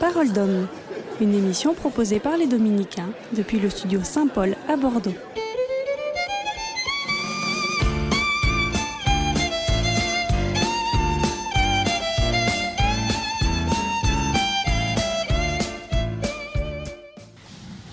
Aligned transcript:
Parole 0.00 0.30
d'homme, 0.30 0.66
une 1.22 1.32
émission 1.34 1.72
proposée 1.72 2.20
par 2.20 2.36
les 2.36 2.46
Dominicains 2.46 3.08
depuis 3.34 3.58
le 3.58 3.70
studio 3.70 4.00
Saint-Paul 4.02 4.54
à 4.68 4.76
Bordeaux. 4.76 5.14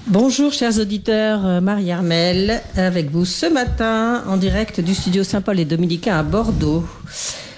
Bonjour 0.08 0.52
chers 0.52 0.78
auditeurs, 0.80 1.46
euh, 1.46 1.62
Marie 1.62 1.92
Armel 1.92 2.62
avec 2.76 3.10
vous 3.10 3.26
ce 3.26 3.46
matin 3.46 4.24
en 4.28 4.36
direct 4.36 4.82
du 4.82 4.94
studio 4.94 5.24
Saint-Paul 5.24 5.58
et 5.58 5.66
Dominicains 5.66 6.20
à 6.20 6.24
Bordeaux. 6.24 6.84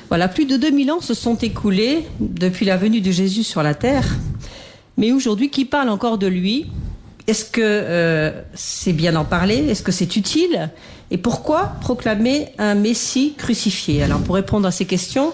Voilà, 0.10 0.28
plus 0.28 0.46
de 0.46 0.56
2000 0.56 0.92
ans 0.92 1.02
se 1.02 1.16
sont 1.16 1.36
écoulés 1.36 2.06
depuis 2.20 2.66
la 2.66 2.78
venue 2.78 3.02
de 3.02 3.10
Jésus 3.12 3.44
sur 3.44 3.64
la 3.64 3.74
terre. 3.74 4.08
Mais 4.98 5.12
aujourd'hui, 5.12 5.50
qui 5.50 5.66
parle 5.66 5.90
encore 5.90 6.18
de 6.18 6.28
lui? 6.28 6.68
Est-ce 7.28 7.46
que 7.46 7.62
euh, 7.64 8.32
c'est 8.54 8.94
bien 8.94 9.14
d'en 9.14 9.26
parler? 9.26 9.56
Est-ce 9.56 9.82
que 9.82 9.92
c'est 9.92 10.16
utile? 10.16 10.70
Et 11.12 11.18
pourquoi 11.18 11.74
proclamer 11.82 12.50
un 12.58 12.76
Messie 12.76 13.34
crucifié? 13.38 14.04
Alors 14.04 14.20
pour 14.22 14.36
répondre 14.36 14.68
à 14.68 14.72
ces 14.72 14.86
questions, 14.86 15.34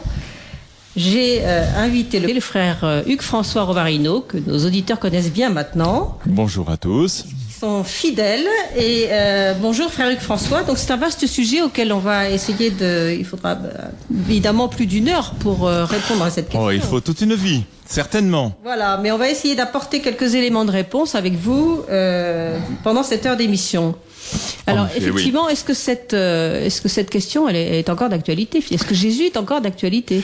j'ai 0.95 1.39
euh, 1.41 1.65
invité 1.77 2.19
le, 2.19 2.39
frère 2.39 2.83
euh, 2.83 3.01
Hugues 3.07 3.21
François 3.21 3.63
Rovarino, 3.63 4.21
que 4.21 4.37
nos 4.37 4.65
auditeurs 4.65 4.99
connaissent 4.99 5.31
bien 5.31 5.49
maintenant. 5.49 6.17
Bonjour 6.25 6.69
à 6.69 6.77
tous. 6.77 7.25
Sont 7.61 7.83
fidèles. 7.83 8.47
Et 8.75 9.09
euh, 9.11 9.53
bonjour 9.53 9.91
frère 9.91 10.09
Hugues 10.09 10.17
François. 10.17 10.63
Donc 10.63 10.79
c'est 10.79 10.89
un 10.89 10.97
vaste 10.97 11.27
sujet 11.27 11.61
auquel 11.61 11.93
on 11.93 11.99
va 11.99 12.27
essayer 12.27 12.71
de... 12.71 13.15
Il 13.15 13.23
faudra 13.23 13.51
euh, 13.51 13.89
évidemment 14.27 14.67
plus 14.67 14.87
d'une 14.87 15.09
heure 15.09 15.35
pour 15.39 15.67
euh, 15.67 15.85
répondre 15.85 16.23
à 16.23 16.31
cette 16.31 16.45
question. 16.45 16.65
Oh, 16.65 16.71
il 16.71 16.81
faut 16.81 17.01
toute 17.01 17.21
une 17.21 17.35
vie, 17.35 17.61
certainement. 17.85 18.57
Voilà, 18.63 18.97
mais 18.97 19.11
on 19.11 19.19
va 19.19 19.29
essayer 19.29 19.53
d'apporter 19.53 20.01
quelques 20.01 20.33
éléments 20.33 20.65
de 20.65 20.71
réponse 20.71 21.13
avec 21.13 21.35
vous 21.35 21.83
euh, 21.91 22.57
pendant 22.83 23.03
cette 23.03 23.27
heure 23.27 23.37
d'émission. 23.37 23.93
Alors 24.65 24.87
effet, 24.87 24.97
effectivement, 25.09 25.47
est-ce 25.47 25.63
que 25.63 25.75
cette 25.75 26.15
euh, 26.15 26.65
est-ce 26.65 26.81
que 26.81 26.89
cette 26.89 27.11
question 27.11 27.47
elle 27.47 27.57
est, 27.57 27.89
encore 27.91 28.09
d'actualité? 28.09 28.63
Est-ce 28.71 28.85
que 28.85 28.95
Jésus 28.95 29.25
est 29.25 29.37
encore 29.37 29.61
d'actualité? 29.61 30.23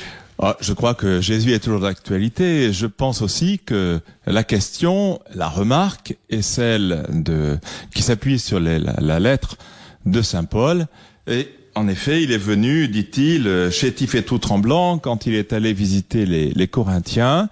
Je 0.60 0.74
crois 0.74 0.94
que 0.94 1.20
Jésus 1.20 1.54
est 1.54 1.60
toujours 1.60 1.82
d'actualité. 1.82 2.72
Je 2.72 2.86
pense 2.86 3.22
aussi 3.22 3.60
que 3.60 4.00
la 4.26 4.44
question, 4.44 5.20
la 5.34 5.48
remarque 5.50 6.16
est 6.30 6.44
celle 6.44 7.06
de 7.10 7.58
qui 7.94 8.04
s'appuie 8.04 8.40
sur 8.40 8.60
la, 8.60 9.20
lettre 9.20 9.58
de 10.06 10.22
saint 10.22 10.44
Paul. 10.44 10.86
Et 11.28 11.50
en 11.76 11.88
effet, 11.88 12.24
il 12.24 12.32
est 12.32 12.38
venu, 12.38 12.88
dit-il, 12.88 13.70
chétif 13.72 14.16
et 14.16 14.24
tout 14.24 14.38
tremblant 14.38 15.00
quand 15.00 15.26
il 15.26 15.34
est 15.34 15.54
allé 15.54 15.74
visiter 15.74 16.26
les, 16.26 16.68
Corinthiens. 16.68 17.50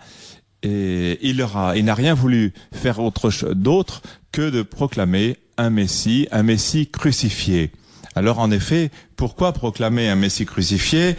Et 0.62 1.20
il 1.22 1.42
aura, 1.42 1.78
il 1.78 1.86
n'a 1.86 1.96
rien 1.96 2.14
voulu 2.14 2.54
faire 2.72 3.00
autre 3.00 3.54
d'autre 3.54 4.02
que 4.32 4.50
de 4.50 4.62
proclamer 4.62 5.38
un 5.58 5.70
Messie, 5.70 6.28
un 6.32 6.44
Messie 6.44 6.88
crucifié. 6.88 7.72
Alors 8.16 8.40
en 8.40 8.50
effet, 8.52 8.92
pourquoi 9.16 9.54
proclamer 9.54 10.08
un 10.08 10.16
Messie 10.16 10.46
crucifié? 10.46 11.16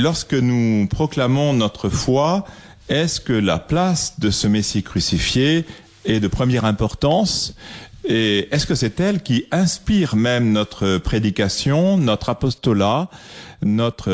Lorsque 0.00 0.34
nous 0.34 0.86
proclamons 0.88 1.52
notre 1.52 1.88
foi, 1.88 2.44
est-ce 2.88 3.20
que 3.20 3.32
la 3.32 3.58
place 3.58 4.18
de 4.18 4.30
ce 4.30 4.48
Messie 4.48 4.82
crucifié 4.82 5.66
est 6.04 6.20
de 6.20 6.28
première 6.28 6.64
importance? 6.64 7.54
Et 8.04 8.48
est-ce 8.50 8.66
que 8.66 8.74
c'est 8.74 8.98
elle 8.98 9.22
qui 9.22 9.44
inspire 9.52 10.16
même 10.16 10.52
notre 10.52 10.96
prédication, 10.96 11.98
notre 11.98 12.30
apostolat, 12.30 13.10
notre 13.62 14.10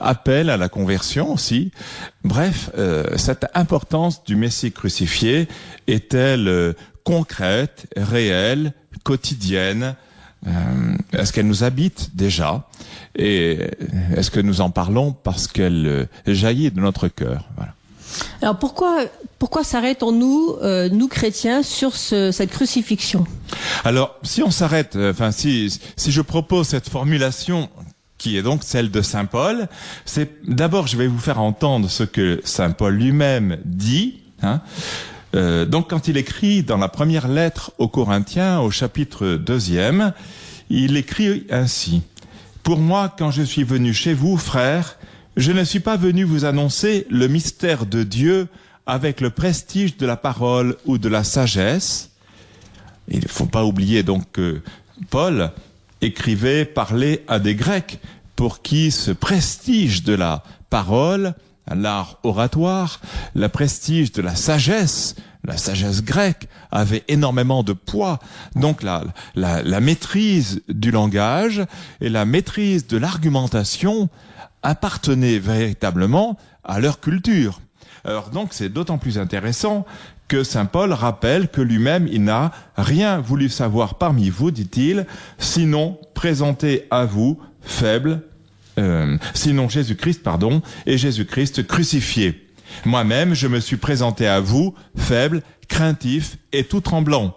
appel 0.00 0.48
à 0.48 0.56
la 0.56 0.68
conversion 0.68 1.32
aussi? 1.32 1.72
Bref, 2.22 2.70
euh, 2.78 3.04
cette 3.16 3.46
importance 3.54 4.22
du 4.24 4.36
Messie 4.36 4.70
crucifié 4.70 5.48
est-elle 5.88 6.46
euh, 6.46 6.72
concrète, 7.02 7.88
réelle, 7.96 8.72
quotidienne? 9.02 9.96
Euh, 10.46 10.50
Est-ce 11.12 11.32
qu'elle 11.32 11.48
nous 11.48 11.64
habite 11.64 12.14
déjà? 12.14 12.64
Et 13.16 13.58
est-ce 14.16 14.30
que 14.30 14.40
nous 14.40 14.60
en 14.60 14.70
parlons 14.70 15.12
parce 15.12 15.46
qu'elle 15.46 15.86
euh, 15.86 16.04
jaillit 16.26 16.70
de 16.70 16.80
notre 16.80 17.08
cœur? 17.08 17.44
Voilà. 17.56 17.74
Alors 18.42 18.58
pourquoi 18.58 19.04
pourquoi 19.38 19.62
s'arrêtons-nous 19.64 20.56
euh, 20.62 20.88
nous 20.90 21.08
chrétiens 21.08 21.62
sur 21.62 21.96
ce- 21.96 22.32
cette 22.32 22.50
crucifixion? 22.50 23.24
Alors, 23.84 24.16
si 24.22 24.42
on 24.42 24.50
s'arrête, 24.50 24.96
euh, 24.96 25.12
enfin, 25.12 25.30
si, 25.32 25.80
si 25.96 26.12
je 26.12 26.20
propose 26.20 26.66
cette 26.68 26.88
formulation 26.88 27.68
qui 28.18 28.36
est 28.36 28.42
donc 28.42 28.64
celle 28.64 28.90
de 28.90 29.00
Saint 29.00 29.24
Paul, 29.24 29.68
c'est 30.04 30.30
d'abord, 30.46 30.86
je 30.88 30.96
vais 30.98 31.06
vous 31.06 31.18
faire 31.18 31.40
entendre 31.40 31.88
ce 31.88 32.02
que 32.02 32.40
Saint 32.44 32.72
Paul 32.72 32.94
lui-même 32.94 33.58
dit. 33.64 34.18
Hein. 34.42 34.60
Euh, 35.36 35.64
donc, 35.64 35.88
quand 35.88 36.08
il 36.08 36.16
écrit 36.18 36.62
dans 36.62 36.76
la 36.76 36.88
première 36.88 37.28
lettre 37.28 37.72
aux 37.78 37.88
Corinthiens, 37.88 38.60
au 38.60 38.70
chapitre 38.70 39.36
deuxième, 39.36 40.12
il 40.68 40.96
écrit 40.96 41.46
ainsi 41.50 42.02
Pour 42.70 42.78
moi, 42.78 43.12
quand 43.18 43.32
je 43.32 43.42
suis 43.42 43.64
venu 43.64 43.92
chez 43.92 44.14
vous, 44.14 44.36
frères, 44.36 44.96
je 45.36 45.50
ne 45.50 45.64
suis 45.64 45.80
pas 45.80 45.96
venu 45.96 46.22
vous 46.22 46.44
annoncer 46.44 47.04
le 47.10 47.26
mystère 47.26 47.84
de 47.84 48.04
Dieu 48.04 48.46
avec 48.86 49.20
le 49.20 49.30
prestige 49.30 49.96
de 49.96 50.06
la 50.06 50.16
parole 50.16 50.76
ou 50.86 50.96
de 50.96 51.08
la 51.08 51.24
sagesse. 51.24 52.10
Il 53.08 53.24
ne 53.24 53.28
faut 53.28 53.46
pas 53.46 53.64
oublier 53.64 54.04
donc 54.04 54.22
que 54.30 54.60
Paul 55.10 55.50
écrivait, 56.00 56.64
parlait 56.64 57.24
à 57.26 57.40
des 57.40 57.56
Grecs 57.56 57.98
pour 58.36 58.62
qui 58.62 58.92
ce 58.92 59.10
prestige 59.10 60.04
de 60.04 60.14
la 60.14 60.44
parole, 60.70 61.34
l'art 61.66 62.20
oratoire, 62.22 63.00
le 63.34 63.48
prestige 63.48 64.12
de 64.12 64.22
la 64.22 64.36
sagesse, 64.36 65.16
la 65.44 65.56
sagesse 65.56 66.02
grecque 66.02 66.48
avait 66.70 67.04
énormément 67.08 67.62
de 67.62 67.72
poids. 67.72 68.18
Donc 68.56 68.82
la, 68.82 69.04
la, 69.34 69.80
maîtrise 69.80 70.62
du 70.68 70.90
langage 70.90 71.62
et 72.00 72.08
la 72.08 72.24
maîtrise 72.24 72.86
de 72.86 72.98
l'argumentation 72.98 74.08
appartenaient 74.62 75.38
véritablement 75.38 76.36
à 76.64 76.80
leur 76.80 77.00
culture. 77.00 77.60
Alors 78.04 78.30
donc 78.30 78.52
c'est 78.52 78.68
d'autant 78.68 78.98
plus 78.98 79.18
intéressant 79.18 79.86
que 80.28 80.44
Saint 80.44 80.66
Paul 80.66 80.92
rappelle 80.92 81.48
que 81.48 81.60
lui-même 81.60 82.06
il 82.10 82.22
n'a 82.22 82.52
rien 82.76 83.18
voulu 83.18 83.48
savoir 83.48 83.96
parmi 83.96 84.30
vous, 84.30 84.50
dit-il, 84.50 85.06
sinon 85.38 85.98
présenter 86.14 86.86
à 86.90 87.04
vous 87.04 87.40
faible, 87.62 88.22
euh, 88.78 89.18
sinon 89.34 89.68
Jésus-Christ, 89.68 90.22
pardon, 90.22 90.62
et 90.86 90.98
Jésus-Christ 90.98 91.66
crucifié. 91.66 92.49
Moi-même, 92.84 93.34
je 93.34 93.48
me 93.48 93.60
suis 93.60 93.76
présenté 93.76 94.26
à 94.26 94.40
vous 94.40 94.74
faible, 94.96 95.42
craintif 95.68 96.38
et 96.52 96.64
tout 96.64 96.80
tremblant. 96.80 97.36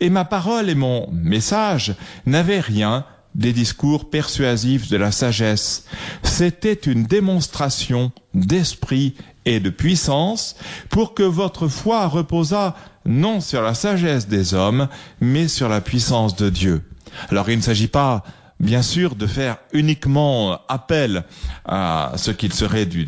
Et 0.00 0.10
ma 0.10 0.24
parole 0.24 0.70
et 0.70 0.74
mon 0.74 1.08
message 1.12 1.94
n'avaient 2.26 2.60
rien 2.60 3.04
des 3.34 3.52
discours 3.52 4.10
persuasifs 4.10 4.88
de 4.88 4.96
la 4.96 5.12
sagesse. 5.12 5.84
C'était 6.22 6.72
une 6.72 7.04
démonstration 7.04 8.12
d'esprit 8.34 9.14
et 9.44 9.60
de 9.60 9.70
puissance 9.70 10.56
pour 10.90 11.14
que 11.14 11.22
votre 11.22 11.68
foi 11.68 12.06
reposât 12.06 12.74
non 13.06 13.40
sur 13.40 13.62
la 13.62 13.74
sagesse 13.74 14.28
des 14.28 14.54
hommes, 14.54 14.88
mais 15.20 15.48
sur 15.48 15.68
la 15.68 15.80
puissance 15.80 16.36
de 16.36 16.50
Dieu. 16.50 16.82
Alors 17.30 17.48
il 17.48 17.56
ne 17.56 17.62
s'agit 17.62 17.88
pas, 17.88 18.22
bien 18.60 18.82
sûr, 18.82 19.14
de 19.14 19.26
faire 19.26 19.56
uniquement 19.72 20.60
appel 20.68 21.24
à 21.64 22.12
ce 22.16 22.30
qu'il 22.30 22.52
serait 22.52 22.86
du, 22.86 23.06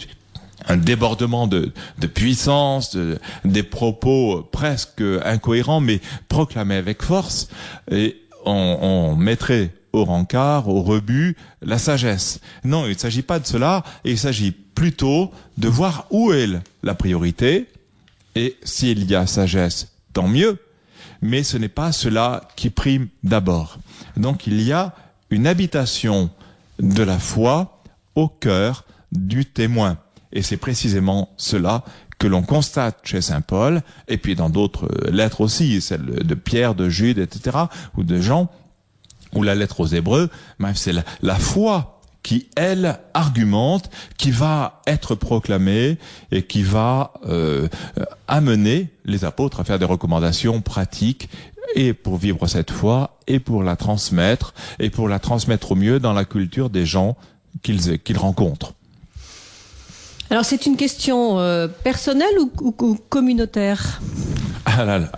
un 0.69 0.76
débordement 0.76 1.47
de, 1.47 1.72
puissance, 2.15 2.94
de- 2.94 3.19
des 3.44 3.62
propos 3.62 4.43
presque 4.53 5.03
incohérents, 5.25 5.81
mais 5.81 6.00
proclamés 6.28 6.76
avec 6.76 7.03
force, 7.03 7.48
et 7.91 8.21
on, 8.44 8.78
on 8.81 9.16
mettrait 9.16 9.72
au 9.93 10.04
rencard, 10.04 10.69
au 10.69 10.82
rebut, 10.82 11.37
la 11.62 11.78
sagesse. 11.78 12.41
Non, 12.65 12.87
il 12.87 12.91
ne 12.93 12.98
s'agit 12.98 13.22
pas 13.22 13.38
de 13.41 13.47
cela, 13.47 13.82
il 14.04 14.19
s'agit 14.19 14.53
plutôt 14.53 15.32
de 15.59 15.68
voir 15.68 16.07
où 16.10 16.33
est 16.33 16.48
la 16.83 16.95
priorité, 16.95 17.66
et 18.36 18.57
s'il 18.62 19.10
y 19.10 19.15
a 19.15 19.27
sagesse, 19.27 19.89
tant 20.12 20.28
mieux, 20.28 20.59
mais 21.22 21.42
ce 21.42 21.57
n'est 21.59 21.68
pas 21.68 21.92
cela 21.92 22.42
qui 22.57 22.71
prime 22.71 23.09
d'abord. 23.24 23.78
Donc 24.16 24.47
il 24.47 24.62
y 24.62 24.72
a 24.72 24.95
une 25.30 25.47
habitation 25.47 26.30
de 26.78 27.03
la 27.03 27.18
foi 27.18 27.83
au 28.15 28.28
cœur 28.28 28.84
du 29.12 29.45
témoin. 29.45 29.98
Et 30.32 30.42
c'est 30.42 30.56
précisément 30.56 31.30
cela 31.36 31.84
que 32.18 32.27
l'on 32.27 32.42
constate 32.42 32.98
chez 33.03 33.22
Saint 33.22 33.41
Paul, 33.41 33.82
et 34.06 34.18
puis 34.18 34.34
dans 34.34 34.50
d'autres 34.50 34.86
euh, 35.06 35.10
lettres 35.10 35.41
aussi, 35.41 35.80
celle 35.80 36.04
de 36.04 36.34
Pierre, 36.34 36.74
de 36.74 36.88
Jude, 36.88 37.18
etc., 37.18 37.56
ou 37.97 38.04
de 38.04 38.21
Jean, 38.21 38.50
ou 39.34 39.42
la 39.42 39.54
lettre 39.54 39.80
aux 39.80 39.86
Hébreux, 39.86 40.28
c'est 40.74 40.92
la, 40.92 41.04
la 41.22 41.36
foi 41.36 42.00
qui, 42.22 42.48
elle, 42.56 42.98
argumente, 43.15 43.91
qui 44.18 44.30
va 44.30 44.82
être 44.86 45.15
proclamée 45.15 45.98
et 46.30 46.42
qui 46.42 46.62
va 46.62 47.15
euh, 47.26 47.68
amener 48.28 48.91
les 49.04 49.24
apôtres 49.24 49.60
à 49.60 49.65
faire 49.65 49.78
des 49.78 49.84
recommandations 49.84 50.60
pratiques 50.60 51.30
et 51.74 51.94
pour 51.94 52.16
vivre 52.16 52.47
cette 52.47 52.71
foi 52.71 53.18
et 53.26 53.38
pour 53.38 53.62
la 53.62 53.76
transmettre 53.76 54.54
et 54.78 54.91
pour 54.91 55.09
la 55.09 55.18
transmettre 55.18 55.72
au 55.72 55.76
mieux 55.76 56.00
dans 56.00 56.12
la 56.12 56.24
culture 56.24 56.68
des 56.68 56.84
gens 56.84 57.16
qu'ils 57.62 58.18
rencontrent. 58.18 58.74
Alors 60.30 60.44
c'est 60.44 60.66
une 60.66 60.77
question 60.77 61.41
euh, 61.41 61.66
personnelle 61.66 62.38
ou, 62.38 62.53
ou, 62.62 62.94
communautaire? 63.09 64.00
Ah 64.65 64.84
là 64.84 64.98
là, 65.00 65.10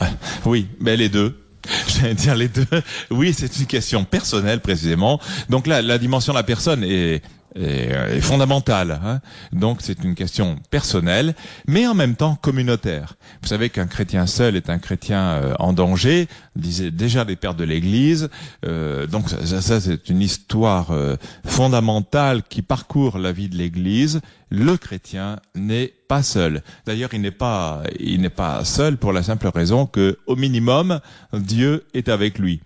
oui, 0.47 0.69
mais 0.81 0.97
les 0.97 1.11
deux. 1.11 1.38
J'allais 1.88 2.14
dire 2.14 2.35
les 2.35 2.49
deux. 2.49 2.67
Oui, 3.11 3.35
c'est 3.37 3.59
une 3.59 3.67
question 3.67 4.05
personnelle 4.05 4.61
précisément. 4.61 5.20
Donc 5.50 5.67
là, 5.67 5.82
la 5.82 5.99
dimension 5.99 6.32
de 6.32 6.38
la 6.38 6.43
personne 6.43 6.82
est, 6.82 7.23
est, 7.55 8.21
fondamentale. 8.21 9.01
Hein. 9.05 9.21
Donc 9.53 9.79
c'est 9.81 10.03
une 10.05 10.15
question 10.15 10.57
personnelle, 10.71 11.35
mais 11.67 11.87
en 11.87 11.95
même 11.95 12.17
temps 12.17 12.37
communautaire. 12.37 13.17
Vous 13.43 13.49
savez 13.49 13.71
qu'un 13.71 13.87
chrétien 13.87 14.27
seul 14.27 14.57
est 14.57 14.71
un 14.71 14.79
chrétien 14.79 15.21
euh, 15.21 15.55
en 15.59 15.73
danger, 15.73 16.29
disaient 16.57 16.91
déjà 16.91 17.25
les 17.25 17.37
pères 17.37 17.55
de 17.55 17.65
l'Église. 17.65 18.29
Euh, 18.65 19.07
donc 19.07 19.29
ça, 19.29 19.61
ça 19.61 19.81
c'est 19.81 20.09
une 20.09 20.21
histoire 20.21 20.91
euh, 20.91 21.17
fondamentale 21.45 22.43
qui 22.49 22.63
parcourt 22.63 23.19
la 23.19 23.33
vie 23.33 23.49
de 23.49 23.57
l'Église. 23.57 24.21
Le 24.51 24.77
chrétien 24.77 25.39
n'est 25.55 25.93
pas 26.09 26.23
seul. 26.23 26.63
D'ailleurs, 26.85 27.15
il 27.15 27.23
n'est 27.23 27.31
pas, 27.31 27.83
il 27.99 28.21
n'est 28.21 28.29
pas 28.29 28.65
seul 28.65 28.99
pour 28.99 29.13
la 29.13 29.23
simple 29.23 29.49
raison 29.49 29.87
que, 29.87 30.19
au 30.27 30.37
minimum, 30.37 31.01
Dieu 31.33 31.85
est 31.95 32.11
avec 32.11 32.39
lui. 32.39 32.61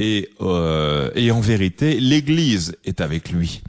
Et, 0.00 0.30
et 1.14 1.30
en 1.30 1.40
vérité, 1.40 2.00
l'Église 2.00 2.76
est 2.84 3.00
avec 3.00 3.30
lui. 3.30 3.62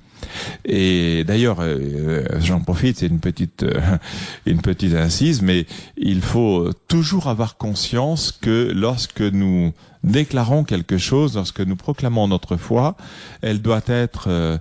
Et 0.66 1.24
d'ailleurs, 1.26 1.58
euh, 1.60 2.26
j'en 2.40 2.60
profite, 2.62 2.98
c'est 2.98 3.08
une 3.08 3.20
petite 3.20 3.64
euh, 3.64 3.80
une 4.46 4.62
petite 4.62 4.94
incise, 4.94 5.42
mais 5.42 5.66
il 5.98 6.22
faut 6.22 6.72
toujours 6.88 7.28
avoir 7.28 7.58
conscience 7.58 8.32
que 8.32 8.72
lorsque 8.74 9.22
nous 9.22 9.74
déclarons 10.04 10.64
quelque 10.64 10.98
chose, 10.98 11.36
lorsque 11.36 11.62
nous 11.62 11.76
proclamons 11.76 12.28
notre 12.28 12.58
foi, 12.58 12.96
elle 13.42 13.62
doit 13.62 13.82
être 13.88 14.26
euh, 14.28 14.58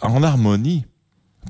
en 0.00 0.22
harmonie 0.22 0.84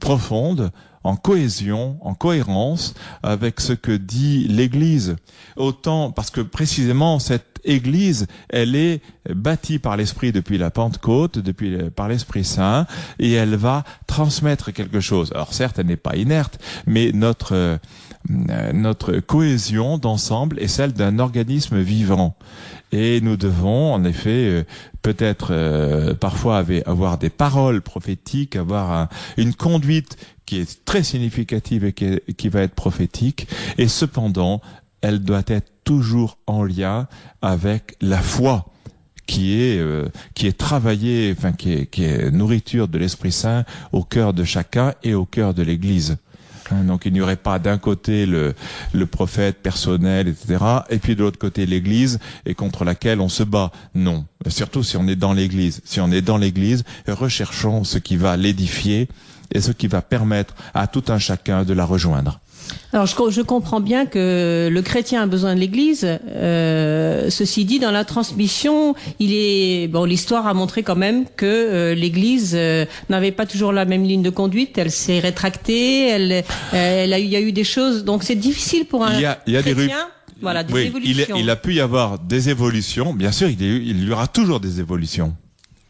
profonde 0.00 0.70
en 1.04 1.16
cohésion, 1.16 1.98
en 2.02 2.14
cohérence 2.14 2.94
avec 3.22 3.60
ce 3.60 3.72
que 3.72 3.92
dit 3.92 4.46
l'Église. 4.48 5.16
Autant 5.56 6.10
parce 6.10 6.30
que 6.30 6.40
précisément 6.40 7.18
cette 7.18 7.46
Église, 7.64 8.26
elle 8.48 8.74
est 8.74 9.02
bâtie 9.28 9.78
par 9.78 9.96
l'Esprit 9.96 10.32
depuis 10.32 10.56
la 10.56 10.70
Pentecôte, 10.70 11.38
depuis 11.38 11.76
par 11.94 12.08
l'Esprit 12.08 12.44
Saint, 12.44 12.86
et 13.18 13.32
elle 13.32 13.54
va 13.54 13.84
transmettre 14.06 14.72
quelque 14.72 15.00
chose. 15.00 15.30
Alors 15.34 15.52
certes, 15.52 15.78
elle 15.78 15.86
n'est 15.86 15.96
pas 15.96 16.16
inerte, 16.16 16.58
mais 16.86 17.12
notre 17.12 17.78
euh, 18.28 18.72
notre 18.74 19.18
cohésion 19.20 19.96
d'ensemble 19.96 20.58
est 20.60 20.68
celle 20.68 20.92
d'un 20.92 21.18
organisme 21.18 21.80
vivant. 21.80 22.36
Et 22.92 23.20
nous 23.22 23.36
devons, 23.36 23.94
en 23.94 24.04
effet, 24.04 24.46
euh, 24.46 24.64
peut-être 25.00 25.48
euh, 25.52 26.14
parfois 26.14 26.62
avoir 26.84 27.16
des 27.16 27.30
paroles 27.30 27.80
prophétiques, 27.80 28.56
avoir 28.56 29.08
une 29.38 29.54
conduite 29.54 30.18
qui 30.50 30.58
est 30.58 30.84
très 30.84 31.04
significative 31.04 31.84
et 31.84 31.92
qui, 31.92 32.48
va 32.48 32.62
être 32.62 32.74
prophétique. 32.74 33.46
Et 33.78 33.86
cependant, 33.86 34.60
elle 35.00 35.20
doit 35.20 35.44
être 35.46 35.70
toujours 35.84 36.38
en 36.48 36.64
lien 36.64 37.06
avec 37.40 37.94
la 38.00 38.20
foi 38.20 38.66
qui 39.26 39.62
est 39.62 39.78
euh, 39.78 40.08
qui 40.34 40.48
est 40.48 40.58
travaillée, 40.58 41.32
enfin 41.38 41.52
qui 41.52 41.72
est, 41.72 41.86
qui 41.86 42.02
est 42.02 42.32
nourriture 42.32 42.88
de 42.88 42.98
l'Esprit 42.98 43.30
Saint 43.30 43.64
au 43.92 44.02
cœur 44.02 44.34
de 44.34 44.42
chacun 44.42 44.92
et 45.04 45.14
au 45.14 45.24
cœur 45.24 45.54
de 45.54 45.62
l'Église. 45.62 46.16
Hein, 46.72 46.82
donc 46.82 47.02
il 47.06 47.12
n'y 47.12 47.20
aurait 47.20 47.36
pas 47.36 47.60
d'un 47.60 47.78
côté 47.78 48.26
le, 48.26 48.54
le 48.92 49.06
prophète 49.06 49.62
personnel, 49.62 50.26
etc., 50.26 50.64
et 50.88 50.98
puis 50.98 51.14
de 51.14 51.22
l'autre 51.22 51.38
côté 51.38 51.64
l'Église, 51.64 52.18
et 52.44 52.54
contre 52.54 52.84
laquelle 52.84 53.20
on 53.20 53.28
se 53.28 53.44
bat. 53.44 53.70
Non. 53.94 54.24
Surtout 54.48 54.82
si 54.82 54.96
on 54.96 55.06
est 55.06 55.14
dans 55.14 55.32
l'Église. 55.32 55.80
Si 55.84 56.00
on 56.00 56.10
est 56.10 56.22
dans 56.22 56.38
l'Église, 56.38 56.82
recherchons 57.06 57.84
ce 57.84 57.98
qui 57.98 58.16
va 58.16 58.36
l'édifier 58.36 59.06
et 59.52 59.60
ce 59.60 59.72
qui 59.72 59.86
va 59.86 60.02
permettre 60.02 60.54
à 60.74 60.86
tout 60.86 61.04
un 61.08 61.18
chacun 61.18 61.64
de 61.64 61.72
la 61.72 61.84
rejoindre. 61.84 62.40
Alors 62.92 63.06
je, 63.06 63.14
je, 63.30 63.40
comprends 63.40 63.80
bien 63.80 64.06
que 64.06 64.68
le 64.70 64.82
chrétien 64.82 65.22
a 65.22 65.26
besoin 65.26 65.54
de 65.54 65.60
l'Église. 65.60 66.06
Euh, 66.28 67.30
ceci 67.30 67.64
dit, 67.64 67.78
dans 67.78 67.90
la 67.90 68.04
transmission, 68.04 68.94
il 69.18 69.32
est 69.32 69.88
bon. 69.88 70.04
L'histoire 70.04 70.46
a 70.46 70.54
montré 70.54 70.82
quand 70.82 70.96
même 70.96 71.24
que 71.36 71.46
euh, 71.46 71.94
l'Église 71.94 72.52
euh, 72.54 72.84
n'avait 73.08 73.32
pas 73.32 73.46
toujours 73.46 73.72
la 73.72 73.84
même 73.84 74.04
ligne 74.04 74.22
de 74.22 74.30
conduite. 74.30 74.76
Elle 74.78 74.90
s'est 74.90 75.20
rétractée. 75.20 76.08
Elle, 76.08 76.44
elle 76.72 77.12
a 77.12 77.18
il 77.18 77.28
y 77.28 77.36
a 77.36 77.40
eu 77.40 77.52
des 77.52 77.64
choses. 77.64 78.04
Donc 78.04 78.24
c'est 78.24 78.34
difficile 78.34 78.86
pour 78.86 79.04
un 79.04 79.14
il 79.14 79.20
y 79.20 79.26
a, 79.26 79.40
il 79.46 79.54
y 79.54 79.56
a 79.56 79.62
chrétien. 79.62 79.86
Des 79.86 80.42
voilà, 80.42 80.64
des 80.64 80.86
évolutions. 80.86 81.36
Il, 81.36 81.42
il, 81.42 81.50
a 81.50 81.56
pu 81.56 81.74
y 81.74 81.80
avoir 81.80 82.18
des 82.18 82.48
évolutions. 82.48 83.12
Bien 83.12 83.30
sûr, 83.30 83.48
il, 83.48 83.60
il 83.60 84.08
y 84.08 84.10
aura 84.10 84.26
toujours 84.26 84.58
des 84.58 84.80
évolutions. 84.80 85.36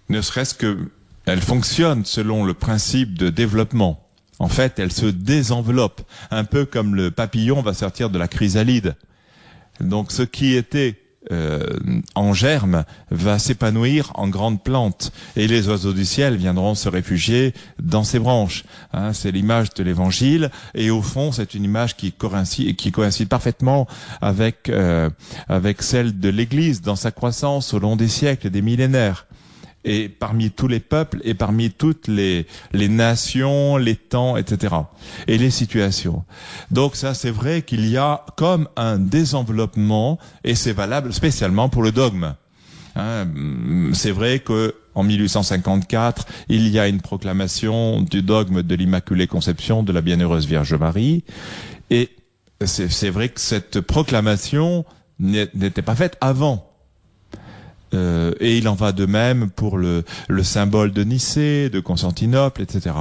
Ne 0.08 0.20
serait-ce 0.20 0.54
que 0.54 0.76
elle 1.26 1.40
fonctionne 1.40 2.04
selon 2.04 2.44
le 2.44 2.54
principe 2.54 3.18
de 3.18 3.30
développement. 3.30 4.06
En 4.38 4.48
fait, 4.48 4.78
elle 4.78 4.92
se 4.92 5.06
désenveloppe, 5.06 6.00
un 6.30 6.44
peu 6.44 6.64
comme 6.64 6.94
le 6.94 7.10
papillon 7.10 7.60
va 7.60 7.74
sortir 7.74 8.08
de 8.08 8.18
la 8.18 8.26
chrysalide. 8.26 8.96
Donc 9.80 10.12
ce 10.12 10.22
qui 10.22 10.54
était 10.54 10.98
euh, 11.30 11.60
en 12.14 12.32
germe 12.32 12.84
va 13.10 13.38
s'épanouir 13.38 14.10
en 14.14 14.28
grande 14.28 14.64
plante 14.64 15.12
et 15.36 15.46
les 15.46 15.68
oiseaux 15.68 15.92
du 15.92 16.06
ciel 16.06 16.36
viendront 16.36 16.74
se 16.74 16.88
réfugier 16.88 17.52
dans 17.78 18.04
ses 18.04 18.18
branches. 18.18 18.64
Hein, 18.94 19.12
c'est 19.12 19.30
l'image 19.30 19.68
de 19.74 19.82
l'évangile 19.82 20.50
et 20.74 20.88
au 20.90 21.02
fond 21.02 21.30
c'est 21.30 21.52
une 21.52 21.64
image 21.64 21.94
qui 21.94 22.12
coïncide, 22.12 23.28
parfaitement 23.28 23.86
avec, 24.22 24.70
euh, 24.70 25.10
avec 25.48 25.82
celle 25.82 26.18
de 26.18 26.30
l'Église 26.30 26.80
dans 26.80 26.96
sa 26.96 27.10
croissance 27.10 27.74
au 27.74 27.78
long 27.78 27.96
des 27.96 28.08
siècles 28.08 28.46
et 28.46 28.50
des 28.50 28.62
millénaires 28.62 29.26
et 29.84 30.08
parmi 30.08 30.50
tous 30.50 30.68
les 30.68 30.80
peuples 30.80 31.20
et 31.24 31.34
parmi 31.34 31.70
toutes 31.70 32.08
les, 32.08 32.46
les 32.72 32.88
nations, 32.88 33.76
les 33.76 33.96
temps, 33.96 34.36
etc. 34.36 34.74
Et 35.26 35.38
les 35.38 35.50
situations. 35.50 36.24
Donc 36.70 36.96
ça, 36.96 37.14
c'est 37.14 37.30
vrai 37.30 37.62
qu'il 37.62 37.88
y 37.88 37.96
a 37.96 38.24
comme 38.36 38.68
un 38.76 38.98
désenveloppement 38.98 40.18
et 40.44 40.54
c'est 40.54 40.72
valable 40.72 41.12
spécialement 41.12 41.68
pour 41.68 41.82
le 41.82 41.92
dogme. 41.92 42.34
Hein, 42.96 43.26
c'est 43.92 44.10
vrai 44.10 44.40
que 44.40 44.74
en 44.94 45.04
1854, 45.04 46.26
il 46.48 46.68
y 46.68 46.78
a 46.78 46.88
une 46.88 47.00
proclamation 47.00 48.02
du 48.02 48.22
dogme 48.22 48.62
de 48.62 48.74
l'Immaculée 48.74 49.28
Conception 49.28 49.82
de 49.82 49.92
la 49.92 50.00
Bienheureuse 50.00 50.46
Vierge 50.46 50.74
Marie, 50.74 51.24
et 51.90 52.10
c'est 52.64 53.10
vrai 53.10 53.28
que 53.28 53.40
cette 53.40 53.80
proclamation 53.80 54.84
n'était 55.18 55.82
pas 55.82 55.94
faite 55.94 56.16
avant. 56.20 56.69
Euh, 57.92 58.32
et 58.40 58.58
il 58.58 58.68
en 58.68 58.74
va 58.74 58.92
de 58.92 59.06
même 59.06 59.50
pour 59.50 59.76
le, 59.76 60.04
le 60.28 60.42
symbole 60.42 60.92
de 60.92 61.02
Nicée, 61.02 61.70
de 61.70 61.80
Constantinople, 61.80 62.62
etc. 62.62 62.94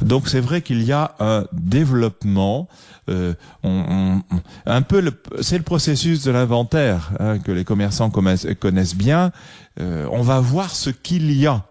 Donc 0.00 0.28
c'est 0.28 0.40
vrai 0.40 0.62
qu'il 0.62 0.82
y 0.82 0.92
a 0.92 1.14
un 1.18 1.44
développement, 1.52 2.68
euh, 3.08 3.34
on, 3.62 4.22
on, 4.30 4.40
un 4.66 4.82
peu, 4.82 5.02
c'est 5.40 5.58
le 5.58 5.64
processus 5.64 6.22
de 6.24 6.30
l'inventaire 6.30 7.10
hein, 7.18 7.38
que 7.38 7.52
les 7.52 7.64
commerçants 7.64 8.10
connaissent, 8.10 8.96
bien. 8.96 9.32
Euh, 9.80 10.06
on 10.12 10.22
va 10.22 10.40
voir 10.40 10.70
ce 10.70 10.90
qu'il 10.90 11.32
y 11.32 11.46
a. 11.46 11.64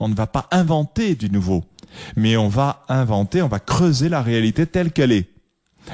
On 0.00 0.08
ne 0.08 0.14
va 0.14 0.26
pas 0.26 0.48
inventer 0.50 1.14
du 1.14 1.30
nouveau, 1.30 1.64
mais 2.16 2.36
on 2.36 2.48
va 2.48 2.84
inventer, 2.88 3.40
on 3.42 3.48
va 3.48 3.60
creuser 3.60 4.08
la 4.08 4.20
réalité 4.22 4.66
telle 4.66 4.92
qu'elle 4.92 5.12
est. 5.12 5.31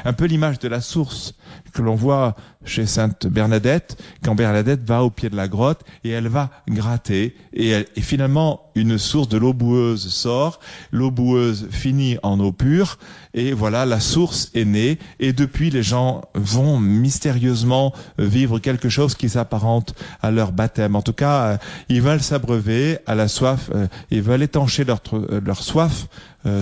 Un 0.04 0.12
peu 0.12 0.26
l'image 0.26 0.58
de 0.58 0.68
la 0.68 0.80
source 0.80 1.34
que 1.72 1.82
l'on 1.82 1.94
voit 1.94 2.36
chez 2.64 2.86
Sainte 2.86 3.26
Bernadette, 3.26 4.00
quand 4.22 4.34
Bernadette 4.34 4.84
va 4.84 5.02
au 5.02 5.10
pied 5.10 5.30
de 5.30 5.36
la 5.36 5.48
grotte 5.48 5.82
et 6.04 6.10
elle 6.10 6.28
va 6.28 6.50
gratter 6.68 7.34
et, 7.52 7.84
finalement 7.98 8.62
une 8.74 8.98
source 8.98 9.28
de 9.28 9.38
l'eau 9.38 9.52
boueuse 9.52 10.08
sort, 10.08 10.60
l'eau 10.92 11.10
boueuse 11.10 11.68
finit 11.70 12.18
en 12.22 12.38
eau 12.40 12.52
pure 12.52 12.98
et 13.34 13.52
voilà 13.52 13.86
la 13.86 14.00
source 14.00 14.50
est 14.54 14.64
née 14.64 14.98
et 15.20 15.32
depuis 15.32 15.70
les 15.70 15.82
gens 15.82 16.22
vont 16.34 16.78
mystérieusement 16.78 17.92
vivre 18.18 18.58
quelque 18.58 18.88
chose 18.88 19.14
qui 19.14 19.28
s'apparente 19.28 19.94
à 20.20 20.30
leur 20.30 20.52
baptême. 20.52 20.96
En 20.96 21.02
tout 21.02 21.12
cas, 21.12 21.40
euh, 21.40 21.56
ils 21.88 22.02
veulent 22.02 22.22
s'abreuver 22.22 22.98
à 23.06 23.14
la 23.14 23.28
soif, 23.28 23.70
euh, 23.74 23.86
ils 24.10 24.22
veulent 24.22 24.42
étancher 24.42 24.84
leur, 24.84 25.00
euh, 25.12 25.40
leur 25.44 25.62
soif 25.62 26.06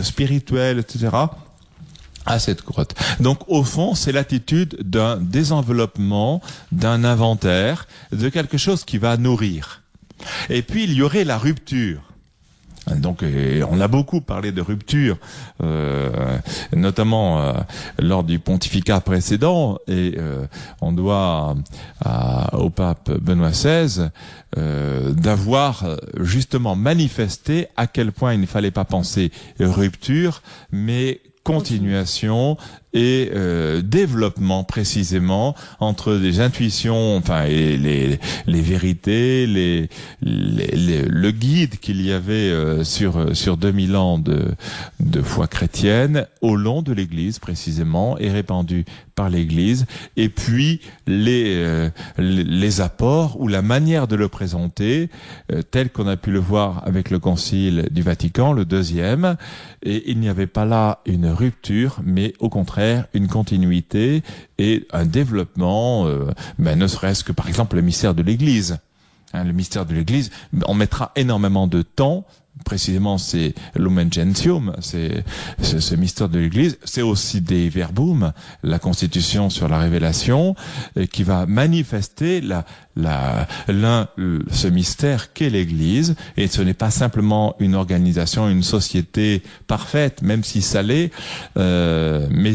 spirituelle, 0.03 0.81
etc 0.81 1.11
à 2.27 2.39
cette 2.39 2.65
grotte. 2.65 2.95
Donc 3.21 3.41
au 3.49 3.63
fond, 3.63 3.95
c'est 3.95 4.13
l'attitude 4.13 4.77
d'un 4.83 5.17
désenveloppement, 5.17 6.41
d'un 6.73 7.05
inventaire, 7.05 7.87
de 8.13 8.29
quelque 8.29 8.59
chose 8.59 8.85
qui 8.85 8.99
va 8.99 9.17
nourrir. 9.17 9.83
Et 10.49 10.63
puis 10.63 10.85
il 10.85 10.93
y 10.93 11.03
aurait 11.03 11.25
la 11.25 11.39
rupture. 11.39 12.01
Donc 12.95 13.25
on 13.69 13.81
a 13.81 13.89
beaucoup 13.89 14.21
parlé 14.21 14.53
de 14.53 14.61
rupture, 14.61 15.19
euh, 15.63 16.39
notamment 16.75 17.41
euh, 17.41 17.53
lors 17.99 18.23
du 18.23 18.39
pontificat 18.39 19.01
précédent, 19.01 19.79
et 19.89 20.15
euh, 20.19 20.47
on 20.81 20.93
doit 20.93 21.57
au 22.53 22.71
pape 22.71 23.11
Benoît 23.11 23.51
XVI 23.51 24.11
d'avoir 24.57 25.85
justement 26.21 26.77
manifesté 26.77 27.67
à 27.77 27.87
quel 27.87 28.13
point 28.13 28.35
il 28.35 28.41
ne 28.41 28.47
fallait 28.47 28.71
pas 28.71 28.85
penser 28.85 29.33
rupture, 29.59 30.43
mais 30.71 31.21
continuation 31.47 32.57
et 32.93 33.31
euh, 33.35 33.83
développement 33.83 34.65
précisément 34.65 35.55
entre 35.81 36.15
les 36.15 36.41
intuitions, 36.41 37.17
enfin 37.17 37.45
et 37.45 37.77
les, 37.77 38.19
les 38.47 38.61
vérités, 38.61 39.47
les, 39.47 39.89
les, 40.23 41.03
le 41.03 41.31
guide 41.31 41.79
qu'il 41.79 42.01
y 42.01 42.13
avait 42.13 42.33
euh, 42.33 42.85
sur 42.85 43.37
sur 43.37 43.57
2000 43.57 43.97
ans 43.97 44.19
de 44.19 44.55
de 45.01 45.23
foi 45.23 45.47
chrétienne 45.47 46.27
au 46.41 46.57
long 46.57 46.83
de 46.83 46.93
l'Église 46.93 47.39
précisément 47.39 48.19
et 48.19 48.31
répandu 48.31 48.85
par 49.15 49.31
l'Église 49.31 49.87
et 50.17 50.29
puis 50.29 50.81
les 51.07 51.55
euh, 51.57 51.91
les 52.19 52.81
apports 52.81 53.41
ou 53.41 53.49
la 53.49 53.63
manière 53.63 54.09
de 54.09 54.17
le 54.17 54.29
présenter 54.29 55.11
tel 55.71 55.91
qu'on 55.91 56.07
a 56.07 56.17
pu 56.17 56.31
le 56.31 56.39
voir 56.39 56.83
avec 56.87 57.11
le 57.11 57.19
Concile 57.19 57.89
du 57.91 58.03
Vatican 58.03 58.53
le 58.53 58.65
deuxième 58.65 59.37
et 59.83 60.11
il 60.11 60.19
n'y 60.19 60.29
avait 60.29 60.47
pas 60.47 60.65
là 60.65 61.01
une 61.07 61.27
rupture 61.27 62.01
mais 62.05 62.33
au 62.39 62.49
contraire 62.49 62.76
une 63.15 63.29
continuité 63.29 64.23
et 64.59 64.87
un 64.93 65.05
développement, 65.05 66.07
euh, 66.07 66.31
ben, 66.59 66.79
ne 66.79 66.87
serait-ce 66.87 67.25
que 67.25 67.33
par 67.33 67.49
exemple 67.49 67.77
le 67.77 67.83
mystère 67.83 68.15
de 68.15 68.23
l'Église. 68.23 68.79
Hein, 69.33 69.45
le 69.45 69.53
mystère 69.53 69.87
de 69.87 69.95
l'Église, 69.95 70.31
on 70.67 70.75
mettra 70.75 71.13
énormément 71.17 71.67
de 71.67 71.83
temps 71.83 72.25
précisément 72.65 73.19
c'est 73.19 73.55
l'Umen 73.75 74.11
Gentium, 74.11 74.75
c'est 74.81 75.25
ce 75.61 75.95
mystère 75.95 76.31
de 76.31 76.39
l'Église, 76.39 76.79
c'est 76.85 77.03
aussi 77.03 77.43
des 77.43 77.69
verbum, 77.69 78.33
la 78.63 78.79
Constitution 78.79 79.51
sur 79.51 79.69
la 79.69 79.79
révélation, 79.79 80.57
qui 81.13 81.23
va 81.23 81.45
manifester 81.45 82.41
la, 82.41 82.65
l'un, 82.97 84.09
ce 84.51 84.69
mystère 84.69 85.33
qu'est 85.33 85.51
l'Église, 85.51 86.17
et 86.37 86.49
ce 86.49 86.63
n'est 86.63 86.75
pas 86.75 86.91
simplement 86.91 87.57
une 87.59 87.75
organisation, 87.75 88.49
une 88.49 88.63
société 88.63 89.43
parfaite, 89.67 90.23
même 90.23 90.45
si 90.45 90.63
ça 90.63 90.83
l'est, 90.83 91.11
euh, 91.59 92.27
mais 92.31 92.55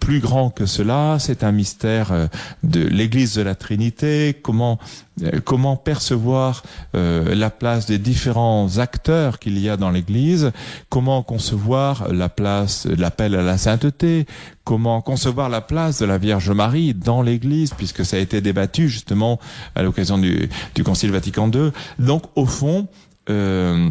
plus 0.00 0.20
grand 0.20 0.50
que 0.50 0.66
cela, 0.66 1.16
c'est 1.18 1.44
un 1.44 1.52
mystère 1.52 2.12
euh, 2.12 2.26
de 2.62 2.80
l'Église 2.80 3.34
de 3.34 3.42
la 3.42 3.54
Trinité, 3.54 4.38
comment 4.42 4.78
euh, 5.22 5.40
comment 5.42 5.76
percevoir 5.76 6.62
euh, 6.94 7.34
la 7.34 7.48
place 7.48 7.86
des 7.86 7.98
différents 7.98 8.76
acteurs 8.78 9.38
qu'il 9.38 9.58
y 9.58 9.70
a 9.70 9.78
dans 9.78 9.90
l'Église, 9.90 10.52
comment 10.90 11.22
concevoir 11.22 12.12
la 12.12 12.28
place, 12.28 12.86
l'appel 12.86 13.34
à 13.34 13.42
la 13.42 13.56
sainteté, 13.56 14.26
comment 14.66 15.00
concevoir 15.00 15.48
la 15.48 15.60
place 15.60 16.00
de 16.00 16.06
la 16.06 16.18
Vierge 16.18 16.50
Marie 16.50 16.92
dans 16.92 17.22
l'Église, 17.22 17.72
puisque 17.72 18.04
ça 18.04 18.16
a 18.16 18.20
été 18.20 18.40
débattu 18.40 18.88
justement 18.88 19.38
à 19.76 19.84
l'occasion 19.84 20.18
du, 20.18 20.50
du 20.74 20.82
Concile 20.82 21.12
Vatican 21.12 21.48
II. 21.52 21.70
Donc 22.00 22.24
au 22.34 22.46
fond, 22.46 22.88
euh, 23.30 23.88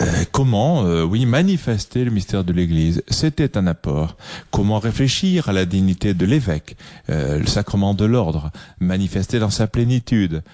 euh, 0.00 0.06
comment, 0.30 0.84
euh, 0.84 1.02
oui, 1.02 1.26
manifester 1.26 2.04
le 2.04 2.12
mystère 2.12 2.44
de 2.44 2.52
l'Église 2.52 3.02
C'était 3.08 3.58
un 3.58 3.66
apport. 3.66 4.16
Comment 4.52 4.78
réfléchir 4.78 5.48
à 5.48 5.52
la 5.52 5.64
dignité 5.64 6.14
de 6.14 6.26
l'évêque, 6.26 6.76
le 7.08 7.46
sacrement 7.46 7.92
de 7.92 8.04
l'ordre, 8.04 8.52
manifester 8.78 9.40
dans 9.40 9.50
sa 9.50 9.66
plénitude 9.66 10.44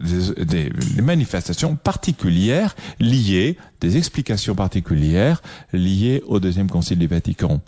des, 0.00 0.70
manifestations 1.02 1.76
particulières 1.76 2.76
liées, 3.00 3.56
des 3.80 3.96
explications 3.96 4.54
particulières 4.54 5.42
liées 5.72 6.22
au 6.26 6.40
deuxième 6.40 6.70
concile 6.70 6.98
du 6.98 7.06
Vatican. 7.06 7.60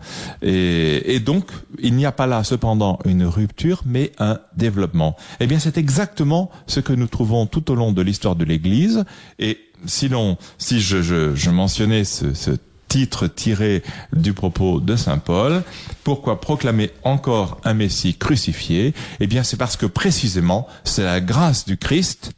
Et, 0.43 1.15
et 1.15 1.21
donc, 1.21 1.47
il 1.79 1.95
n'y 1.95 2.07
a 2.07 2.13
pas 2.13 2.27
là 2.27 2.45
cependant 2.45 2.99
une 3.05 3.25
rupture, 3.25 3.83
mais 3.87 4.13
un 4.19 4.39
développement. 4.57 5.17
Eh 5.41 5.47
bien, 5.47 5.59
c'est 5.59 5.79
exactement 5.79 6.51
ce 6.67 6.81
que 6.81 6.93
nous 6.93 7.07
trouvons 7.07 7.47
tout 7.47 7.71
au 7.71 7.75
long 7.75 7.93
de 7.93 8.03
l'histoire 8.03 8.37
de 8.37 8.45
l'Église. 8.45 9.05
Et 9.39 9.59
si 9.87 10.09
l'on, 10.09 10.37
si 10.59 10.81
je, 10.81 11.03
je, 11.03 11.35
je 11.35 11.51
mentionnais 11.51 12.05
ce, 12.05 12.35
ce 12.35 12.51
titre 12.91 13.29
tiré 13.29 13.85
du 14.13 14.35
propos 14.35 14.81
de 14.81 14.97
Saint 14.97 15.19
Paul. 15.19 15.63
Pourquoi 16.03 16.41
proclamer 16.41 16.91
encore 17.05 17.61
un 17.65 17.73
Messie 17.73 18.15
crucifié? 18.15 18.95
Eh 19.21 19.29
bien, 19.29 19.45
c'est 19.45 19.57
parce 19.57 19.77
que 19.77 19.87
précisément, 19.87 20.67
c'est 20.83 21.05
la 21.05 21.21
grâce 21.21 21.65
du 21.65 21.79
Christ 21.79 22.33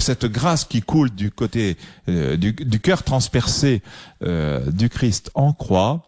cette 0.00 0.26
grâce 0.26 0.64
qui 0.64 0.80
coule 0.80 1.10
du 1.10 1.32
côté 1.32 1.76
euh, 2.08 2.36
du, 2.36 2.54
cœur 2.54 3.02
transpercé 3.02 3.82
euh, 4.22 4.70
du 4.70 4.88
Christ 4.88 5.30
en 5.34 5.52
croix, 5.52 6.06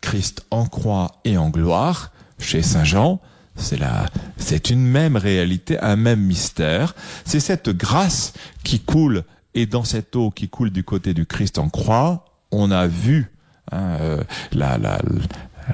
Christ 0.00 0.46
en 0.50 0.64
croix 0.64 1.20
et 1.24 1.36
en 1.36 1.50
gloire, 1.50 2.12
chez 2.38 2.62
Saint 2.62 2.84
Jean, 2.84 3.20
c'est 3.54 3.78
la, 3.78 4.06
c'est 4.38 4.70
une 4.70 4.84
même 4.86 5.16
réalité, 5.16 5.78
un 5.80 5.96
même 5.96 6.20
mystère. 6.20 6.94
C'est 7.24 7.40
cette 7.40 7.68
grâce 7.68 8.32
qui 8.64 8.80
coule 8.80 9.24
et 9.54 9.66
dans 9.66 9.84
cette 9.84 10.16
eau 10.16 10.30
qui 10.30 10.48
coule 10.48 10.70
du 10.70 10.82
côté 10.82 11.14
du 11.14 11.26
Christ 11.26 11.58
en 11.58 11.68
croix, 11.68 12.24
on 12.50 12.70
a 12.70 12.86
vu 12.86 13.30
Hein, 13.72 13.98
euh, 14.00 14.22
la, 14.52 14.78
la, 14.78 15.00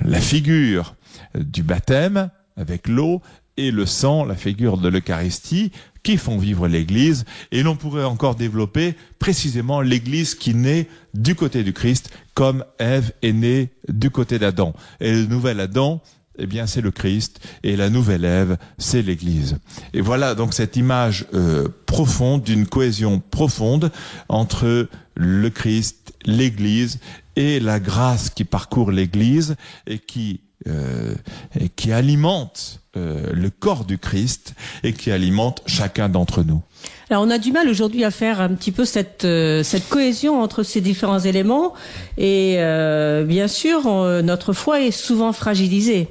la 0.03 0.21
figure 0.21 0.95
du 1.35 1.63
baptême 1.63 2.31
avec 2.57 2.89
l'eau 2.89 3.23
et 3.57 3.71
le 3.71 3.87
sang, 3.87 4.25
la 4.25 4.35
figure 4.35 4.79
de 4.79 4.89
l'Eucharistie, 4.89 5.73
qui 6.03 6.17
font 6.17 6.39
vivre 6.39 6.69
l'Église. 6.69 7.25
Et 7.53 7.63
l'on 7.63 7.77
pourrait 7.77 8.05
encore 8.05 8.35
développer 8.35 8.95
précisément 9.19 9.81
l'Église 9.81 10.35
qui 10.35 10.55
naît 10.55 10.89
du 11.15 11.35
côté 11.35 11.63
du 11.63 11.73
Christ, 11.73 12.11
comme 12.35 12.65
Ève 12.79 13.13
est 13.23 13.33
née 13.33 13.71
du 13.89 14.11
côté 14.11 14.39
d'Adam. 14.39 14.75
Et 15.01 15.13
le 15.13 15.27
nouvel 15.27 15.61
Adam, 15.61 16.01
eh 16.39 16.47
bien, 16.47 16.67
c'est 16.67 16.81
le 16.81 16.91
Christ, 16.91 17.47
et 17.63 17.77
la 17.77 17.91
nouvelle 17.91 18.25
Ève, 18.25 18.57
c'est 18.79 19.03
l'Église. 19.03 19.59
Et 19.93 20.01
voilà 20.01 20.35
donc 20.35 20.55
cette 20.55 20.77
image 20.77 21.27
euh, 21.35 21.69
profonde, 21.87 22.43
d'une 22.43 22.67
cohésion 22.67 23.21
profonde 23.21 23.93
entre 24.29 24.89
le 25.15 25.51
Christ, 25.51 26.15
l'Église 26.25 27.01
et 27.37 27.61
la 27.61 27.81
grâce 27.81 28.31
qui 28.31 28.45
parcourt 28.45 28.91
l'Église 28.91 29.57
et 29.87 29.99
qui 29.99 30.41
euh, 30.69 31.15
et 31.59 31.69
qui 31.69 31.93
alimente 31.93 32.83
euh, 32.97 33.31
le 33.33 33.51
corps 33.51 33.85
du 33.85 33.99
Christ 33.99 34.55
et 34.85 34.93
qui 34.93 35.11
alimente 35.11 35.63
chacun 35.67 36.09
d'entre 36.09 36.43
nous. 36.43 36.63
Alors 37.11 37.23
on 37.23 37.31
a 37.31 37.39
du 37.39 37.51
mal 37.51 37.69
aujourd'hui 37.69 38.05
à 38.05 38.11
faire 38.11 38.41
un 38.41 38.51
petit 38.51 38.71
peu 38.71 38.85
cette 38.85 39.25
euh, 39.25 39.63
cette 39.63 39.89
cohésion 39.89 40.41
entre 40.41 40.63
ces 40.63 40.81
différents 40.81 41.19
éléments 41.19 41.73
et 42.19 42.57
euh, 42.59 43.25
bien 43.25 43.49
sûr 43.49 43.85
notre 44.23 44.53
foi 44.53 44.83
est 44.83 44.91
souvent 44.91 45.33
fragilisée. 45.33 46.09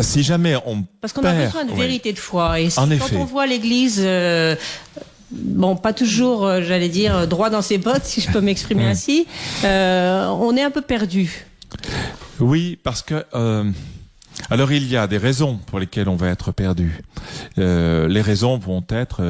Si 0.00 0.22
jamais 0.22 0.54
on 0.66 0.84
parce 1.00 1.12
qu'on 1.12 1.24
a 1.24 1.32
besoin 1.32 1.64
de 1.64 1.72
vérité 1.72 2.12
de 2.12 2.18
foi 2.18 2.60
et 2.60 2.68
quand 2.68 3.16
on 3.16 3.24
voit 3.24 3.46
l'Église 3.46 4.00
bon, 5.30 5.76
pas 5.76 5.92
toujours, 5.92 6.46
euh, 6.46 6.62
j'allais 6.62 6.88
dire, 6.88 7.26
droit 7.26 7.50
dans 7.50 7.62
ses 7.62 7.78
bottes, 7.78 8.02
si 8.04 8.20
je 8.20 8.30
peux 8.30 8.40
m'exprimer 8.40 8.84
mm. 8.84 8.88
ainsi. 8.88 9.26
Euh, 9.64 10.26
on 10.26 10.56
est 10.56 10.62
un 10.62 10.70
peu 10.70 10.82
perdu. 10.82 11.46
Oui, 12.40 12.78
parce 12.82 13.02
que 13.02 13.24
euh, 13.34 13.70
alors 14.48 14.72
il 14.72 14.86
y 14.88 14.96
a 14.96 15.06
des 15.06 15.18
raisons 15.18 15.58
pour 15.66 15.80
lesquelles 15.80 16.08
on 16.08 16.16
va 16.16 16.28
être 16.28 16.52
perdu. 16.52 17.02
les 17.56 18.20
raisons 18.20 18.56
vont 18.56 18.84
être 18.88 19.20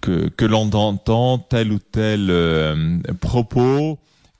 que 0.00 0.28
que 0.28 0.44
l'on 0.44 0.70
entend 0.72 1.38
tel 1.38 1.72
ou 1.72 1.80
tel 1.80 2.32
propos 3.20 3.98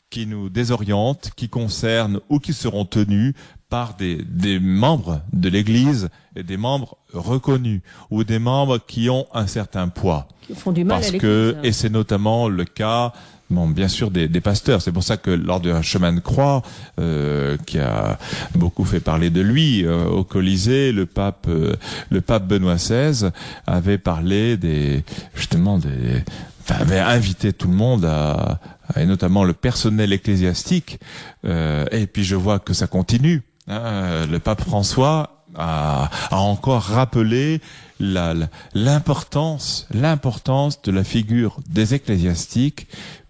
qui 0.08 0.26
nous 0.26 0.48
désoriente, 0.48 1.32
qui 1.34 1.48
concerne 1.48 2.20
ou 2.28 2.38
qui 2.38 2.52
seront 2.52 2.84
tenus 2.84 3.34
par 3.70 3.94
des, 3.94 4.16
des 4.16 4.60
membres 4.60 5.22
de 5.32 5.48
l'Église 5.48 6.10
et 6.36 6.42
des 6.42 6.56
membres 6.56 6.98
reconnus 7.14 7.80
ou 8.10 8.24
des 8.24 8.38
membres 8.38 8.78
qui 8.78 9.08
ont 9.08 9.26
un 9.32 9.46
certain 9.46 9.88
poids. 9.88 10.28
Qui 10.42 10.54
font 10.54 10.72
du 10.72 10.84
mal 10.84 11.00
Parce 11.00 11.12
que, 11.12 11.56
et 11.62 11.72
c'est 11.72 11.90
notamment 11.90 12.48
le 12.48 12.64
cas 12.64 13.12
Bon, 13.50 13.66
bien 13.66 13.88
sûr 13.88 14.12
des, 14.12 14.28
des 14.28 14.40
pasteurs. 14.40 14.80
C'est 14.80 14.92
pour 14.92 15.02
ça 15.02 15.16
que 15.16 15.30
lors 15.30 15.60
d'un 15.60 15.82
chemin 15.82 16.12
de 16.12 16.20
croix, 16.20 16.62
euh, 17.00 17.56
qui 17.66 17.80
a 17.80 18.16
beaucoup 18.54 18.84
fait 18.84 19.00
parler 19.00 19.28
de 19.28 19.40
lui 19.40 19.84
euh, 19.84 20.04
au 20.04 20.22
Colisée, 20.22 20.92
le 20.92 21.04
pape, 21.04 21.46
euh, 21.48 21.74
le 22.10 22.20
pape 22.20 22.46
Benoît 22.46 22.76
XVI 22.76 23.30
avait 23.66 23.98
parlé 23.98 24.56
des 24.56 25.02
justement 25.34 25.78
des, 25.78 26.22
enfin, 26.62 26.76
avait 26.80 27.00
invité 27.00 27.52
tout 27.52 27.66
le 27.66 27.74
monde 27.74 28.04
à, 28.04 28.60
et 28.94 29.04
notamment 29.04 29.42
le 29.42 29.52
personnel 29.52 30.12
ecclésiastique. 30.12 31.00
et 31.44 32.06
puis 32.06 32.22
je 32.22 32.36
vois 32.36 32.60
que 32.60 32.72
ça 32.72 32.86
continue. 32.86 33.42
Hein, 33.70 34.26
le 34.26 34.40
pape 34.40 34.62
François 34.62 35.44
a, 35.54 36.10
encore 36.32 36.82
rappelé 36.82 37.60
l'importance, 38.00 39.86
l'importance 39.92 40.82
de 40.82 40.90
la 40.90 41.04
figure 41.04 41.60
des 41.68 41.94
ecclésiastiques 41.94 42.88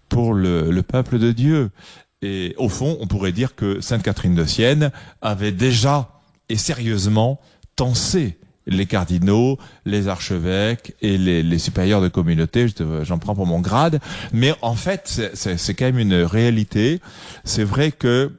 pour 0.09 0.33
le, 0.33 0.81
peuple 0.81 1.19
de 1.19 1.31
Dieu. 1.31 1.69
Et 2.23 2.55
au 2.57 2.69
fond, 2.69 2.97
on 2.99 3.05
pourrait 3.05 3.33
dire 3.33 3.53
que 3.53 3.81
Sainte 3.81 4.01
Catherine 4.01 4.33
de 4.33 4.43
Sienne 4.45 4.91
avait 5.21 5.51
déjà 5.51 6.09
et 6.49 6.57
sérieusement 6.57 7.39
tensé 7.75 8.39
les 8.65 8.87
cardinaux, 8.87 9.59
les 9.85 10.07
archevêques 10.07 10.95
et 11.03 11.19
les, 11.19 11.59
supérieurs 11.59 12.01
de 12.01 12.07
communauté, 12.07 12.65
j'en 13.03 13.19
prends 13.19 13.35
pour 13.35 13.45
mon 13.45 13.59
grade, 13.59 13.99
mais 14.33 14.53
en 14.63 14.75
fait, 14.75 15.31
c'est 15.35 15.73
quand 15.75 15.85
même 15.85 15.99
une 15.99 16.23
réalité. 16.23 16.99
C'est 17.43 17.63
vrai 17.63 17.91
que 17.91 18.31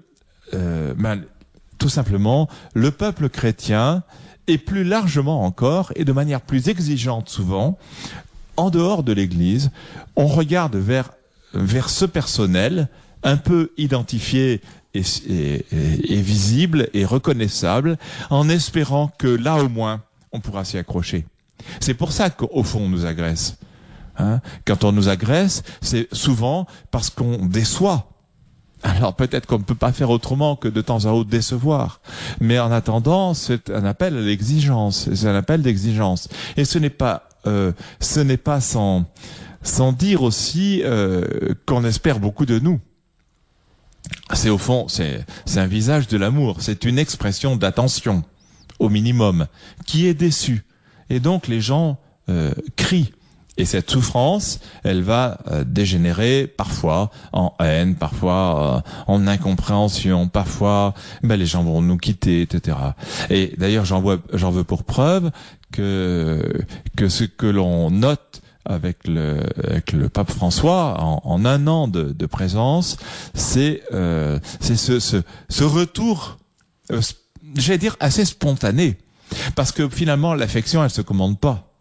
euh, 0.55 0.95
ben, 0.97 1.23
tout 1.83 1.89
simplement, 1.89 2.49
le 2.75 2.93
peuple 2.93 3.29
chrétien, 3.29 4.05
et 4.47 4.57
plus 4.57 4.85
largement 4.85 5.45
encore, 5.45 5.93
et 5.97 6.05
de 6.05 6.13
manière 6.13 6.41
plus 6.41 6.69
exigeante 6.69 7.29
souvent, 7.29 7.77
en 8.57 8.71
dehors 8.71 9.03
de 9.03 9.13
l'Église, 9.13 9.73
on 10.15 10.29
regarde 10.29 10.77
vers, 10.77 11.11
vers 11.55 11.91
ce 11.91 12.05
personnel, 12.05 12.89
un 13.25 13.37
peu 13.37 13.73
identifié 13.79 14.61
est, 14.95 16.23
visible 16.23 16.89
et 16.95 17.05
reconnaissable, 17.05 17.99
en 18.31 18.49
espérant 18.49 19.11
que 19.19 19.27
là 19.27 19.57
au 19.57 19.69
moins, 19.69 20.03
on 20.31 20.39
pourra 20.39 20.65
s'y 20.65 20.79
accrocher. 20.79 21.27
C'est 21.81 21.95
pour 21.95 22.13
ça 22.13 22.31
qu'au 22.31 22.63
fond, 22.63 22.83
on 22.83 22.89
nous 22.89 23.07
agresse. 23.07 23.57
Hein 24.19 24.41
Quand 24.67 24.85
on 24.85 24.93
nous 24.93 25.09
agresse, 25.09 25.65
c'est 25.81 26.07
souvent 26.15 26.69
parce 26.93 27.11
qu'on 27.11 27.47
déçoit. 27.47 28.12
Alors 28.83 29.15
peut-être 29.15 29.47
qu'on 29.47 29.59
ne 29.59 29.65
peut 29.65 29.75
pas 29.77 29.93
faire 29.93 30.11
autrement 30.11 30.57
que 30.57 30.69
de 30.69 30.81
temps 30.81 31.05
à 31.05 31.11
autre 31.11 31.31
décevoir. 31.31 32.01
Mais 32.41 32.59
en 32.59 32.73
attendant, 32.73 33.35
c'est 33.35 33.71
un 33.71 33.85
appel 33.85 34.17
à 34.17 34.21
l'exigence. 34.21 35.09
C'est 35.15 35.29
un 35.29 35.35
appel 35.35 35.63
d'exigence. 35.63 36.29
Et 36.57 36.65
ce 36.65 36.79
n'est 36.79 36.91
pas, 36.91 37.29
euh, 37.47 37.73
ce 38.01 38.21
n'est 38.21 38.37
pas 38.37 38.61
sans, 38.61 39.05
sans 39.63 39.93
dire 39.93 40.23
aussi 40.23 40.83
euh, 40.85 41.55
qu'on 41.67 41.85
espère 41.85 42.19
beaucoup 42.19 42.47
de 42.47 42.59
nous. 42.59 42.81
C'est 44.35 44.51
au 44.51 44.59
fond, 44.59 44.89
c'est, 44.89 45.25
un 45.57 45.67
visage 45.67 46.09
de 46.09 46.17
l'amour. 46.17 46.57
C'est 46.61 46.85
une 46.85 46.99
expression 46.99 47.57
d'attention, 47.57 48.25
au 48.79 48.89
minimum, 48.89 49.47
qui 49.87 50.07
est 50.07 50.15
déçu. 50.15 50.65
Et 51.09 51.21
donc 51.21 51.47
les 51.47 51.61
gens 51.61 51.99
euh, 52.29 52.53
crient. 52.77 53.13
Et 53.59 53.67
cette 53.67 53.91
souffrance, 53.91 54.61
elle 54.83 55.03
va 55.03 55.39
euh, 55.51 55.65
dégénérer 55.65 56.47
parfois 56.47 57.11
en 57.33 57.53
haine, 57.61 57.97
parfois 57.97 58.83
euh, 58.87 59.13
en 59.13 59.27
incompréhension, 59.27 60.29
parfois 60.29 60.95
ben, 61.23 61.37
les 61.37 61.45
gens 61.45 61.63
vont 61.63 61.83
nous 61.83 61.99
quitter, 61.99 62.41
etc. 62.43 62.79
Et 63.29 63.53
d'ailleurs, 63.59 63.85
j'en 63.85 64.01
veux 64.01 64.65
pour 64.65 64.85
preuve 64.85 65.31
que 65.71 66.65
que 66.97 67.09
ce 67.09 67.25
que 67.25 67.47
l'on 67.47 67.91
note 67.91 68.43
avec 68.65 69.07
le, 69.07 69.41
avec 69.65 69.93
le 69.93 70.09
pape 70.09 70.31
François 70.31 71.01
en, 71.01 71.21
en 71.25 71.45
un 71.45 71.67
an 71.67 71.89
de, 71.89 72.05
de 72.13 72.27
présence, 72.27 72.97
c'est 73.35 73.83
euh, 73.93 74.39
ce, 74.61 74.77
ce, 74.77 75.23
ce 75.49 75.65
retour, 75.65 76.39
euh, 76.91 77.01
j'allais 77.57 77.79
dire 77.79 77.97
assez 78.01 78.25
spontané, 78.25 78.99
parce 79.57 79.73
que 79.73 79.89
finalement 79.89 80.35
l'affection 80.35 80.83
elle 80.85 80.91
se 80.91 81.03
commande 81.03 81.39
pas. 81.39 81.72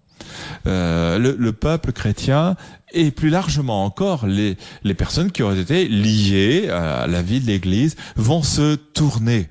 Euh, 0.68 1.18
le, 1.18 1.36
le, 1.38 1.52
peuple 1.52 1.92
chrétien 1.92 2.56
et 2.92 3.12
plus 3.12 3.30
largement 3.30 3.86
encore 3.86 4.26
les, 4.26 4.58
les 4.84 4.94
personnes 4.94 5.32
qui 5.32 5.44
auraient 5.44 5.60
été 5.60 5.88
liées 5.88 6.70
à 6.70 7.08
la 7.08 7.22
vie 7.22 7.40
de 7.40 7.48
l'Église 7.48 7.96
vont 8.16 8.44
se 8.44 8.76
tourner 8.76 9.50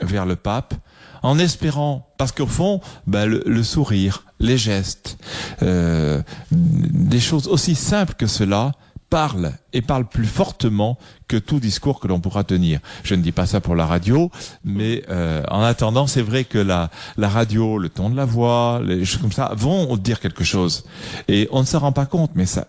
vers 0.00 0.26
le 0.26 0.36
pape 0.36 0.74
en 1.22 1.38
espérant, 1.38 2.08
parce 2.18 2.30
qu'au 2.32 2.46
fond, 2.46 2.80
le, 3.10 3.42
le, 3.44 3.62
sourire, 3.62 4.24
les 4.38 4.56
gestes, 4.56 5.18
euh, 5.62 6.22
des 6.52 7.20
choses 7.20 7.48
aussi 7.48 7.74
simples 7.74 8.14
que 8.14 8.26
cela 8.26 8.72
parlent 9.10 9.52
et 9.72 9.82
parlent 9.82 10.06
plus 10.06 10.26
fortement 10.26 10.98
que 11.28 11.36
tout 11.36 11.60
discours 11.60 12.00
que 12.00 12.08
l'on 12.08 12.20
pourra 12.20 12.44
tenir. 12.44 12.80
Je 13.04 13.14
ne 13.14 13.22
dis 13.22 13.32
pas 13.32 13.46
ça 13.46 13.60
pour 13.60 13.74
la 13.74 13.86
radio, 13.86 14.30
mais 14.64 15.02
euh, 15.10 15.42
en 15.48 15.62
attendant, 15.62 16.06
c'est 16.06 16.22
vrai 16.22 16.44
que 16.44 16.58
la, 16.58 16.90
la 17.16 17.28
radio, 17.28 17.78
le 17.78 17.88
ton 17.88 18.10
de 18.10 18.16
la 18.16 18.24
voix, 18.24 18.80
les 18.84 19.04
choses 19.04 19.20
comme 19.20 19.32
ça 19.32 19.52
vont 19.56 19.96
dire 19.96 20.20
quelque 20.20 20.44
chose. 20.44 20.84
Et 21.28 21.48
on 21.52 21.60
ne 21.60 21.66
s'en 21.66 21.80
rend 21.80 21.92
pas 21.92 22.06
compte, 22.06 22.32
mais 22.34 22.46
ça, 22.46 22.66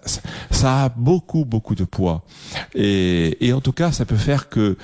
ça 0.51 0.85
a 0.85 0.89
beaucoup, 0.89 1.45
beaucoup 1.45 1.75
de 1.75 1.83
poids. 1.83 2.23
Et, 2.75 3.45
et 3.45 3.53
en 3.53 3.61
tout 3.61 3.73
cas, 3.73 3.91
ça 3.91 4.05
peut 4.05 4.17
faire 4.17 4.49
que 4.49 4.77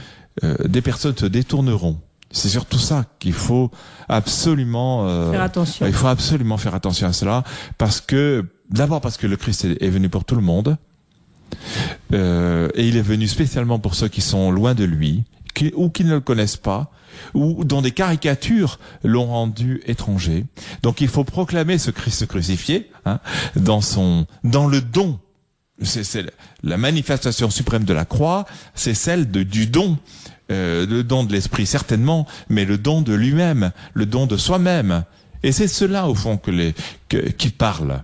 euh, 0.43 0.55
des 0.67 0.81
personnes 0.81 1.15
se 1.15 1.25
détourneront 1.25 1.99
c'est 2.33 2.49
surtout 2.49 2.79
ça 2.79 3.05
qu'il 3.19 3.33
faut 3.33 3.69
absolument 4.09 5.07
euh, 5.07 5.31
faire 5.31 5.43
attention. 5.43 5.85
Il 5.85 5.93
faut 5.93 6.07
absolument 6.07 6.57
faire 6.57 6.73
attention 6.73 7.07
à 7.07 7.13
cela 7.13 7.43
parce 7.77 8.01
que 8.01 8.43
d'abord 8.71 9.01
parce 9.01 9.17
que 9.17 9.27
le 9.27 9.37
Christ 9.37 9.65
est 9.65 9.89
venu 9.89 10.09
pour 10.09 10.25
tout 10.25 10.35
le 10.35 10.41
monde 10.41 10.77
euh, 12.13 12.69
et 12.75 12.87
il 12.87 12.97
est 12.97 13.01
venu 13.01 13.27
spécialement 13.27 13.79
pour 13.79 13.95
ceux 13.95 14.07
qui 14.07 14.21
sont 14.21 14.51
loin 14.51 14.73
de 14.73 14.83
lui 14.83 15.23
ou 15.75 15.89
qui 15.89 16.03
ne 16.03 16.13
le 16.15 16.19
connaissent 16.19 16.57
pas 16.57 16.91
ou 17.35 17.63
dont 17.63 17.81
des 17.81 17.91
caricatures 17.91 18.79
l'ont 19.03 19.27
rendu 19.27 19.81
étranger. 19.85 20.45
Donc 20.81 20.99
il 20.99 21.07
faut 21.07 21.23
proclamer 21.23 21.77
ce 21.77 21.91
Christ 21.91 22.25
crucifié 22.25 22.89
hein, 23.05 23.19
dans 23.55 23.81
son 23.81 24.25
dans 24.43 24.67
le 24.67 24.81
don 24.81 25.19
c'est 25.81 26.25
la 26.63 26.77
manifestation 26.77 27.49
suprême 27.49 27.83
de 27.83 27.93
la 27.93 28.05
croix, 28.05 28.45
c'est 28.75 28.93
celle 28.93 29.31
de, 29.31 29.43
du 29.43 29.67
don 29.67 29.97
euh, 30.51 30.85
le 30.85 31.03
don 31.03 31.23
de 31.23 31.31
l'esprit 31.31 31.65
certainement, 31.65 32.27
mais 32.49 32.65
le 32.65 32.77
don 32.77 33.01
de 33.01 33.13
lui-même, 33.13 33.71
le 33.93 34.05
don 34.05 34.27
de 34.27 34.37
soi-même. 34.37 35.03
Et 35.41 35.51
c'est 35.51 35.67
cela 35.67 36.07
au 36.07 36.15
fond 36.15 36.37
que 36.37 36.51
les 36.51 36.75
que, 37.09 37.17
qui 37.17 37.49
parle. 37.49 38.03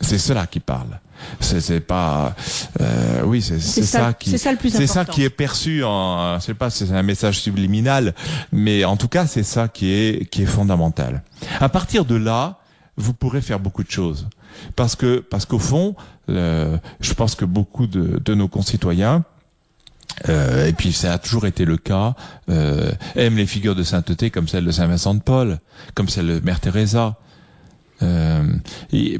C'est 0.00 0.18
cela 0.18 0.46
qui 0.46 0.60
parle. 0.60 1.00
C'est 1.40 1.80
pas 1.80 2.34
euh, 2.80 3.22
oui 3.24 3.42
c'est 3.42 3.60
ça, 3.60 3.82
ça, 3.82 4.12
qui 4.12 4.30
c'est 4.30 4.38
ça, 4.38 4.86
ça 4.86 5.04
qui 5.04 5.22
est 5.22 5.30
perçu 5.30 5.84
en 5.84 6.38
je 6.38 6.44
sais 6.44 6.54
pas 6.54 6.70
c'est 6.70 6.90
un 6.92 7.02
message 7.02 7.40
subliminal 7.40 8.14
mais 8.52 8.84
en 8.84 8.96
tout 8.96 9.08
cas 9.08 9.26
c'est 9.26 9.42
ça 9.42 9.68
qui 9.68 9.92
est 9.92 10.30
qui 10.30 10.42
est 10.42 10.46
fondamental. 10.46 11.22
À 11.60 11.68
partir 11.68 12.04
de 12.04 12.16
là 12.16 12.58
vous 12.96 13.12
pourrez 13.12 13.40
faire 13.40 13.60
beaucoup 13.60 13.84
de 13.84 13.90
choses 13.90 14.28
parce 14.74 14.96
que 14.96 15.18
parce 15.18 15.46
qu'au 15.46 15.58
fond 15.58 15.94
le, 16.28 16.78
je 17.00 17.12
pense 17.14 17.34
que 17.34 17.44
beaucoup 17.44 17.86
de, 17.86 18.20
de 18.24 18.34
nos 18.34 18.48
concitoyens 18.48 19.24
euh, 20.28 20.66
et 20.66 20.72
puis 20.72 20.92
ça 20.92 21.12
a 21.12 21.18
toujours 21.18 21.46
été 21.46 21.64
le 21.64 21.76
cas, 21.76 22.14
euh, 22.48 22.90
aiment 23.16 23.36
les 23.36 23.46
figures 23.46 23.74
de 23.74 23.82
sainteté 23.82 24.30
comme 24.30 24.48
celle 24.48 24.64
de 24.64 24.70
Saint 24.70 24.86
Vincent 24.86 25.14
de 25.14 25.20
Paul, 25.20 25.58
comme 25.94 26.08
celle 26.08 26.26
de 26.26 26.40
Mère 26.40 26.60
Teresa. 26.60 27.16
Euh, 28.02 28.44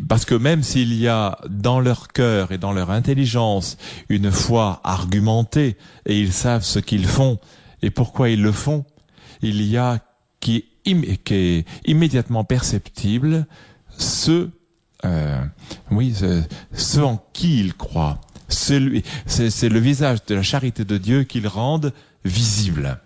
parce 0.08 0.26
que 0.26 0.34
même 0.34 0.62
s'il 0.62 0.92
y 0.94 1.08
a 1.08 1.38
dans 1.48 1.80
leur 1.80 2.08
cœur 2.08 2.52
et 2.52 2.58
dans 2.58 2.72
leur 2.72 2.90
intelligence 2.90 3.78
une 4.10 4.30
foi 4.30 4.80
argumentée 4.84 5.78
et 6.04 6.20
ils 6.20 6.32
savent 6.32 6.62
ce 6.62 6.78
qu'ils 6.78 7.06
font 7.06 7.38
et 7.80 7.90
pourquoi 7.90 8.28
ils 8.28 8.42
le 8.42 8.52
font, 8.52 8.84
il 9.40 9.62
y 9.62 9.78
a 9.78 10.00
qui, 10.40 10.66
est 10.84 11.64
immédiatement 11.86 12.44
perceptible 12.44 13.46
ce, 13.96 14.50
euh, 15.06 15.42
oui, 15.90 16.14
ce, 16.14 16.42
ce 16.72 17.00
en 17.00 17.16
qui 17.32 17.60
ils 17.60 17.74
croient 17.74 18.20
c'est 18.48 18.78
le 18.78 19.78
visage 19.78 20.24
de 20.26 20.34
la 20.34 20.42
charité 20.42 20.84
de 20.84 20.98
Dieu 20.98 21.24
qu'il 21.24 21.46
rende 21.48 21.92
visible. 22.24 22.98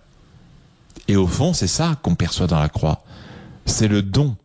Et 1.09 1.16
au 1.16 1.26
fond, 1.26 1.52
c'est 1.52 1.66
ça 1.66 1.96
qu'on 2.02 2.14
perçoit 2.14 2.46
dans 2.46 2.61
la 2.61 2.68
croix. 2.68 3.02
C'est 3.66 3.88
le 3.88 4.02
don. 4.02 4.37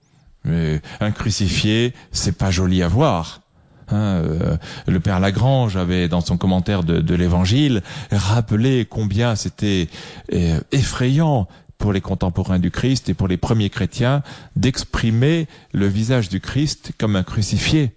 Mais 0.45 0.81
un 0.99 1.11
crucifié, 1.11 1.93
c'est 2.11 2.37
pas 2.37 2.51
joli 2.51 2.83
à 2.83 2.87
voir. 2.87 3.41
Hein, 3.89 4.21
euh, 4.23 4.57
le 4.87 4.99
père 4.99 5.19
Lagrange 5.19 5.77
avait, 5.77 6.07
dans 6.07 6.21
son 6.21 6.37
commentaire 6.37 6.83
de, 6.83 7.15
l'Évangile, 7.15 7.83
rappelé 8.11 8.85
combien 8.89 9.35
c'était 9.35 9.89
euh, 10.33 10.59
effrayant 10.71 11.47
pour 11.77 11.93
les 11.93 12.01
contemporains 12.01 12.59
du 12.59 12.71
Christ 12.71 13.09
et 13.09 13.13
pour 13.13 13.27
les 13.27 13.37
premiers 13.37 13.69
chrétiens 13.69 14.23
d'exprimer 14.55 15.47
le 15.73 15.87
visage 15.87 16.29
du 16.29 16.39
Christ 16.39 16.93
comme 16.97 17.15
un 17.15 17.23
crucifié. 17.23 17.91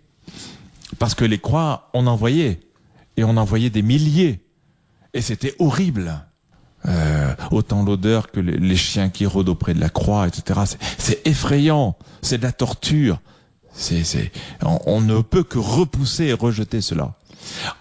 Parce 0.99 1.15
que 1.15 1.25
les 1.25 1.39
croix, 1.39 1.91
on 1.95 2.07
en 2.07 2.17
voyait 2.17 2.61
et 3.17 3.25
on 3.25 3.37
envoyait 3.37 3.71
des 3.71 3.83
milliers. 3.83 4.41
Et 5.15 5.21
c'était 5.21 5.55
horrible. 5.59 6.25
Euh, 6.87 7.35
autant 7.51 7.83
l'odeur 7.83 8.31
que 8.31 8.41
les, 8.41 8.77
chiens 8.77 9.09
qui 9.09 9.27
rôdent 9.27 9.49
auprès 9.49 9.75
de 9.75 9.81
la 9.81 9.89
croix, 9.89 10.29
etc. 10.29 10.61
C'est 10.97 11.27
effrayant. 11.27 11.97
C'est 12.23 12.39
de 12.39 12.45
la 12.45 12.53
torture. 12.53 13.21
C'est, 13.73 14.05
c'est, 14.05 14.33
on, 14.63 15.01
ne 15.01 15.21
peut 15.21 15.43
que 15.43 15.59
repousser 15.59 16.27
et 16.27 16.33
rejeter 16.33 16.81
cela. 16.81 17.15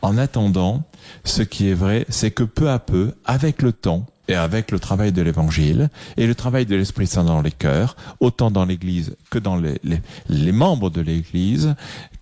En 0.02 0.18
attendant, 0.18 0.84
ce 1.24 1.42
qui 1.42 1.70
est 1.70 1.74
vrai, 1.74 2.06
c'est 2.10 2.32
que 2.32 2.44
peu 2.44 2.70
à 2.70 2.80
peu, 2.80 3.14
avec 3.26 3.62
le 3.62 3.72
temps, 3.72 4.06
et 4.30 4.36
avec 4.36 4.72
le 4.72 4.80
travail 4.80 5.14
de 5.14 5.22
l'Évangile 5.22 5.90
et 6.18 6.28
le 6.28 6.36
travail 6.36 6.66
de 6.66 6.76
l'Esprit 6.76 7.08
Saint 7.08 7.24
dans 7.24 7.42
les 7.42 7.52
cœurs, 7.52 7.96
autant 8.20 8.52
dans 8.52 8.66
l'Église 8.66 9.16
que 9.30 9.40
dans 9.40 9.56
les 9.56 10.52
membres 10.52 10.90
de 10.90 11.00
l'Église, 11.00 11.76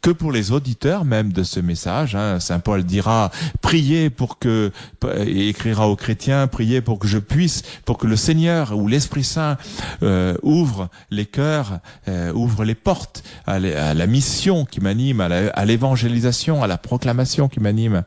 que 0.05 0.11
pour 0.11 0.31
les 0.31 0.51
auditeurs 0.51 1.03
même 1.03 1.33
de 1.33 1.41
ce 1.41 1.59
message. 1.59 2.15
Hein. 2.15 2.39
Saint 2.39 2.59
Paul 2.59 2.83
dira 2.83 3.31
priez 3.61 4.11
pour 4.11 4.37
que 4.37 4.71
et 5.17 5.49
écrira 5.49 5.89
aux 5.89 5.95
chrétiens 5.95 6.45
priez 6.45 6.81
pour 6.81 6.99
que 6.99 7.07
je 7.07 7.17
puisse, 7.17 7.63
pour 7.85 7.97
que 7.97 8.05
le 8.05 8.15
Seigneur 8.15 8.77
ou 8.77 8.87
l'Esprit 8.87 9.23
Saint 9.23 9.57
euh, 10.03 10.37
ouvre 10.43 10.89
les 11.09 11.25
cœurs, 11.25 11.79
euh, 12.07 12.31
ouvre 12.33 12.65
les 12.65 12.75
portes 12.75 13.23
à, 13.47 13.53
à 13.53 13.93
la 13.95 14.05
mission 14.05 14.65
qui 14.65 14.79
m'anime, 14.79 15.21
à 15.21 15.65
l'évangélisation, 15.65 16.61
à 16.61 16.67
la 16.67 16.77
proclamation 16.77 17.47
qui 17.47 17.59
m'anime. 17.59 18.03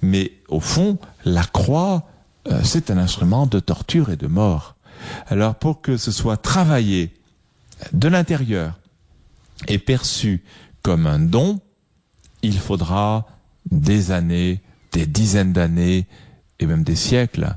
Mais 0.00 0.32
au 0.48 0.60
fond, 0.60 0.96
la 1.26 1.44
croix 1.44 2.06
euh, 2.48 2.62
c'est 2.64 2.90
un 2.90 2.96
instrument 2.96 3.46
de 3.46 3.60
torture 3.60 4.08
et 4.08 4.16
de 4.16 4.26
mort. 4.26 4.74
Alors 5.26 5.56
pour 5.56 5.82
que 5.82 5.98
ce 5.98 6.12
soit 6.12 6.38
travaillé 6.38 7.12
de 7.92 8.08
l'intérieur 8.08 8.78
et 9.68 9.78
perçu 9.78 10.42
comme 10.82 11.06
un 11.06 11.18
don, 11.18 11.60
il 12.42 12.58
faudra 12.58 13.26
des 13.70 14.10
années, 14.10 14.60
des 14.92 15.06
dizaines 15.06 15.52
d'années 15.52 16.06
et 16.58 16.66
même 16.66 16.82
des 16.82 16.96
siècles. 16.96 17.56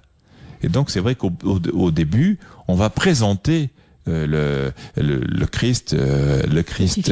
Et 0.62 0.70
donc 0.70 0.90
c'est 0.90 1.00
vrai 1.00 1.16
qu'au 1.16 1.32
au, 1.44 1.92
début, 1.92 2.40
on 2.68 2.76
va 2.76 2.90
présenter 2.90 3.70
euh, 4.08 4.72
le, 4.96 5.02
le, 5.02 5.18
le, 5.18 5.46
Christ, 5.48 5.94
euh, 5.94 6.44
le 6.44 6.62
Christ, 6.62 7.12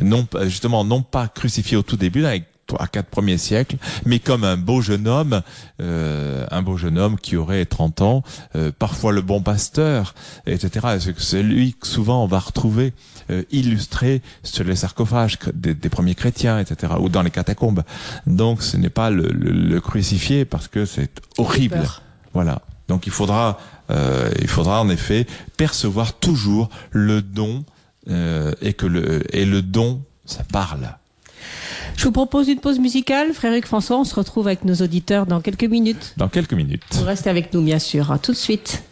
non 0.00 0.26
justement 0.42 0.84
non 0.84 1.02
pas 1.02 1.28
crucifié 1.28 1.76
au 1.76 1.82
tout 1.82 1.96
début 1.96 2.24
avec 2.24 2.44
trois, 2.66 2.86
quatre 2.86 3.08
premiers 3.08 3.38
siècles, 3.38 3.76
mais 4.04 4.18
comme 4.18 4.44
un 4.44 4.56
beau 4.56 4.80
jeune 4.80 5.08
homme, 5.08 5.42
euh, 5.80 6.46
un 6.50 6.62
beau 6.62 6.76
jeune 6.76 6.98
homme 6.98 7.18
qui 7.18 7.36
aurait 7.36 7.64
30 7.64 8.02
ans, 8.02 8.22
euh, 8.56 8.72
parfois 8.76 9.12
le 9.12 9.22
bon 9.22 9.42
pasteur, 9.42 10.14
etc. 10.46 10.98
C'est 11.18 11.42
lui 11.42 11.74
que 11.74 11.86
souvent 11.86 12.24
on 12.24 12.26
va 12.26 12.38
retrouver 12.38 12.92
euh, 13.30 13.42
illustré 13.50 14.22
sur 14.42 14.64
les 14.64 14.76
sarcophages 14.76 15.38
des, 15.54 15.74
des, 15.74 15.88
premiers 15.88 16.14
chrétiens, 16.14 16.58
etc., 16.58 16.94
ou 16.98 17.08
dans 17.08 17.22
les 17.22 17.30
catacombes. 17.30 17.82
Donc 18.26 18.62
ce 18.62 18.76
n'est 18.76 18.90
pas 18.90 19.10
le, 19.10 19.28
le, 19.28 19.50
le, 19.50 19.80
crucifié 19.80 20.44
parce 20.44 20.68
que 20.68 20.84
c'est 20.84 21.10
horrible. 21.38 21.82
Voilà. 22.32 22.62
Donc 22.88 23.06
il 23.06 23.12
faudra, 23.12 23.58
euh, 23.90 24.30
il 24.40 24.48
faudra 24.48 24.80
en 24.80 24.88
effet 24.88 25.26
percevoir 25.56 26.14
toujours 26.14 26.68
le 26.90 27.22
don 27.22 27.64
euh, 28.10 28.52
et 28.60 28.74
que 28.74 28.86
le 28.86 29.22
et 29.34 29.44
le 29.44 29.62
don, 29.62 30.02
ça 30.26 30.44
parle. 30.44 30.96
Je 31.96 32.04
vous 32.04 32.12
propose 32.12 32.48
une 32.48 32.58
pause 32.58 32.78
musicale, 32.78 33.32
Frédéric 33.32 33.66
François. 33.66 33.98
On 33.98 34.04
se 34.04 34.14
retrouve 34.14 34.46
avec 34.46 34.64
nos 34.64 34.74
auditeurs 34.74 35.26
dans 35.26 35.40
quelques 35.40 35.64
minutes. 35.64 36.14
Dans 36.16 36.28
quelques 36.28 36.54
minutes. 36.54 36.82
Vous 36.92 37.04
restez 37.04 37.30
avec 37.30 37.52
nous, 37.52 37.62
bien 37.62 37.78
sûr. 37.78 38.10
À 38.10 38.18
tout 38.18 38.32
de 38.32 38.36
suite. 38.36 38.82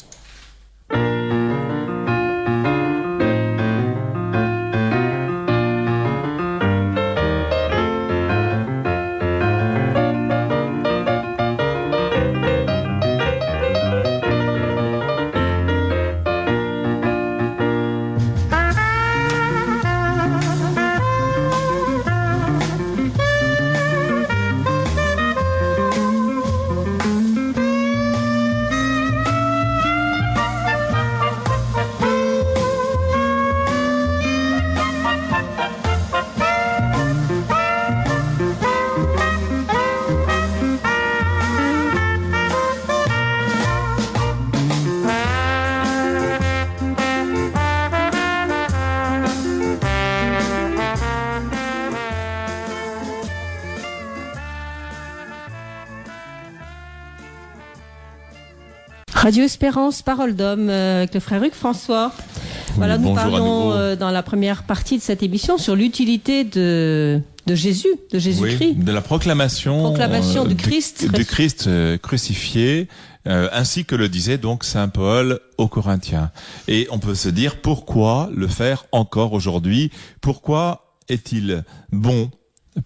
Radio 59.30 59.44
Espérance, 59.44 60.02
Parole 60.02 60.34
d'homme, 60.34 60.68
euh, 60.70 60.98
avec 60.98 61.14
le 61.14 61.20
frère 61.20 61.40
Hugues 61.44 61.52
François. 61.54 62.10
Oui, 62.18 62.72
voilà, 62.78 62.98
nous 62.98 63.14
parlons 63.14 63.70
euh, 63.74 63.94
dans 63.94 64.10
la 64.10 64.24
première 64.24 64.64
partie 64.64 64.98
de 64.98 65.02
cette 65.04 65.22
émission 65.22 65.56
sur 65.56 65.76
l'utilité 65.76 66.42
de, 66.42 67.20
de 67.46 67.54
Jésus, 67.54 67.86
de 68.12 68.18
Jésus-Christ. 68.18 68.74
Oui, 68.76 68.84
de 68.84 68.90
la 68.90 69.00
proclamation, 69.00 69.82
Proclamation 69.82 70.42
du 70.44 70.56
du- 70.56 70.62
Christ. 70.64 71.12
du 71.14 71.24
Christ 71.24 71.68
euh, 71.68 71.96
crucifié, 71.96 72.88
euh, 73.28 73.48
ainsi 73.52 73.84
que 73.84 73.94
le 73.94 74.08
disait 74.08 74.36
donc 74.36 74.64
saint 74.64 74.88
Paul 74.88 75.38
aux 75.58 75.68
Corinthiens. 75.68 76.32
Et 76.66 76.88
on 76.90 76.98
peut 76.98 77.14
se 77.14 77.28
dire 77.28 77.60
pourquoi 77.60 78.30
le 78.34 78.48
faire 78.48 78.86
encore 78.90 79.32
aujourd'hui? 79.32 79.92
Pourquoi 80.20 80.96
est-il 81.08 81.62
bon 81.92 82.32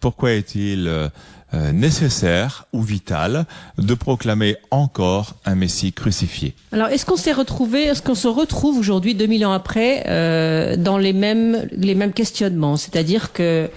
Pourquoi 0.00 0.32
est-il 0.32 0.88
euh, 0.88 1.08
euh, 1.54 1.72
nécessaire 1.72 2.66
ou 2.72 2.82
vital 2.82 3.44
de 3.78 3.94
proclamer 3.94 4.56
encore 4.70 5.36
un 5.44 5.54
Messie 5.54 5.92
crucifié? 5.92 6.54
Alors, 6.72 6.88
est-ce 6.88 7.06
qu'on 7.06 7.16
s'est 7.16 7.32
retrouvé, 7.32 7.84
est-ce 7.84 8.02
qu'on 8.02 8.14
se 8.14 8.28
retrouve 8.28 8.78
aujourd'hui, 8.78 9.14
2000 9.14 9.46
ans 9.46 9.52
après, 9.52 10.04
euh, 10.08 10.76
dans 10.76 10.98
les 10.98 11.12
mêmes, 11.12 11.68
les 11.70 11.94
mêmes 11.94 12.12
questionnements? 12.12 12.76
C'est-à-dire 12.76 13.32
que, 13.32 13.70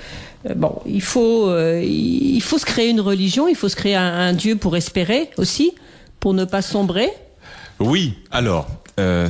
bon, 0.56 0.82
il 0.88 1.02
faut, 1.02 1.50
euh, 1.50 1.84
il 1.84 2.42
faut 2.42 2.58
se 2.58 2.66
créer 2.66 2.90
une 2.90 3.02
religion, 3.02 3.48
il 3.48 3.56
faut 3.56 3.70
se 3.70 3.76
créer 3.76 3.96
un, 3.96 4.14
un 4.14 4.34
Dieu 4.34 4.56
pour 4.56 4.76
espérer 4.76 5.30
aussi, 5.38 5.74
pour 6.20 6.34
ne 6.34 6.46
pas 6.46 6.62
sombrer? 6.62 7.12
Oui, 7.80 8.16
alors, 8.32 8.68
euh, 9.00 9.30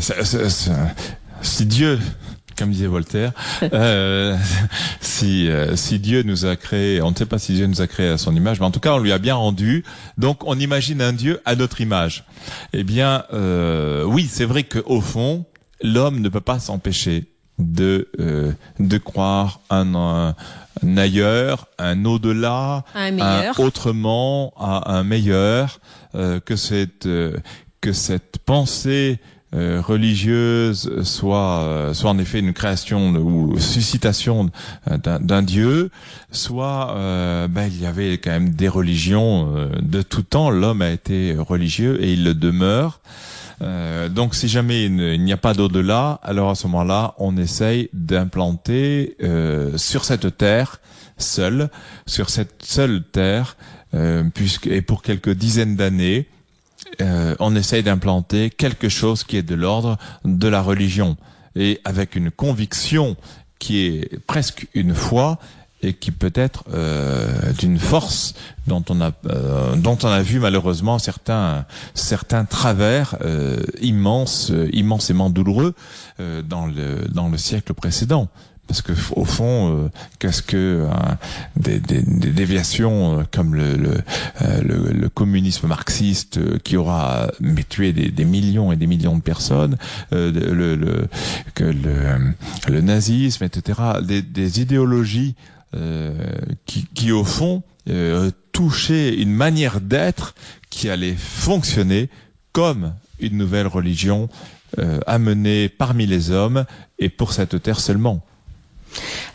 si 1.41 1.65
Dieu, 1.65 1.99
comme 2.57 2.71
disait 2.71 2.87
Voltaire, 2.87 3.31
euh, 3.73 4.35
si, 5.01 5.49
euh, 5.49 5.75
si 5.75 5.99
Dieu 5.99 6.23
nous 6.23 6.45
a 6.45 6.55
créé, 6.55 7.01
on 7.01 7.11
ne 7.11 7.15
sait 7.15 7.25
pas 7.25 7.39
si 7.39 7.53
Dieu 7.53 7.67
nous 7.67 7.81
a 7.81 7.87
créé 7.87 8.09
à 8.09 8.17
son 8.17 8.35
image, 8.35 8.59
mais 8.59 8.65
en 8.65 8.71
tout 8.71 8.79
cas 8.79 8.93
on 8.93 8.99
lui 8.99 9.11
a 9.11 9.17
bien 9.19 9.35
rendu, 9.35 9.83
donc 10.17 10.45
on 10.45 10.59
imagine 10.59 11.01
un 11.01 11.13
Dieu 11.13 11.39
à 11.45 11.55
notre 11.55 11.81
image. 11.81 12.25
Eh 12.73 12.83
bien, 12.83 13.23
euh, 13.33 14.03
oui, 14.03 14.27
c'est 14.29 14.45
vrai 14.45 14.63
qu'au 14.63 15.01
fond, 15.01 15.45
l'homme 15.81 16.19
ne 16.19 16.29
peut 16.29 16.41
pas 16.41 16.59
s'empêcher 16.59 17.27
de, 17.59 18.09
euh, 18.19 18.51
de 18.79 18.97
croire 18.97 19.61
un, 19.69 19.95
un, 19.95 20.35
un 20.83 20.97
ailleurs, 20.97 21.67
un 21.79 22.05
au-delà, 22.05 22.83
un 22.95 23.51
autrement, 23.57 24.53
à 24.57 24.93
un 24.95 25.03
meilleur, 25.03 25.79
euh, 26.15 26.39
que 26.39 26.55
cette 26.55 27.05
euh, 27.05 27.37
que 27.81 27.93
cette 27.93 28.39
pensée 28.39 29.19
euh, 29.57 29.81
religieuse 29.81 31.01
soit 31.01 31.61
euh, 31.61 31.93
soit 31.95 32.11
en 32.11 32.19
effet 32.19 32.39
une 32.39 32.53
création 32.53 33.09
ou 33.15 33.57
suscitation 33.57 34.51
d'un 34.85 35.41
dieu, 35.41 35.89
soit 36.31 36.95
euh, 36.95 37.47
ben, 37.47 37.65
il 37.65 37.81
y 37.81 37.87
avait 37.87 38.19
quand 38.19 38.29
même 38.29 38.51
des 38.51 38.67
religions 38.67 39.69
de 39.81 40.01
tout 40.03 40.21
temps. 40.21 40.51
L'homme 40.51 40.83
a 40.83 40.91
été 40.91 41.35
religieux 41.37 42.03
et 42.03 42.13
il 42.13 42.23
le 42.23 42.33
demeure. 42.33 43.01
Donc 44.11 44.35
si 44.35 44.47
jamais 44.47 44.85
il 44.85 45.23
n'y 45.23 45.33
a 45.33 45.37
pas 45.37 45.55
d'au-delà, 45.55 46.19
alors 46.21 46.51
à 46.51 46.55
ce 46.55 46.67
moment-là, 46.67 47.15
on 47.17 47.35
essaye 47.37 47.89
d'implanter 47.93 49.17
sur 49.75 50.05
cette 50.05 50.37
terre 50.37 50.79
seule, 51.17 51.69
sur 52.05 52.29
cette 52.29 52.63
seule 52.63 53.03
terre, 53.03 53.57
puisque 54.35 54.67
et 54.67 54.83
pour 54.83 55.01
quelques 55.01 55.31
dizaines 55.31 55.75
d'années, 55.75 56.27
euh, 57.01 57.35
on 57.39 57.55
essaye 57.55 57.83
d'implanter 57.83 58.49
quelque 58.49 58.89
chose 58.89 59.23
qui 59.23 59.37
est 59.37 59.43
de 59.43 59.55
l'ordre 59.55 59.97
de 60.25 60.47
la 60.47 60.61
religion 60.61 61.17
et 61.55 61.81
avec 61.85 62.15
une 62.15 62.31
conviction 62.31 63.15
qui 63.59 63.85
est 63.85 64.19
presque 64.25 64.67
une 64.73 64.93
foi 64.93 65.39
et 65.81 65.93
qui 65.93 66.11
peut 66.11 66.31
être 66.33 66.63
euh, 66.73 67.53
d'une 67.53 67.77
force 67.77 68.33
dont 68.65 68.83
on 68.89 68.99
a 68.99 69.11
euh, 69.27 69.75
dont 69.75 69.97
on 70.03 70.07
a 70.07 70.21
vu 70.21 70.39
malheureusement 70.39 70.97
certains 70.97 71.65
certains 71.93 72.45
travers 72.45 73.15
euh, 73.21 73.57
immenses 73.81 74.51
immensément 74.73 75.29
douloureux 75.29 75.75
euh, 76.19 76.41
dans 76.41 76.65
le 76.65 77.07
dans 77.09 77.29
le 77.29 77.37
siècle 77.37 77.73
précédent 77.73 78.27
parce 78.67 78.81
que 78.81 78.93
au 79.15 79.25
fond 79.25 79.85
euh, 79.85 79.89
qu'est-ce 80.19 80.41
que 80.41 80.87
hein, 80.91 81.17
des, 81.55 81.79
des, 81.79 82.01
des 82.01 82.31
déviations 82.31 83.19
euh, 83.19 83.23
comme 83.31 83.55
le 83.55 83.75
le, 83.75 83.91
euh, 84.41 84.61
le 84.61 84.91
le 84.91 85.09
communisme 85.09 85.67
marxiste 85.67 86.37
euh, 86.37 86.57
qui 86.63 86.77
aura 86.77 87.31
mais 87.39 87.63
tué 87.63 87.93
des, 87.93 88.09
des 88.09 88.25
millions 88.25 88.71
et 88.71 88.75
des 88.75 88.87
millions 88.87 89.15
de 89.17 89.21
personnes 89.21 89.77
euh, 90.13 90.31
le, 90.31 90.75
le 90.75 91.07
que 91.55 91.63
le 91.63 92.33
le 92.67 92.81
nazisme 92.81 93.43
etc 93.43 93.79
des, 94.03 94.21
des 94.21 94.61
idéologies 94.61 95.35
euh, 95.75 96.13
qui, 96.65 96.85
qui 96.93 97.11
au 97.11 97.23
fond 97.23 97.63
touchaient 98.51 99.13
une 99.15 99.31
manière 99.33 99.79
d'être 99.79 100.35
qui 100.69 100.89
allait 100.89 101.15
fonctionner 101.15 102.09
comme 102.51 102.93
une 103.19 103.37
nouvelle 103.37 103.67
religion 103.67 104.27
euh, 104.79 104.99
amenée 105.07 105.69
parmi 105.69 106.05
les 106.05 106.31
hommes 106.31 106.65
et 106.99 107.07
pour 107.09 107.31
cette 107.31 107.61
terre 107.63 107.79
seulement. 107.79 108.25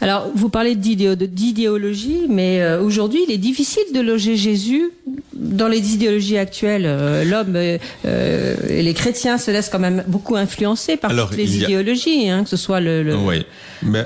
Alors, 0.00 0.28
vous 0.34 0.48
parlez 0.48 0.74
d'idéologie, 0.74 2.22
mais 2.28 2.60
euh, 2.60 2.80
aujourd'hui, 2.82 3.20
il 3.28 3.32
est 3.32 3.38
difficile 3.38 3.84
de 3.94 4.00
loger 4.00 4.36
Jésus 4.36 4.90
dans 5.34 5.68
les 5.68 5.94
idéologies 5.94 6.38
actuelles. 6.38 6.84
Euh, 6.86 7.24
L'homme 7.24 7.54
euh, 7.56 7.78
euh, 8.04 8.56
et 8.68 8.82
les 8.82 8.94
chrétiens 8.94 9.38
se 9.38 9.50
laissent 9.50 9.68
quand 9.68 9.78
même 9.78 10.02
beaucoup 10.08 10.34
influencer 10.36 10.96
par 10.96 11.10
Alors, 11.12 11.28
toutes 11.28 11.38
les 11.38 11.62
a- 11.62 11.64
idéologies, 11.66 12.28
hein, 12.28 12.42
que 12.44 12.50
ce 12.50 12.56
soit 12.56 12.80
le, 12.80 13.02
le, 13.02 13.14
oui. 13.16 13.44
Mais 13.82 14.04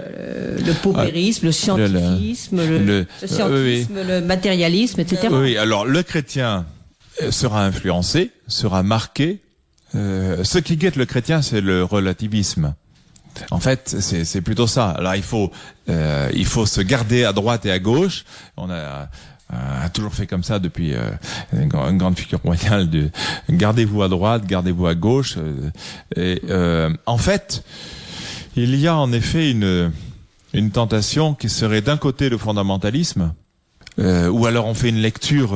le 0.67 0.73
paupérisme, 0.83 1.47
le 1.47 1.53
scientifisme, 1.53 2.57
le, 2.67 2.79
le- 2.79 3.07
scientisme, 3.25 3.95
le 4.07 4.21
matérialisme, 4.21 5.01
etc. 5.01 5.29
Oui, 5.31 5.57
alors 5.57 5.87
le 5.87 6.03
chrétien 6.03 6.67
sera 7.31 7.65
influencé, 7.65 8.31
sera 8.49 8.83
marqué. 8.83 9.39
Euh, 9.95 10.45
ce 10.45 10.59
qui 10.59 10.77
guette 10.77 10.97
le 10.97 11.07
chrétien, 11.07 11.41
c'est 11.41 11.61
le 11.63 11.83
relativisme. 11.85 12.75
En 13.51 13.61
fait, 13.61 13.97
c'est 14.01 14.41
plutôt 14.41 14.67
ça. 14.67 14.91
Alors 14.91 15.15
il 15.15 15.23
faut 15.23 15.51
euh, 15.89 16.31
il 16.35 16.47
faut 16.47 16.67
se 16.67 16.81
garder 16.81 17.25
à 17.25 17.33
droite 17.33 17.67
et 17.67 17.71
à 17.71 17.79
gauche. 17.79 18.25
On 18.57 18.71
a 18.71 19.09
euh, 19.53 19.89
toujours 19.93 20.13
fait 20.15 20.27
comme 20.27 20.43
ça 20.43 20.59
depuis 20.59 20.95
euh, 20.95 21.03
une, 21.53 21.69
grande- 21.69 21.91
une 21.93 21.99
grande 21.99 22.19
figure 22.19 22.41
royale 22.43 22.91
de 22.91 23.11
gardez-vous 23.51 24.03
à 24.03 24.09
droite, 24.09 24.47
gardez-vous 24.47 24.87
à 24.87 24.95
gauche. 24.95 25.37
euh, 25.39 25.71
et 26.17 26.43
euh, 26.51 26.91
en 27.07 27.19
fait, 27.19 27.63
il 28.57 28.75
y 28.77 28.89
a 28.89 28.97
en 28.97 29.13
effet 29.13 29.51
une 29.51 29.93
une 30.53 30.71
tentation 30.71 31.35
qui 31.35 31.49
serait 31.51 31.83
d'un 31.83 31.99
côté 31.99 32.29
le 32.31 32.39
fondamentalisme, 32.39 33.35
euh, 33.99 34.29
ou 34.29 34.47
alors 34.47 34.67
on 34.67 34.75
fait 34.75 34.89
une 34.89 35.01
lecture 35.03 35.55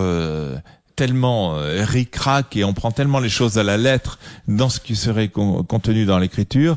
tellement 0.97 1.55
ric-rac 1.57 2.55
et 2.57 2.65
on 2.65 2.75
prend 2.75 2.91
tellement 2.91 3.21
les 3.21 3.31
choses 3.31 3.57
à 3.57 3.63
la 3.63 3.79
lettre 3.79 4.19
dans 4.49 4.69
ce 4.69 4.79
qui 4.81 4.97
serait 4.97 5.29
contenu 5.29 6.05
dans 6.05 6.19
l'écriture 6.19 6.77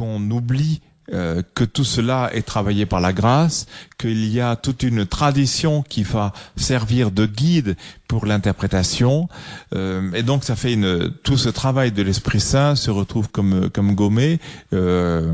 qu'on 0.00 0.30
oublie 0.30 0.80
euh, 1.12 1.42
que 1.54 1.64
tout 1.64 1.84
cela 1.84 2.30
est 2.32 2.46
travaillé 2.46 2.86
par 2.86 3.00
la 3.00 3.12
grâce, 3.12 3.66
qu'il 4.00 4.26
y 4.26 4.40
a 4.40 4.56
toute 4.56 4.82
une 4.82 5.04
tradition 5.04 5.82
qui 5.82 6.02
va 6.02 6.32
servir 6.56 7.10
de 7.10 7.26
guide 7.26 7.76
pour 8.08 8.24
l'interprétation, 8.26 9.28
euh, 9.74 10.10
et 10.14 10.22
donc 10.22 10.42
ça 10.42 10.56
fait 10.56 10.72
une 10.72 11.12
tout 11.22 11.36
ce 11.36 11.48
travail 11.48 11.92
de 11.92 12.02
l'Esprit 12.02 12.40
Saint 12.40 12.74
se 12.74 12.90
retrouve 12.90 13.28
comme 13.28 13.68
comme 13.70 13.94
gommé, 13.94 14.40
euh, 14.72 15.32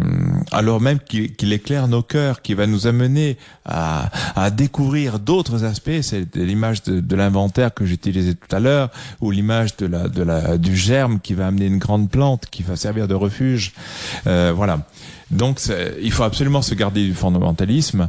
alors 0.51 0.81
même 0.81 0.99
qu'il 0.99 1.53
éclaire 1.53 1.87
nos 1.89 2.03
cœurs, 2.03 2.43
qui 2.43 2.55
va 2.55 2.67
nous 2.67 2.87
amener 2.87 3.39
à, 3.65 4.11
à 4.35 4.51
découvrir 4.51 5.21
d'autres 5.21 5.65
aspects. 5.65 6.03
C'est 6.03 6.35
l'image 6.37 6.83
de, 6.83 7.01
de 7.01 7.17
l'inventaire 7.17 7.73
que 7.73 7.87
j'utilisais 7.87 8.35
tout 8.35 8.55
à 8.55 8.61
l'heure, 8.61 8.91
ou 9.21 9.31
l'image 9.31 9.77
de 9.77 9.87
la 9.87 10.09
de 10.09 10.23
la 10.23 10.59
du 10.59 10.77
germe 10.77 11.21
qui 11.21 11.35
va 11.35 11.47
amener 11.47 11.67
une 11.67 11.79
grande 11.79 12.11
plante 12.11 12.47
qui 12.51 12.63
va 12.63 12.77
servir 12.77 13.07
de 13.09 13.15
refuge. 13.15 13.73
voilà. 14.25 14.81
Donc 15.31 15.61
il 16.01 16.13
faut 16.13 16.23
absolument 16.23 16.63
se 16.63 16.75
garder 16.75 17.05
du 17.05 17.15
fondamentalisme 17.15 18.09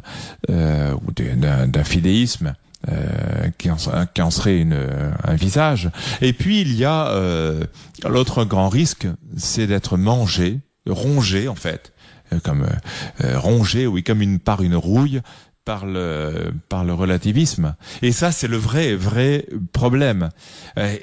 euh, 0.49 0.93
ou 0.93 1.11
d'un 1.11 1.83
fidéisme. 1.83 2.53
Euh, 2.89 3.49
qui, 3.57 3.71
en, 3.71 3.77
qui, 4.13 4.21
en, 4.21 4.29
serait 4.29 4.59
une, 4.59 4.77
un 5.23 5.33
visage. 5.33 5.89
Et 6.21 6.31
puis 6.31 6.61
il 6.61 6.75
y 6.75 6.85
a 6.85 7.07
euh, 7.07 7.63
l'autre 8.07 8.45
grand 8.45 8.69
risque, 8.69 9.07
c'est 9.35 9.65
d'être 9.65 9.97
mangé, 9.97 10.59
rongé 10.87 11.47
en 11.47 11.55
fait, 11.55 11.91
euh, 12.31 12.39
comme 12.39 12.67
euh, 13.23 13.39
rongé, 13.39 13.87
oui, 13.87 14.03
comme 14.03 14.21
une 14.21 14.37
par 14.39 14.61
une 14.61 14.75
rouille 14.75 15.21
par 15.65 15.87
le 15.87 16.53
par 16.69 16.85
le 16.85 16.93
relativisme. 16.93 17.75
Et 18.03 18.11
ça, 18.11 18.31
c'est 18.31 18.47
le 18.47 18.57
vrai 18.57 18.95
vrai 18.95 19.47
problème. 19.73 20.29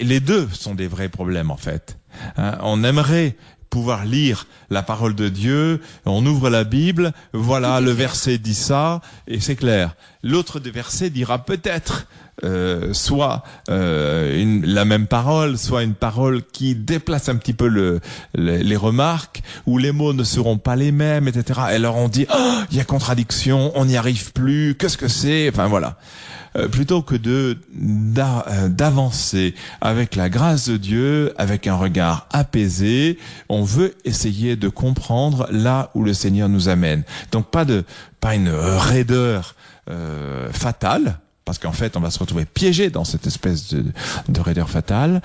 les 0.00 0.20
deux 0.20 0.48
sont 0.52 0.76
des 0.76 0.87
vrais 0.87 1.09
problèmes 1.09 1.50
en 1.50 1.59
fait. 1.59 1.98
Hein, 2.37 2.57
on 2.62 2.85
aimerait 2.85 3.37
pouvoir 3.74 4.04
lire 4.04 4.46
la 4.70 4.84
parole 4.84 5.16
de 5.16 5.28
Dieu, 5.28 5.80
on 6.06 6.24
ouvre 6.24 6.48
la 6.48 6.62
Bible, 6.62 7.12
voilà 7.32 7.80
le 7.80 7.90
verset 7.90 8.38
dit 8.38 8.54
ça, 8.54 9.00
et 9.26 9.40
c'est 9.40 9.56
clair. 9.56 9.96
L'autre 10.22 10.60
des 10.60 10.70
versets 10.70 11.10
dira 11.10 11.44
peut-être 11.44 12.06
euh, 12.44 12.92
soit 12.92 13.42
euh, 13.70 14.40
une, 14.40 14.64
la 14.64 14.84
même 14.84 15.08
parole, 15.08 15.58
soit 15.58 15.82
une 15.82 15.94
parole 15.94 16.44
qui 16.44 16.76
déplace 16.76 17.28
un 17.28 17.34
petit 17.34 17.52
peu 17.52 17.66
le, 17.66 17.98
les 18.34 18.76
remarques, 18.76 19.42
où 19.66 19.76
les 19.76 19.90
mots 19.90 20.12
ne 20.12 20.22
seront 20.22 20.56
pas 20.56 20.76
les 20.76 20.92
mêmes, 20.92 21.26
etc. 21.26 21.60
Et 21.72 21.74
alors 21.74 21.96
on 21.96 22.08
dit, 22.08 22.28
oh, 22.32 22.60
il 22.70 22.76
y 22.76 22.80
a 22.80 22.84
contradiction, 22.84 23.72
on 23.74 23.87
n'y 23.87 23.96
arrive 23.96 24.32
plus, 24.32 24.76
qu'est-ce 24.78 24.96
que 24.96 25.08
c'est? 25.08 25.48
Enfin 25.48 25.66
voilà. 25.66 25.98
Euh, 26.56 26.68
plutôt 26.68 27.02
que 27.02 27.16
de 27.16 27.58
euh, 28.16 28.68
d'avancer 28.68 29.56
avec 29.80 30.14
la 30.14 30.28
grâce 30.28 30.68
de 30.68 30.76
Dieu, 30.76 31.32
avec 31.36 31.66
un 31.66 31.74
regard 31.74 32.28
apaisé, 32.30 33.18
on 33.48 33.64
veut 33.64 33.94
essayer 34.04 34.54
de 34.54 34.68
comprendre 34.68 35.48
là 35.50 35.90
où 35.94 36.04
le 36.04 36.14
Seigneur 36.14 36.48
nous 36.48 36.68
amène. 36.68 37.02
Donc 37.32 37.50
pas 37.50 37.64
de 37.64 37.82
pas 38.20 38.36
une 38.36 38.50
raideur 38.50 39.56
euh, 39.90 40.48
fatale, 40.52 41.18
parce 41.44 41.58
qu'en 41.58 41.72
fait, 41.72 41.96
on 41.96 42.00
va 42.00 42.12
se 42.12 42.20
retrouver 42.20 42.44
piégé 42.44 42.88
dans 42.88 43.04
cette 43.04 43.26
espèce 43.26 43.74
de, 43.74 43.84
de 44.28 44.40
raideur 44.40 44.70
fatale. 44.70 45.20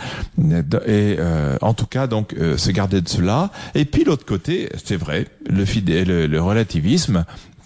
Et 0.87 1.17
en 1.61 1.73
tout 1.73 1.85
cas, 1.85 2.07
donc, 2.07 2.35
se 2.57 2.71
garder 2.71 2.99
de 2.99 3.07
cela. 3.07 3.51
Et 3.73 3.85
puis 3.85 4.03
l'autre 4.03 4.25
côté, 4.25 4.69
c'est 4.83 4.97
vrai, 4.97 5.27
le, 5.49 5.63
fidèle, 5.63 6.25
le 6.25 6.41
relativisme, 6.41 7.23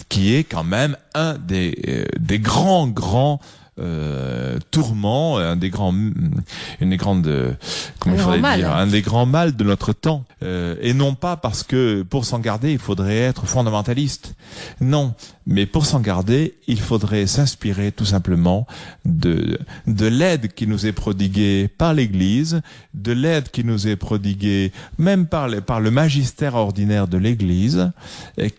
qui 0.09 0.35
est 0.35 0.43
quand 0.43 0.63
même 0.63 0.97
un 1.13 1.35
des, 1.35 1.77
euh, 1.87 2.05
des 2.19 2.39
grands, 2.39 2.87
grands 2.87 3.39
euh, 3.79 4.59
tourments, 4.69 5.37
un 5.39 5.55
des 5.55 5.71
grands, 5.71 5.93
une 5.93 6.89
des 6.89 6.97
grandes, 6.97 7.57
comment 7.99 8.15
il 8.15 8.21
faudrait 8.21 8.57
dire, 8.57 8.71
un 8.71 8.87
des 8.87 9.01
grands 9.01 9.25
mal 9.25 9.55
de 9.55 9.63
notre 9.63 9.93
temps. 9.93 10.25
Euh, 10.43 10.75
et 10.81 10.93
non 10.93 11.15
pas 11.15 11.37
parce 11.37 11.63
que 11.63 12.03
pour 12.03 12.25
s'en 12.25 12.39
garder, 12.39 12.71
il 12.71 12.77
faudrait 12.77 13.17
être 13.17 13.47
fondamentaliste. 13.47 14.35
Non, 14.79 15.15
mais 15.47 15.65
pour 15.65 15.85
s'en 15.85 16.01
garder, 16.01 16.55
il 16.67 16.79
faudrait 16.79 17.25
s'inspirer 17.25 17.91
tout 17.91 18.05
simplement 18.05 18.67
de 19.05 19.57
de 19.87 20.05
l'aide 20.05 20.53
qui 20.53 20.67
nous 20.67 20.85
est 20.85 20.91
prodiguée 20.91 21.67
par 21.67 21.93
l'Église, 21.93 22.61
de 22.93 23.11
l'aide 23.11 23.49
qui 23.49 23.63
nous 23.63 23.87
est 23.87 23.95
prodiguée 23.95 24.71
même 24.97 25.25
par 25.25 25.47
le, 25.47 25.61
par 25.61 25.79
le 25.79 25.89
magistère 25.89 26.55
ordinaire 26.55 27.07
de 27.07 27.17
l'Église, 27.17 27.91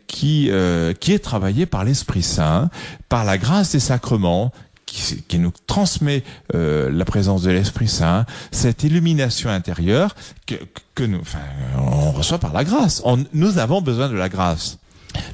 qui 0.08 0.48
euh, 0.50 0.92
qui 0.92 1.12
est 1.12 1.20
travaillé 1.20 1.66
par 1.66 1.84
l'Esprit 1.84 2.22
Saint, 2.22 2.68
par 3.08 3.24
la 3.24 3.38
grâce 3.38 3.72
des 3.72 3.80
sacrements 3.80 4.52
qui, 5.28 5.38
nous 5.38 5.52
transmet 5.66 6.22
euh, 6.54 6.90
la 6.90 7.04
présence 7.04 7.42
de 7.42 7.50
l'Esprit 7.50 7.88
Saint, 7.88 8.26
cette 8.52 8.84
illumination 8.84 9.50
intérieure 9.50 10.14
que, 10.46 10.54
que 10.94 11.04
nous, 11.04 11.20
enfin, 11.20 11.40
on 11.76 12.12
reçoit 12.12 12.38
par 12.38 12.52
la 12.52 12.64
grâce. 12.64 13.02
nous 13.32 13.58
avons 13.58 13.82
besoin 13.82 14.08
de 14.08 14.14
la 14.14 14.28
grâce. 14.28 14.78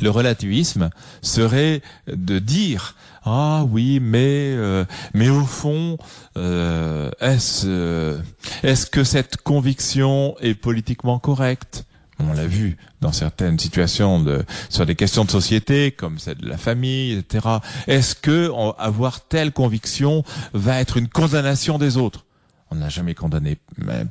Le 0.01 0.11
relativisme 0.11 0.91
serait 1.23 1.83
de 2.07 2.39
dire 2.39 2.95
ah 3.25 3.65
oui 3.71 4.01
mais 4.01 4.53
euh, 4.57 4.85
mais 5.15 5.29
au 5.29 5.45
fond 5.45 5.99
euh, 6.37 7.11
est-ce 7.21 7.67
euh, 7.67 8.19
est-ce 8.63 8.87
que 8.87 9.05
cette 9.05 9.37
conviction 9.39 10.37
est 10.41 10.55
politiquement 10.55 11.19
correcte? 11.19 11.85
On 12.29 12.33
l'a 12.33 12.47
vu 12.47 12.77
dans 13.01 13.13
certaines 13.13 13.59
situations 13.59 14.21
de, 14.21 14.45
sur 14.69 14.87
des 14.87 14.95
questions 14.95 15.25
de 15.25 15.31
société, 15.31 15.93
comme 15.93 16.19
celle 16.19 16.39
de 16.39 16.49
la 16.49 16.57
famille, 16.57 17.13
etc. 17.13 17.59
Est-ce 17.87 18.15
que 18.15 18.51
avoir 18.79 19.21
telle 19.23 19.53
conviction 19.53 20.25
va 20.53 20.81
être 20.81 20.97
une 20.97 21.09
condamnation 21.09 21.79
des 21.79 21.97
autres? 21.97 22.27
On 22.71 22.77
n'a 22.77 22.89
jamais 22.89 23.15
condamné 23.15 23.59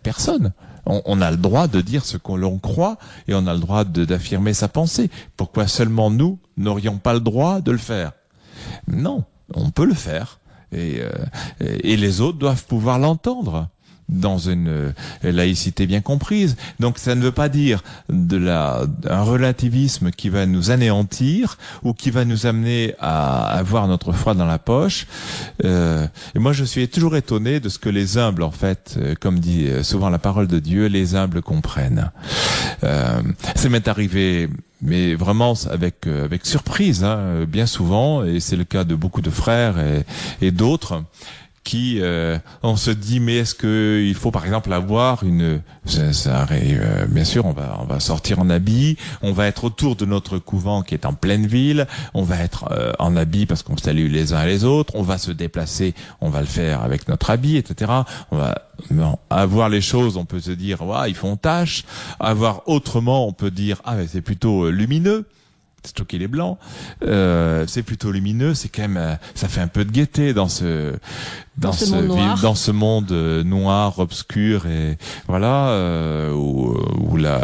personne. 0.04 0.54
On, 0.86 1.22
a 1.22 1.30
le 1.30 1.38
droit 1.38 1.68
de 1.68 1.82
dire 1.82 2.04
ce 2.04 2.18
qu'on 2.18 2.36
l'on 2.36 2.58
croit 2.58 2.98
et 3.28 3.36
on 3.36 3.46
a 3.48 3.54
le 3.54 3.60
droit 3.60 3.84
d'affirmer 3.84 4.54
sa 4.54 4.68
pensée. 4.68 5.12
Pourquoi 5.38 5.68
seulement 5.68 6.10
nous 6.10 6.40
n'aurions 6.58 6.98
pas 6.98 7.14
le 7.14 7.20
droit 7.20 7.62
de 7.62 7.72
le 7.72 7.78
faire? 7.78 8.14
Non, 8.88 9.24
on 9.54 9.70
peut 9.70 9.86
le 9.86 9.94
faire. 9.94 10.40
Et, 10.72 11.00
euh, 11.00 11.12
et 11.60 11.96
les 11.96 12.22
autres 12.22 12.40
doivent 12.40 12.66
pouvoir 12.66 12.98
l'entendre 12.98 13.70
dans 14.10 14.38
une 14.38 14.68
euh, 14.68 14.92
laïcité 15.24 15.88
bien 15.88 16.02
comprise. 16.02 16.58
Donc 16.80 16.98
ça 16.98 17.16
ne 17.16 17.22
veut 17.22 17.32
pas 17.32 17.50
dire 17.50 17.84
de 18.10 18.38
la 18.38 18.82
un 19.08 19.22
relativisme 19.22 20.12
qui 20.12 20.30
va 20.30 20.46
nous 20.46 20.72
anéantir 20.72 21.58
ou 21.84 21.94
qui 21.94 22.12
va 22.12 22.26
nous 22.26 22.46
amener 22.46 22.96
à 23.00 23.46
avoir 23.46 23.88
notre 23.88 24.12
foi 24.12 24.34
dans 24.34 24.46
la 24.46 24.60
poche. 24.60 25.08
Euh, 25.64 26.08
et 26.36 26.40
moi 26.40 26.54
je 26.54 26.64
suis 26.64 26.88
toujours 26.88 27.16
étonné 27.16 27.60
de 27.60 27.70
ce 27.70 27.80
que 27.80 27.90
les 27.90 28.18
humbles 28.18 28.44
en 28.44 28.52
fait, 28.52 28.96
euh, 28.98 29.16
comme 29.20 29.40
dit 29.40 29.68
euh, 29.68 29.84
souvent 29.84 30.10
la 30.10 30.20
parole 30.20 30.48
de 30.48 30.60
Dieu, 30.60 30.88
les 30.88 31.16
humbles 31.16 31.42
comprennent. 31.42 32.12
Euh, 32.84 33.22
ça 33.56 33.70
m'est 33.70 33.88
arrivé 33.88 34.50
mais 34.82 35.14
vraiment 35.14 35.54
avec 35.70 36.08
avec 36.08 36.46
surprise, 36.46 37.04
hein, 37.04 37.44
bien 37.46 37.66
souvent, 37.66 38.24
et 38.24 38.40
c'est 38.40 38.56
le 38.56 38.64
cas 38.64 38.86
de 38.86 38.96
beaucoup 38.96 39.22
de 39.22 39.30
frères 39.30 39.78
et, 39.78 40.06
et 40.42 40.52
d'autres 40.52 41.04
qui 41.64 42.00
euh, 42.02 42.38
on 42.64 42.76
se 42.76 42.92
dit 42.92 43.20
mais 43.20 43.38
est-ce 43.38 43.56
que 43.56 44.04
il 44.06 44.16
faut 44.16 44.32
par 44.32 44.46
exemple 44.46 44.72
avoir 44.74 45.24
une 45.24 45.62
ça, 45.86 46.14
ça 46.14 46.48
euh, 46.52 47.06
bien 47.08 47.24
sûr 47.24 47.46
on 47.46 47.54
va 47.54 47.78
on 47.82 47.86
va 47.86 48.00
sortir 48.00 48.40
en 48.40 48.50
habit 48.50 48.98
on 49.22 49.34
va 49.34 49.48
être 49.48 49.64
autour 49.66 49.96
de 49.96 50.06
notre 50.06 50.40
couvent 50.40 50.82
qui 50.82 50.94
est 50.94 51.06
en 51.06 51.14
pleine 51.14 51.48
ville 51.48 51.88
on 52.14 52.24
va 52.24 52.38
être 52.38 52.70
euh, 52.72 52.94
en 53.00 53.16
habit 53.16 53.46
parce 53.46 53.64
qu'on 53.64 53.78
salue 53.78 54.10
les 54.10 54.34
uns 54.34 54.44
et 54.44 54.48
les 54.48 54.64
autres 54.64 54.94
on 54.96 55.04
va 55.04 55.18
se 55.18 55.32
déplacer 55.32 55.94
on 56.22 56.30
va 56.30 56.42
le 56.42 56.48
faire 56.48 56.82
avec 56.82 57.08
notre 57.08 57.30
habit 57.30 57.58
etc 57.58 57.92
on 58.32 58.38
va 58.38 58.64
avoir 59.30 59.70
les 59.70 59.82
choses 59.82 60.18
on 60.18 60.26
peut 60.26 60.40
se 60.40 60.52
dire 60.52 60.82
ouais, 60.82 61.10
ils 61.10 61.16
font 61.16 61.36
tâche. 61.36 61.84
Avoir 62.20 62.68
autrement 62.68 63.28
on 63.28 63.34
peut 63.34 63.52
dire 63.52 63.82
ah 63.86 63.96
mais 63.96 64.08
c'est 64.08 64.22
plutôt 64.22 64.70
lumineux. 64.70 65.28
Surtout 65.86 66.04
qu'il 66.04 66.22
est 66.22 66.28
blanc, 66.28 66.58
euh, 67.04 67.64
c'est 67.66 67.84
plutôt 67.84 68.12
lumineux, 68.12 68.54
c'est 68.54 68.68
quand 68.68 68.82
même, 68.82 68.98
euh, 68.98 69.16
ça 69.34 69.48
fait 69.48 69.62
un 69.62 69.70
peu 69.70 69.86
de 69.86 69.92
gaieté 69.92 70.34
dans 70.34 70.50
ce, 70.50 70.94
dans, 71.60 71.72
ce, 71.74 71.86
monde 71.86 72.06
noir. 72.08 72.42
dans 72.42 72.56
ce 72.56 72.72
monde 72.72 73.12
euh, 73.12 73.44
noir, 73.44 74.00
obscur 74.00 74.66
et 74.66 74.98
voilà, 75.28 75.70
euh, 75.70 76.34
où, 76.34 76.76
où 77.00 77.18
la, 77.18 77.42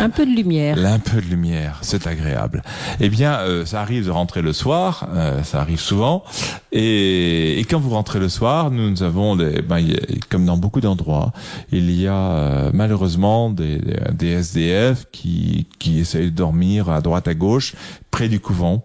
un 0.00 0.10
peu 0.10 0.26
de 0.26 0.30
lumière, 0.30 0.78
un 0.78 0.98
peu 0.98 1.20
de 1.20 1.26
lumière, 1.26 1.78
c'est 1.82 2.06
agréable. 2.06 2.62
Eh 3.00 3.08
bien, 3.08 3.38
euh, 3.40 3.64
ça 3.64 3.80
arrive 3.80 4.06
de 4.06 4.10
rentrer 4.10 4.42
le 4.42 4.52
soir, 4.52 5.08
euh, 5.14 5.42
ça 5.42 5.60
arrive 5.60 5.80
souvent, 5.80 6.24
et, 6.72 7.58
et, 7.58 7.64
quand 7.64 7.80
vous 7.80 7.90
rentrez 7.90 8.18
le 8.20 8.28
soir, 8.28 8.70
nous, 8.70 8.90
nous 8.90 9.02
avons 9.02 9.36
des, 9.36 9.62
ben, 9.62 9.82
comme 10.28 10.44
dans 10.44 10.58
beaucoup 10.58 10.80
d'endroits, 10.80 11.32
il 11.70 11.90
y 11.90 12.06
a 12.06 12.70
malheureusement 12.72 13.50
des, 13.50 13.80
des 14.12 14.28
SDF 14.28 15.06
qui 15.10 15.66
qui 15.78 16.00
essayent 16.00 16.30
de 16.30 16.36
dormir 16.36 16.90
à 16.90 17.00
droite 17.00 17.28
à 17.28 17.34
gauche 17.34 17.74
près 18.10 18.28
du 18.28 18.40
couvent, 18.40 18.84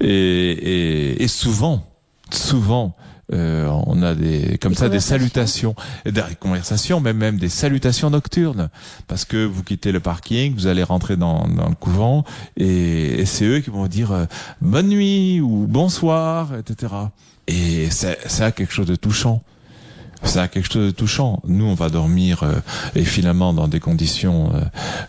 et, 0.00 0.06
et, 0.08 1.22
et 1.22 1.28
souvent, 1.28 1.84
souvent 2.30 2.94
euh, 3.32 3.68
on 3.86 4.02
a 4.02 4.14
des 4.14 4.58
comme 4.58 4.74
ça 4.74 4.88
des 4.88 5.00
salutations, 5.00 5.74
des 6.04 6.22
conversations, 6.38 7.00
même 7.00 7.16
même 7.16 7.38
des 7.38 7.48
salutations 7.48 8.10
nocturnes, 8.10 8.70
parce 9.08 9.24
que 9.24 9.44
vous 9.44 9.62
quittez 9.62 9.90
le 9.92 10.00
parking, 10.00 10.54
vous 10.54 10.66
allez 10.66 10.82
rentrer 10.82 11.16
dans, 11.16 11.48
dans 11.48 11.68
le 11.68 11.74
couvent, 11.74 12.24
et, 12.56 13.20
et 13.20 13.26
c'est 13.26 13.44
eux 13.44 13.60
qui 13.60 13.70
vont 13.70 13.86
dire 13.88 14.12
euh, 14.12 14.26
bonne 14.60 14.88
nuit 14.88 15.40
ou 15.40 15.66
bonsoir, 15.68 16.54
etc. 16.56 16.92
Et 17.48 17.90
ça 17.90 18.44
a 18.44 18.52
quelque 18.52 18.72
chose 18.72 18.86
de 18.86 18.96
touchant. 18.96 19.42
Ça 20.22 20.42
a 20.42 20.48
quelque 20.48 20.72
chose 20.72 20.86
de 20.86 20.90
touchant. 20.90 21.40
Nous, 21.46 21.64
on 21.64 21.74
va 21.74 21.88
dormir 21.88 22.42
euh, 22.42 22.54
et 22.94 23.04
finalement 23.04 23.52
dans 23.52 23.68
des 23.68 23.80
conditions 23.80 24.52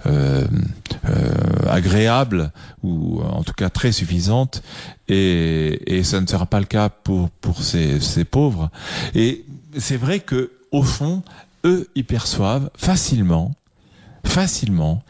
euh, 0.06 0.46
euh, 1.10 1.26
agréables 1.70 2.52
ou 2.84 3.22
en 3.22 3.44
tout 3.44 3.54
cas 3.54 3.70
très 3.70 3.92
suffisantes, 3.92 4.62
et, 5.08 5.98
et 5.98 6.04
ça 6.04 6.20
ne 6.22 6.28
sera 6.28 6.46
pas 6.46 6.60
le 6.60 6.66
cas 6.66 6.90
pour 6.90 7.30
pour 7.30 7.64
ces, 7.64 8.00
ces 8.00 8.26
pauvres. 8.26 8.70
Et 9.16 9.46
c'est 9.78 9.98
vrai 9.98 10.20
que 10.20 10.52
au 10.72 10.84
fond, 10.84 11.24
eux, 11.64 11.88
ils 11.96 12.06
perçoivent 12.06 12.70
facilement, 12.76 13.56
facilement, 14.26 15.04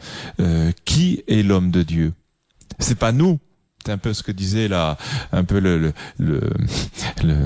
qui 0.84 1.24
est 1.26 1.42
l'homme 1.42 1.70
de 1.70 1.82
Dieu. 1.82 2.12
C'est 2.78 2.98
pas 2.98 3.10
nous 3.12 3.40
c'est 3.84 3.92
un 3.92 3.98
peu 3.98 4.12
ce 4.12 4.22
que 4.22 4.32
disait 4.32 4.68
là, 4.68 4.98
un 5.32 5.44
peu 5.44 5.60
le, 5.60 5.78
le, 5.78 5.92
le, 6.18 6.40
le 7.22 7.36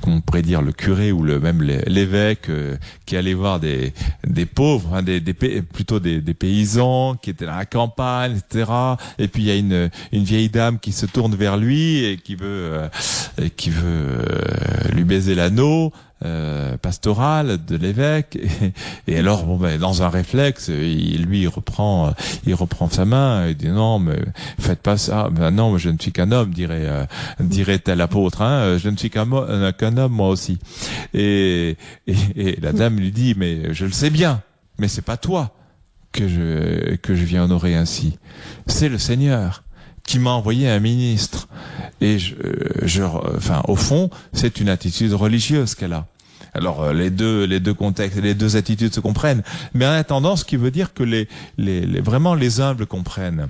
comment 0.00 0.20
pourrait 0.20 0.42
dire, 0.42 0.62
le 0.62 0.72
curé 0.72 1.12
ou 1.12 1.22
le 1.22 1.40
même 1.40 1.62
l'évêque 1.62 2.50
euh, 2.50 2.76
qui 3.06 3.16
allait 3.16 3.34
voir 3.34 3.58
des 3.58 3.92
des 4.26 4.46
pauvres, 4.46 4.94
hein, 4.94 5.02
plutôt 5.72 5.98
des, 5.98 6.20
paysans 6.34 7.16
qui 7.16 7.30
étaient 7.30 7.46
dans 7.46 7.56
la 7.56 7.64
campagne, 7.64 8.36
etc. 8.36 8.70
Et 9.18 9.28
puis 9.28 9.42
il 9.44 9.46
y 9.46 9.50
a 9.50 9.56
une 9.56 9.90
vieille 10.24 10.50
dame 10.50 10.78
qui 10.78 10.92
se 10.92 11.06
tourne 11.06 11.34
vers 11.34 11.56
lui 11.56 12.04
et 12.04 12.16
qui 12.16 12.34
veut 12.34 12.44
euh, 12.46 12.88
qui 13.56 13.70
veut 13.70 13.82
euh, 13.84 14.92
lui 14.92 15.04
baiser 15.04 15.34
l'anneau. 15.34 15.92
Euh, 16.24 16.76
pastoral 16.78 17.64
de 17.64 17.76
l'évêque. 17.76 18.36
Et, 19.06 19.18
alors 19.18 19.44
bon 19.44 19.56
ben 19.56 19.78
dans 19.78 20.02
un 20.02 20.08
réflexe 20.08 20.66
il 20.66 21.22
lui 21.22 21.42
il 21.42 21.46
reprend 21.46 22.12
il 22.44 22.54
reprend 22.54 22.90
sa 22.90 23.04
main 23.04 23.46
et 23.46 23.54
dit 23.54 23.68
non 23.68 24.00
mais 24.00 24.18
faites 24.58 24.82
pas 24.82 24.96
ça. 24.96 25.30
Ben 25.30 25.52
non 25.52 25.78
je 25.78 25.90
ne 25.90 25.96
suis 25.96 26.10
qu'un 26.10 26.32
homme 26.32 26.50
dirait 26.52 26.86
euh, 26.88 27.04
dirait 27.38 27.78
tel 27.78 28.00
apôtre 28.00 28.42
hein. 28.42 28.78
Je 28.78 28.88
ne 28.88 28.96
suis 28.96 29.10
qu'un 29.10 29.30
euh, 29.32 29.70
qu'un 29.70 29.96
homme 29.96 30.10
moi 30.10 30.28
aussi. 30.28 30.58
Et, 31.14 31.76
et, 32.08 32.16
et 32.34 32.60
la 32.60 32.72
dame 32.72 32.98
lui 32.98 33.12
dit 33.12 33.34
mais 33.36 33.72
je 33.72 33.84
le 33.84 33.92
sais 33.92 34.10
bien 34.10 34.42
mais 34.80 34.88
c'est 34.88 35.02
pas 35.02 35.18
toi 35.18 35.54
que 36.10 36.26
je 36.26 36.96
que 36.96 37.14
je 37.14 37.24
viens 37.24 37.44
honorer 37.44 37.76
ainsi. 37.76 38.18
C'est 38.66 38.88
le 38.88 38.98
Seigneur 38.98 39.62
qui 40.08 40.18
m'a 40.18 40.30
envoyé 40.30 40.70
un 40.70 40.80
ministre. 40.80 41.48
Et 42.00 42.18
je, 42.18 42.34
je 42.82 43.02
enfin, 43.02 43.60
au 43.68 43.76
fond, 43.76 44.08
c'est 44.32 44.58
une 44.58 44.70
attitude 44.70 45.12
religieuse 45.12 45.74
qu'elle 45.74 45.92
a. 45.92 46.06
Alors 46.54 46.82
euh, 46.82 46.92
les 46.94 47.10
deux, 47.10 47.44
les 47.44 47.60
deux 47.60 47.74
contextes, 47.74 48.16
les 48.16 48.34
deux 48.34 48.56
attitudes 48.56 48.94
se 48.94 49.00
comprennent, 49.00 49.42
mais 49.74 49.86
en 49.86 49.92
attendant, 49.92 50.34
ce 50.34 50.46
qui 50.46 50.56
veut 50.56 50.70
dire 50.70 50.94
que 50.94 51.02
les, 51.02 51.28
les, 51.58 51.84
les 51.84 52.00
vraiment 52.00 52.34
les 52.34 52.62
humbles 52.62 52.86
comprennent. 52.86 53.48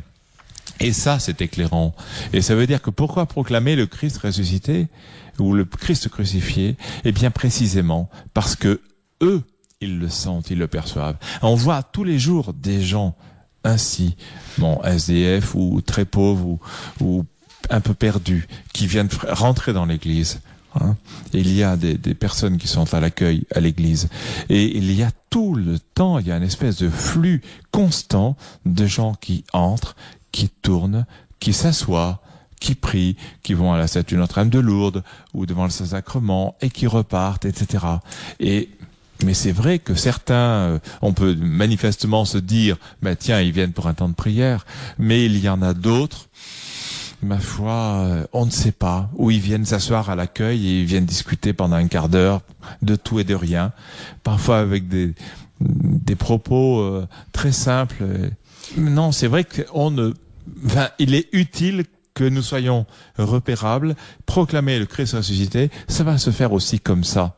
Et 0.80 0.92
ça, 0.92 1.20
c'est 1.20 1.40
éclairant. 1.40 1.94
Et 2.32 2.42
ça 2.42 2.56
veut 2.56 2.66
dire 2.66 2.82
que 2.82 2.90
pourquoi 2.90 3.26
proclamer 3.26 3.76
le 3.76 3.86
Christ 3.86 4.18
ressuscité 4.18 4.88
ou 5.38 5.54
le 5.54 5.64
Christ 5.64 6.08
crucifié? 6.08 6.76
Eh 7.04 7.12
bien, 7.12 7.30
précisément 7.30 8.10
parce 8.34 8.56
que 8.56 8.80
eux, 9.22 9.42
ils 9.80 10.00
le 10.00 10.08
sentent, 10.08 10.50
ils 10.50 10.58
le 10.58 10.66
perçoivent. 10.66 11.18
On 11.42 11.54
voit 11.54 11.84
tous 11.84 12.02
les 12.02 12.18
jours 12.18 12.52
des 12.52 12.82
gens 12.82 13.16
ainsi, 13.64 14.16
bon, 14.58 14.80
SDF 14.82 15.54
ou 15.54 15.80
très 15.80 16.04
pauvres 16.04 16.58
ou, 17.00 17.24
un 17.70 17.80
peu 17.80 17.92
perdus, 17.92 18.48
qui 18.72 18.86
viennent 18.86 19.10
rentrer 19.28 19.72
dans 19.72 19.84
l'église. 19.84 20.40
Hein. 20.80 20.96
Il 21.32 21.52
y 21.52 21.62
a 21.62 21.76
des, 21.76 21.96
personnes 22.14 22.56
qui 22.56 22.68
sont 22.68 22.94
à 22.94 23.00
l'accueil 23.00 23.44
à 23.54 23.60
l'église. 23.60 24.08
Et 24.48 24.76
il 24.76 24.92
y 24.92 25.02
a 25.02 25.10
tout 25.30 25.54
le 25.54 25.78
temps, 25.78 26.18
il 26.18 26.26
y 26.26 26.32
a 26.32 26.36
une 26.36 26.42
espèce 26.42 26.78
de 26.78 26.88
flux 26.88 27.42
constant 27.70 28.36
de 28.64 28.86
gens 28.86 29.14
qui 29.14 29.44
entrent, 29.52 29.96
qui 30.32 30.48
tournent, 30.48 31.04
qui 31.40 31.52
s'assoient, 31.52 32.22
qui 32.60 32.74
prient, 32.74 33.16
qui 33.42 33.54
vont 33.54 33.72
à 33.72 33.78
la 33.78 33.86
statue 33.86 34.16
Notre-Dame 34.16 34.50
de 34.50 34.58
Lourdes 34.58 35.04
ou 35.34 35.46
devant 35.46 35.64
le 35.64 35.70
Saint-Sacrement 35.70 36.56
et 36.60 36.70
qui 36.70 36.86
repartent, 36.86 37.44
etc. 37.44 37.84
Et 38.40 38.70
mais 39.24 39.34
c'est 39.34 39.52
vrai 39.52 39.78
que 39.78 39.94
certains, 39.94 40.34
euh, 40.34 40.78
on 41.02 41.12
peut 41.12 41.34
manifestement 41.34 42.24
se 42.24 42.38
dire, 42.38 42.76
bah 43.02 43.16
tiens, 43.16 43.40
ils 43.40 43.52
viennent 43.52 43.72
pour 43.72 43.86
un 43.86 43.94
temps 43.94 44.08
de 44.08 44.14
prière, 44.14 44.66
mais 44.98 45.24
il 45.24 45.38
y 45.38 45.48
en 45.48 45.62
a 45.62 45.74
d'autres, 45.74 46.28
ma 47.22 47.38
foi, 47.38 47.72
euh, 47.72 48.26
on 48.32 48.46
ne 48.46 48.50
sait 48.50 48.72
pas, 48.72 49.10
où 49.14 49.30
ils 49.30 49.40
viennent 49.40 49.64
s'asseoir 49.64 50.10
à 50.10 50.14
l'accueil 50.14 50.68
et 50.68 50.80
ils 50.80 50.86
viennent 50.86 51.06
discuter 51.06 51.52
pendant 51.52 51.76
un 51.76 51.88
quart 51.88 52.08
d'heure 52.08 52.42
de 52.82 52.96
tout 52.96 53.18
et 53.18 53.24
de 53.24 53.34
rien, 53.34 53.72
parfois 54.22 54.58
avec 54.58 54.88
des, 54.88 55.14
des 55.60 56.14
propos 56.14 56.80
euh, 56.80 57.06
très 57.32 57.52
simples. 57.52 58.04
Non, 58.76 59.12
c'est 59.12 59.26
vrai 59.26 59.44
qu'on 59.44 59.90
ne, 59.90 60.12
il 60.98 61.14
est 61.14 61.28
utile 61.32 61.84
que 62.14 62.24
nous 62.24 62.42
soyons 62.42 62.86
repérables, 63.16 63.94
proclamer 64.26 64.78
le 64.78 64.86
Christ 64.86 65.14
ressuscité, 65.14 65.70
ça 65.86 66.04
va 66.04 66.18
se 66.18 66.30
faire 66.30 66.52
aussi 66.52 66.80
comme 66.80 67.04
ça. 67.04 67.36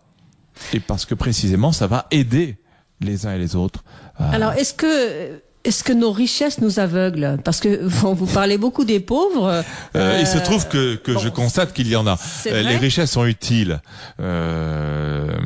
Et 0.73 0.81
parce 0.81 1.05
que 1.05 1.14
précisément, 1.14 1.73
ça 1.73 1.87
va 1.87 2.07
aider 2.11 2.57
les 3.01 3.27
uns 3.27 3.35
et 3.35 3.38
les 3.38 3.57
autres. 3.57 3.83
Alors, 4.18 4.53
est-ce 4.53 4.75
que 4.75 5.40
est-ce 5.62 5.85
que 5.85 5.92
nos 5.92 6.11
richesses 6.11 6.61
nous 6.61 6.79
aveuglent? 6.79 7.38
Parce 7.44 7.61
que 7.61 7.81
vous 7.85 8.27
parlez 8.27 8.59
beaucoup 8.59 8.85
des 8.85 9.01
pauvres. 9.01 9.62
Euh, 9.96 10.18
il 10.20 10.27
se 10.27 10.38
trouve 10.38 10.68
que, 10.68 10.96
que 10.96 11.18
je 11.18 11.29
constate 11.29 11.73
qu'il 11.73 11.88
y 11.88 11.96
en 11.96 12.07
a. 12.07 12.18
Euh, 12.46 12.62
les 12.62 12.77
richesses 12.77 13.12
sont 13.12 13.27
utiles. 13.27 13.81
Euh, 14.20 15.37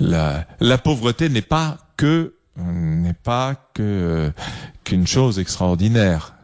la, 0.00 0.46
la 0.60 0.78
pauvreté 0.78 1.28
n'est 1.28 1.42
pas 1.42 1.78
que 1.96 2.34
n'est 2.56 3.14
pas 3.14 3.54
que 3.72 4.32
qu'une 4.84 5.06
chose 5.06 5.38
extraordinaire. 5.38 6.34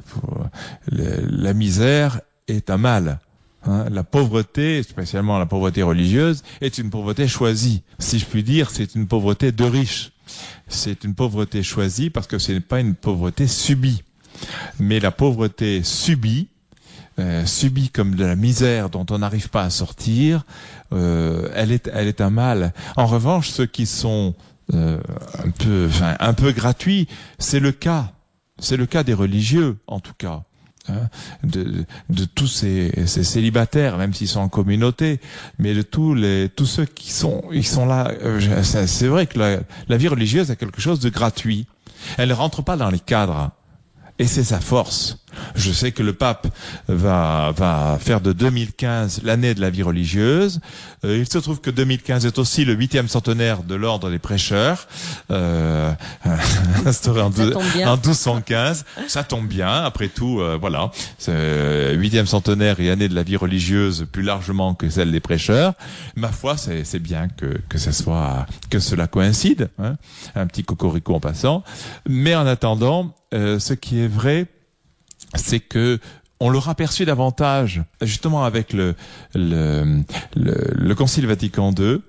La 0.86 1.52
misère 1.54 2.20
est 2.46 2.70
un 2.70 2.76
mal. 2.76 3.18
Hein, 3.66 3.86
la 3.90 4.04
pauvreté, 4.04 4.82
spécialement 4.82 5.38
la 5.38 5.46
pauvreté 5.46 5.82
religieuse, 5.82 6.42
est 6.60 6.78
une 6.78 6.90
pauvreté 6.90 7.28
choisie. 7.28 7.82
Si 7.98 8.18
je 8.18 8.26
puis 8.26 8.42
dire, 8.42 8.70
c'est 8.70 8.94
une 8.94 9.06
pauvreté 9.06 9.52
de 9.52 9.64
riches. 9.64 10.12
C'est 10.68 11.04
une 11.04 11.14
pauvreté 11.14 11.62
choisie 11.62 12.10
parce 12.10 12.26
que 12.26 12.38
ce 12.38 12.52
n'est 12.52 12.60
pas 12.60 12.80
une 12.80 12.94
pauvreté 12.94 13.46
subie. 13.46 14.02
Mais 14.78 15.00
la 15.00 15.10
pauvreté 15.10 15.82
subie, 15.82 16.48
euh, 17.18 17.46
subie 17.46 17.90
comme 17.90 18.16
de 18.16 18.24
la 18.24 18.36
misère 18.36 18.90
dont 18.90 19.06
on 19.10 19.18
n'arrive 19.18 19.48
pas 19.48 19.62
à 19.62 19.70
sortir, 19.70 20.44
euh, 20.92 21.48
elle 21.54 21.72
est, 21.72 21.88
elle 21.92 22.08
est 22.08 22.20
un 22.20 22.30
mal. 22.30 22.72
En 22.96 23.06
revanche, 23.06 23.50
ceux 23.50 23.66
qui 23.66 23.86
sont 23.86 24.34
euh, 24.72 24.98
un 25.38 25.50
peu, 25.50 25.86
enfin, 25.88 26.16
un 26.20 26.34
peu 26.34 26.52
gratuits, 26.52 27.08
c'est 27.38 27.60
le 27.60 27.72
cas. 27.72 28.12
C'est 28.58 28.76
le 28.76 28.86
cas 28.86 29.04
des 29.04 29.14
religieux, 29.14 29.78
en 29.86 30.00
tout 30.00 30.14
cas. 30.16 30.42
Hein, 30.88 31.08
de, 31.42 31.86
de, 32.10 32.24
tous 32.26 32.46
ces, 32.46 32.92
ces, 33.06 33.24
célibataires, 33.24 33.96
même 33.96 34.12
s'ils 34.12 34.28
sont 34.28 34.40
en 34.40 34.50
communauté, 34.50 35.18
mais 35.58 35.72
de 35.72 35.80
tous 35.80 36.12
les 36.12 36.50
tous 36.50 36.66
ceux 36.66 36.84
qui 36.84 37.10
sont 37.10 37.42
ils 37.52 37.66
sont 37.66 37.86
là. 37.86 38.12
Euh, 38.22 38.62
c'est 38.62 39.06
vrai 39.06 39.26
que 39.26 39.38
la, 39.38 39.60
la, 39.88 39.96
vie 39.96 40.08
religieuse 40.08 40.50
est 40.50 40.56
quelque 40.56 40.82
chose 40.82 41.00
de 41.00 41.08
gratuit. 41.08 41.66
Elle 42.18 42.28
ne 42.28 42.34
rentre 42.34 42.60
pas 42.60 42.76
dans 42.76 42.90
les 42.90 42.98
cadres, 42.98 43.50
et 44.18 44.26
c'est 44.26 44.44
sa 44.44 44.60
force. 44.60 45.23
Je 45.54 45.72
sais 45.72 45.92
que 45.92 46.02
le 46.02 46.12
pape 46.12 46.46
va, 46.88 47.52
va 47.56 47.98
faire 48.00 48.20
de 48.20 48.32
2015 48.32 49.22
l'année 49.24 49.54
de 49.54 49.60
la 49.60 49.70
vie 49.70 49.82
religieuse. 49.82 50.60
Euh, 51.04 51.18
il 51.18 51.30
se 51.30 51.38
trouve 51.38 51.60
que 51.60 51.70
2015 51.70 52.26
est 52.26 52.38
aussi 52.38 52.64
le 52.64 52.74
huitième 52.74 53.08
centenaire 53.08 53.62
de 53.62 53.74
l'ordre 53.74 54.10
des 54.10 54.18
prêcheurs, 54.18 54.86
euh, 55.30 55.92
instauré 56.86 57.20
en, 57.20 57.26
en 57.26 57.96
1215. 57.96 58.84
Ça 59.08 59.24
tombe 59.24 59.46
bien, 59.46 59.84
après 59.84 60.08
tout, 60.08 60.40
euh, 60.40 60.58
voilà. 60.60 60.90
Huitième 61.94 62.26
centenaire 62.26 62.80
et 62.80 62.90
année 62.90 63.08
de 63.08 63.14
la 63.14 63.22
vie 63.22 63.36
religieuse 63.36 64.06
plus 64.10 64.22
largement 64.22 64.74
que 64.74 64.88
celle 64.88 65.12
des 65.12 65.20
prêcheurs. 65.20 65.74
Ma 66.16 66.28
foi, 66.28 66.56
c'est 66.56 66.98
bien 66.98 67.28
que, 67.28 67.58
que 67.68 67.78
ça 67.78 67.92
soit 67.92 68.46
que 68.70 68.78
cela 68.78 69.06
coïncide. 69.06 69.70
Hein. 69.78 69.96
Un 70.34 70.46
petit 70.46 70.64
cocorico 70.64 71.14
en 71.14 71.20
passant. 71.20 71.62
Mais 72.08 72.34
en 72.34 72.46
attendant, 72.46 73.14
euh, 73.32 73.58
ce 73.58 73.74
qui 73.74 74.00
est 74.00 74.08
vrai, 74.08 74.46
c'est 75.34 75.60
que 75.60 75.98
on 76.40 76.50
l'aura 76.50 76.74
perçu 76.74 77.04
davantage 77.04 77.82
justement 78.02 78.44
avec 78.44 78.72
le, 78.72 78.94
le, 79.34 80.02
le, 80.34 80.94
Concile 80.94 81.26
Vatican 81.26 81.72
II, 81.78 82.00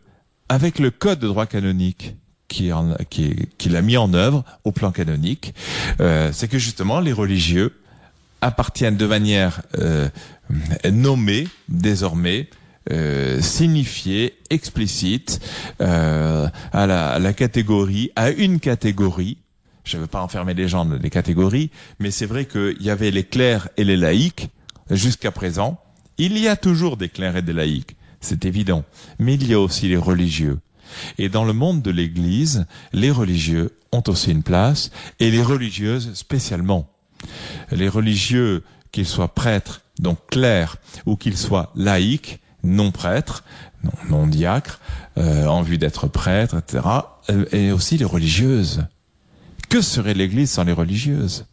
avec 0.50 0.80
le 0.80 0.92
Code 0.92 1.20
de 1.20 1.28
droit 1.28 1.46
canonique 1.46 2.16
qui, 2.48 2.74
en, 2.74 2.96
qui, 3.10 3.50
qui 3.58 3.70
l'a 3.70 3.82
mis 3.82 3.98
en 3.98 4.14
œuvre 4.14 4.44
au 4.64 4.72
plan 4.72 4.92
canonique, 4.92 5.54
euh, 6.02 6.32
c'est 6.34 6.48
que 6.48 6.58
justement 6.60 7.00
les 7.00 7.14
religieux 7.14 7.74
appartiennent 8.42 8.98
de 8.98 9.08
manière 9.08 9.62
euh, 9.78 10.10
nommée 10.92 11.48
désormais 11.70 12.50
euh, 12.92 13.42
signifiée, 13.42 14.38
explicite 14.50 15.40
à 15.80 16.52
la 16.88 17.34
catégorie, 17.34 18.12
à 18.16 18.30
une 18.30 18.60
catégorie 18.60 19.38
je 19.86 19.98
ne 19.98 20.02
veux 20.02 20.08
pas 20.08 20.22
enfermer 20.22 20.54
les 20.54 20.68
gens 20.68 20.84
dans 20.84 20.98
des 20.98 21.10
catégories, 21.10 21.70
mais 22.00 22.12
c'est 22.12 22.26
vrai 22.26 22.46
qu'il 22.46 22.82
y 22.82 22.90
avait 22.90 23.12
les 23.12 23.24
clercs 23.24 23.70
et 23.78 23.84
les 23.84 23.96
laïcs 23.96 24.50
jusqu'à 24.90 25.32
présent. 25.32 25.80
Il 26.18 26.38
y 26.38 26.48
a 26.48 26.56
toujours 26.56 26.98
des 26.98 27.10
clercs 27.10 27.38
et 27.38 27.42
des 27.42 27.54
laïcs, 27.54 27.96
c'est 28.20 28.46
évident, 28.46 28.84
mais 29.20 29.36
il 29.36 29.48
y 29.48 29.54
a 29.54 29.60
aussi 29.60 29.88
les 29.88 29.98
religieux. 29.98 30.60
Et 31.18 31.30
dans 31.30 31.46
le 31.46 31.54
monde 31.54 31.82
de 31.82 31.92
l'Église, 31.92 32.66
les 32.94 33.12
religieux 33.12 33.78
ont 33.92 34.04
aussi 34.08 34.32
une 34.32 34.44
place, 34.44 34.92
et 35.20 35.32
les 35.32 35.42
religieuses 35.42 36.14
spécialement. 36.14 36.90
Les 37.72 37.90
religieux, 37.90 38.64
qu'ils 38.92 39.08
soient 39.08 39.34
prêtres, 39.34 39.82
donc 40.00 40.18
clercs, 40.28 40.78
ou 41.06 41.16
qu'ils 41.16 41.38
soient 41.38 41.72
laïcs, 41.76 42.40
non 42.64 42.92
prêtres, 42.92 43.44
non, 43.84 43.92
non 44.10 44.28
diacres, 44.28 44.80
euh, 45.18 45.46
en 45.46 45.62
vue 45.62 45.78
d'être 45.78 46.08
prêtres, 46.08 46.58
etc. 46.58 46.84
euh, 47.30 47.46
Et 47.52 47.72
aussi 47.72 47.98
les 47.98 48.06
religieuses. 48.06 48.86
Que 49.76 49.82
serait 49.82 50.14
l'Église 50.14 50.52
sans 50.52 50.64
les 50.64 50.72
religieuses 50.72 51.44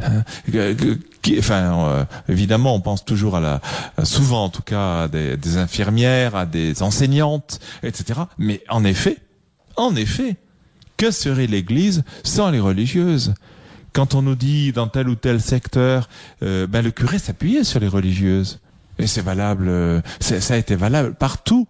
Hein, 0.00 0.22
euh, 0.54 2.04
évidemment, 2.30 2.74
on 2.74 2.80
pense 2.80 3.04
toujours 3.04 3.36
à 3.36 3.40
la, 3.40 3.60
souvent 4.04 4.44
en 4.44 4.48
tout 4.48 4.62
cas, 4.62 5.02
à 5.02 5.08
des, 5.08 5.58
infirmières, 5.58 6.34
à 6.34 6.46
des 6.46 6.82
enseignantes, 6.82 7.60
etc. 7.82 8.20
Mais 8.38 8.62
en 8.70 8.84
effet, 8.84 9.18
en 9.76 9.94
effet, 9.96 10.36
que 10.96 11.10
serait 11.10 11.46
l'Église 11.46 12.04
sans 12.24 12.50
les 12.50 12.60
religieuses 12.60 13.34
Quand 13.92 14.14
on 14.14 14.22
nous 14.22 14.34
dit 14.34 14.72
dans 14.72 14.88
tel 14.88 15.06
ou 15.06 15.14
tel 15.14 15.38
secteur, 15.38 16.08
euh, 16.42 16.66
ben 16.66 16.82
le 16.82 16.90
curé 16.90 17.18
s'appuyait 17.18 17.64
sur 17.64 17.80
les 17.80 17.88
religieuses, 17.88 18.60
et 18.98 19.06
c'est 19.06 19.20
valable, 19.20 19.68
euh, 19.68 20.00
ça 20.20 20.54
a 20.54 20.56
été 20.56 20.74
valable 20.74 21.14
partout 21.14 21.68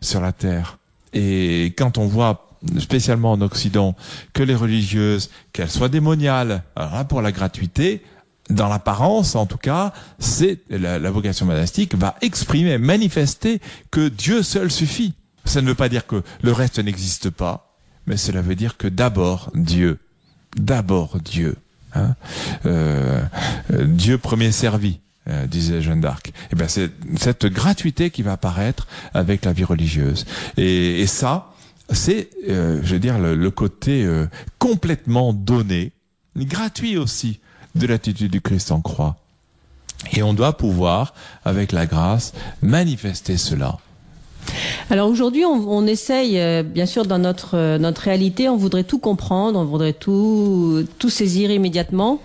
sur 0.00 0.22
la 0.22 0.32
terre. 0.32 0.78
Et 1.12 1.74
quand 1.76 1.98
on 1.98 2.06
voit 2.06 2.47
spécialement 2.78 3.32
en 3.32 3.40
Occident, 3.40 3.94
que 4.32 4.42
les 4.42 4.54
religieuses, 4.54 5.30
qu'elles 5.52 5.70
soient 5.70 5.88
démoniales, 5.88 6.62
là, 6.76 7.04
pour 7.04 7.22
la 7.22 7.32
gratuité, 7.32 8.02
dans 8.50 8.68
l'apparence 8.68 9.34
en 9.34 9.46
tout 9.46 9.58
cas, 9.58 9.92
c'est 10.18 10.60
la, 10.70 11.10
vocation 11.10 11.46
monastique 11.46 11.94
va 11.94 12.16
exprimer, 12.22 12.78
manifester 12.78 13.60
que 13.90 14.08
Dieu 14.08 14.42
seul 14.42 14.70
suffit. 14.70 15.14
Ça 15.44 15.62
ne 15.62 15.68
veut 15.68 15.74
pas 15.74 15.88
dire 15.88 16.06
que 16.06 16.22
le 16.42 16.52
reste 16.52 16.78
n'existe 16.78 17.30
pas, 17.30 17.74
mais 18.06 18.16
cela 18.16 18.42
veut 18.42 18.54
dire 18.54 18.76
que 18.76 18.88
d'abord 18.88 19.50
Dieu, 19.54 19.98
d'abord 20.56 21.18
Dieu, 21.20 21.56
hein, 21.94 22.14
euh, 22.66 23.22
euh, 23.72 23.84
Dieu 23.84 24.18
premier 24.18 24.52
servi. 24.52 25.00
euh, 25.28 25.46
disait 25.46 25.82
Jeanne 25.82 26.00
d'Arc. 26.00 26.32
Et 26.50 26.56
ben 26.56 26.68
c'est 26.68 26.90
cette 27.18 27.46
gratuité 27.46 28.10
qui 28.10 28.22
va 28.22 28.32
apparaître 28.32 28.86
avec 29.12 29.44
la 29.44 29.52
vie 29.52 29.64
religieuse. 29.64 30.24
Et 30.56 31.06
ça, 31.06 31.52
c'est, 31.90 32.28
euh, 32.48 32.80
je 32.82 32.94
veux 32.94 32.98
dire, 32.98 33.18
le, 33.18 33.50
côté 33.50 34.04
euh, 34.04 34.26
complètement 34.58 35.32
donné, 35.32 35.92
gratuit 36.36 36.96
aussi, 36.96 37.40
de 37.74 37.86
l'attitude 37.86 38.30
du 38.30 38.40
Christ 38.40 38.72
en 38.72 38.80
croix. 38.80 39.16
Et 40.12 40.22
on 40.22 40.34
doit 40.34 40.56
pouvoir, 40.56 41.14
avec 41.44 41.72
la 41.72 41.86
grâce, 41.86 42.32
manifester 42.62 43.36
cela. 43.36 43.78
Alors 44.90 45.08
aujourd'hui, 45.08 45.44
on, 45.44 45.86
essaye, 45.86 46.38
euh, 46.38 46.62
bien 46.62 46.86
sûr, 46.86 47.04
dans 47.04 47.18
notre 47.18 47.76
notre 47.76 48.02
réalité, 48.02 48.48
on 48.48 48.56
voudrait 48.56 48.84
tout 48.84 48.98
comprendre, 48.98 49.58
on 49.58 49.64
voudrait 49.64 49.92
tout 49.92 50.84
tout 50.98 51.10
saisir 51.10 51.50
immédiatement. 51.50 52.20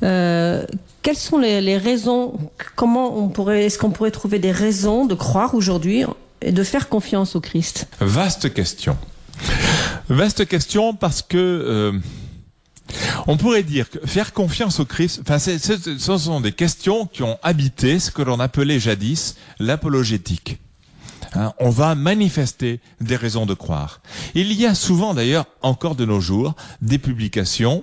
Quelles 0.00 1.16
sont 1.16 1.38
les, 1.38 1.62
les 1.62 1.78
raisons 1.78 2.34
Comment 2.76 3.16
on 3.16 3.28
pourrait 3.28 3.64
Est-ce 3.64 3.78
qu'on 3.78 3.90
pourrait 3.90 4.10
trouver 4.10 4.38
des 4.38 4.52
raisons 4.52 5.06
de 5.06 5.14
croire 5.14 5.54
aujourd'hui 5.54 6.04
de 6.52 6.62
faire 6.64 6.88
confiance 6.88 7.36
au 7.36 7.40
Christ 7.40 7.88
Vaste 8.00 8.52
question. 8.52 8.96
Vaste 10.08 10.46
question 10.46 10.94
parce 10.94 11.22
que 11.22 11.36
euh, 11.36 11.92
on 13.26 13.36
pourrait 13.36 13.62
dire 13.62 13.90
que 13.90 13.98
faire 14.06 14.32
confiance 14.32 14.80
au 14.80 14.84
Christ, 14.84 15.20
enfin, 15.22 15.38
ce 15.38 16.18
sont 16.18 16.40
des 16.40 16.52
questions 16.52 17.06
qui 17.06 17.22
ont 17.22 17.38
habité 17.42 17.98
ce 17.98 18.10
que 18.10 18.22
l'on 18.22 18.40
appelait 18.40 18.78
jadis 18.78 19.36
l'apologétique. 19.58 20.58
Hein, 21.34 21.52
on 21.58 21.70
va 21.70 21.94
manifester 21.94 22.80
des 23.00 23.16
raisons 23.16 23.46
de 23.46 23.54
croire. 23.54 24.00
Il 24.34 24.52
y 24.52 24.66
a 24.66 24.74
souvent 24.74 25.14
d'ailleurs 25.14 25.46
encore 25.62 25.96
de 25.96 26.04
nos 26.04 26.20
jours 26.20 26.54
des 26.80 26.98
publications 26.98 27.82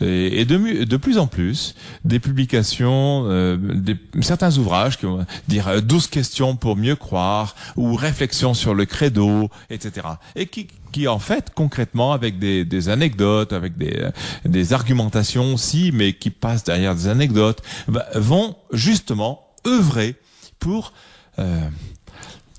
et, 0.00 0.44
de, 0.44 0.96
plus 0.96 1.18
en 1.18 1.26
plus 1.26 1.74
des 2.04 2.18
publications, 2.18 3.24
euh, 3.26 3.56
des, 3.56 3.96
certains 4.20 4.56
ouvrages 4.58 4.98
qui 4.98 5.06
vont 5.06 5.24
dire 5.48 5.68
euh, 5.68 5.80
12 5.80 6.06
questions 6.08 6.56
pour 6.56 6.76
mieux 6.76 6.96
croire 6.96 7.54
ou 7.76 7.94
réflexions 7.94 8.54
sur 8.54 8.74
le 8.74 8.86
credo, 8.86 9.50
etc. 9.70 10.06
Et 10.36 10.46
qui, 10.46 10.68
qui 10.92 11.08
en 11.08 11.18
fait 11.18 11.50
concrètement 11.54 12.12
avec 12.12 12.38
des, 12.38 12.64
des 12.64 12.88
anecdotes, 12.88 13.52
avec 13.52 13.76
des, 13.76 13.98
euh, 13.98 14.10
des 14.44 14.72
argumentations 14.72 15.54
aussi, 15.54 15.90
mais 15.92 16.12
qui 16.12 16.30
passent 16.30 16.64
derrière 16.64 16.94
des 16.94 17.08
anecdotes, 17.08 17.62
bah, 17.88 18.06
vont 18.14 18.56
justement 18.72 19.48
œuvrer 19.66 20.16
pour 20.58 20.92
euh, 21.38 21.60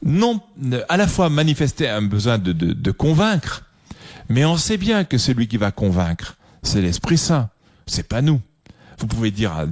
non 0.04 0.42
à 0.88 0.98
la 0.98 1.08
fois 1.08 1.30
manifester 1.30 1.88
un 1.88 2.02
besoin 2.02 2.38
de, 2.38 2.54
de, 2.54 2.74
de 2.74 2.92
convaincre, 2.92 3.66
mais 4.30 4.46
on 4.46 4.58
sait 4.58 4.78
bien 4.78 5.04
que 5.04 5.18
celui 5.18 5.48
qui 5.48 5.58
va 5.58 5.72
convaincre, 5.72 6.38
c'est 6.64 6.82
l'Esprit 6.82 7.18
Saint, 7.18 7.50
c'est 7.88 8.08
pas 8.08 8.22
nous. 8.22 8.42
Vous 9.00 9.08
pouvez 9.08 9.32
dire 9.32 9.54
à 9.54 9.66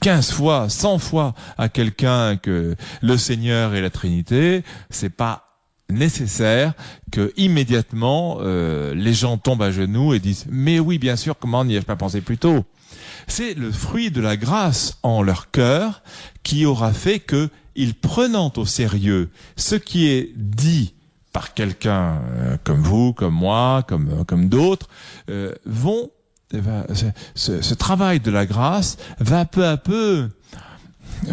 15 0.00 0.32
fois, 0.32 0.68
100 0.68 0.98
fois 0.98 1.34
à 1.56 1.68
quelqu'un 1.68 2.36
que 2.36 2.76
le 3.00 3.16
Seigneur 3.16 3.74
est 3.74 3.80
la 3.80 3.90
Trinité, 3.90 4.64
c'est 4.90 5.10
pas 5.10 5.46
nécessaire 5.88 6.74
que 7.10 7.32
immédiatement 7.36 8.38
euh, 8.40 8.94
les 8.94 9.14
gens 9.14 9.38
tombent 9.38 9.62
à 9.62 9.70
genoux 9.70 10.14
et 10.14 10.18
disent 10.18 10.46
mais 10.50 10.80
oui 10.80 10.98
bien 10.98 11.14
sûr 11.14 11.38
comment 11.38 11.64
n'y 11.64 11.76
ai-je 11.76 11.86
pas 11.86 11.96
pensé 11.96 12.20
plus 12.20 12.38
tôt? 12.38 12.64
C'est 13.28 13.54
le 13.54 13.72
fruit 13.72 14.10
de 14.10 14.20
la 14.20 14.36
grâce 14.36 14.98
en 15.02 15.22
leur 15.22 15.50
cœur 15.50 16.02
qui 16.42 16.66
aura 16.66 16.92
fait 16.92 17.20
que 17.20 17.48
ils 17.76 17.94
prenant 17.94 18.52
au 18.56 18.64
sérieux 18.64 19.30
ce 19.56 19.76
qui 19.76 20.08
est 20.08 20.32
dit 20.36 20.94
par 21.32 21.54
quelqu'un 21.54 22.20
euh, 22.38 22.56
comme 22.64 22.82
vous, 22.82 23.12
comme 23.12 23.34
moi, 23.34 23.84
comme 23.86 24.24
comme 24.24 24.48
d'autres, 24.48 24.88
euh, 25.30 25.54
vont 25.66 26.10
eh 26.52 26.60
ben, 26.60 26.84
ce, 27.34 27.74
travail 27.74 28.20
de 28.20 28.30
la 28.30 28.46
grâce 28.46 28.98
va 29.18 29.44
peu 29.44 29.66
à 29.66 29.76
peu 29.76 30.28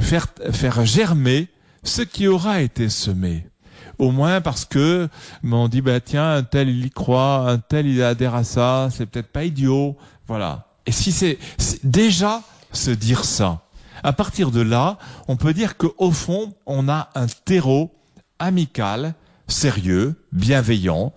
faire 0.02 0.28
faire 0.52 0.86
germer 0.86 1.50
ce 1.84 2.02
qui 2.02 2.28
aura 2.28 2.62
été 2.62 2.90
semé. 2.90 3.48
Au 4.00 4.12
moins 4.12 4.42
parce 4.42 4.66
que 4.66 5.08
on 5.44 5.68
dit 5.68 5.82
bah 5.82 6.00
tiens 6.00 6.34
un 6.34 6.44
tel 6.44 6.70
il 6.70 6.86
y 6.86 6.90
croit, 6.90 7.50
un 7.50 7.60
tel 7.60 7.86
il 7.86 8.02
adhère 8.02 8.34
à 8.34 8.44
ça, 8.44 8.90
c'est 8.92 9.06
peut-être 9.06 9.32
pas 9.32 9.44
idiot, 9.44 9.98
voilà. 10.28 10.68
Et 10.86 10.92
si 10.92 11.12
c'est 11.12 11.38
déjà 11.84 12.42
se 12.72 12.90
dire 12.90 13.24
ça, 13.24 13.62
à 14.02 14.14
partir 14.14 14.50
de 14.50 14.62
là, 14.62 14.98
on 15.28 15.36
peut 15.36 15.54
dire 15.54 15.78
que 15.78 15.88
au 16.00 16.12
fond 16.12 16.54
on 16.66 16.90
a 16.90 17.10
un 17.14 17.28
terreau 17.46 17.94
amical, 18.40 19.14
sérieux, 19.48 20.16
bienveillant, 20.32 21.14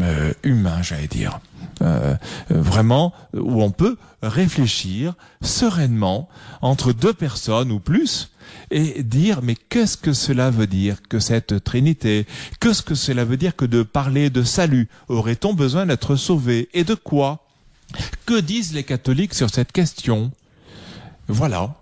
euh, 0.00 0.32
humain, 0.42 0.82
j'allais 0.82 1.06
dire. 1.06 1.40
Euh, 1.80 2.14
euh, 2.50 2.60
vraiment, 2.60 3.12
où 3.34 3.62
on 3.62 3.70
peut 3.70 3.96
réfléchir 4.22 5.14
sereinement 5.40 6.28
entre 6.60 6.92
deux 6.92 7.12
personnes 7.12 7.72
ou 7.72 7.80
plus 7.80 8.30
et 8.70 9.02
dire 9.02 9.40
mais 9.42 9.54
qu'est-ce 9.54 9.96
que 9.96 10.12
cela 10.12 10.50
veut 10.50 10.66
dire 10.66 10.98
que 11.08 11.18
cette 11.18 11.64
Trinité? 11.64 12.26
Qu'est-ce 12.60 12.82
que 12.82 12.94
cela 12.94 13.24
veut 13.24 13.36
dire 13.36 13.56
que 13.56 13.64
de 13.64 13.82
parler 13.82 14.30
de 14.30 14.42
salut? 14.42 14.88
Aurait-on 15.08 15.54
besoin 15.54 15.86
d'être 15.86 16.16
sauvé? 16.16 16.68
Et 16.72 16.84
de 16.84 16.94
quoi? 16.94 17.46
Que 18.26 18.40
disent 18.40 18.74
les 18.74 18.84
catholiques 18.84 19.34
sur 19.34 19.50
cette 19.50 19.72
question? 19.72 20.30
Voilà. 21.28 21.74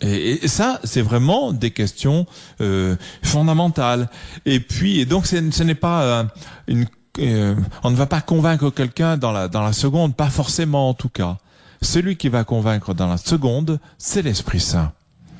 Et, 0.00 0.46
ça, 0.46 0.80
c'est 0.84 1.02
vraiment 1.02 1.52
des 1.52 1.70
questions 1.70 2.26
euh, 2.60 2.96
fondamentales. 3.22 4.08
Et 4.46 4.60
puis, 4.60 5.00
et 5.00 5.06
donc, 5.06 5.26
ce 5.26 5.62
n'est 5.62 5.74
pas 5.74 6.02
euh, 6.02 6.24
une. 6.68 6.86
Euh, 7.20 7.54
on 7.82 7.90
ne 7.90 7.96
va 7.96 8.06
pas 8.06 8.20
convaincre 8.20 8.70
quelqu'un 8.70 9.16
dans 9.16 9.32
la 9.32 9.48
dans 9.48 9.62
la 9.62 9.72
seconde, 9.72 10.14
pas 10.14 10.30
forcément 10.30 10.88
en 10.88 10.94
tout 10.94 11.08
cas. 11.08 11.38
Celui 11.82 12.16
qui 12.16 12.28
va 12.28 12.44
convaincre 12.44 12.94
dans 12.94 13.06
la 13.06 13.18
seconde, 13.18 13.78
c'est 13.98 14.22
l'Esprit 14.22 14.60
Saint. 14.60 14.92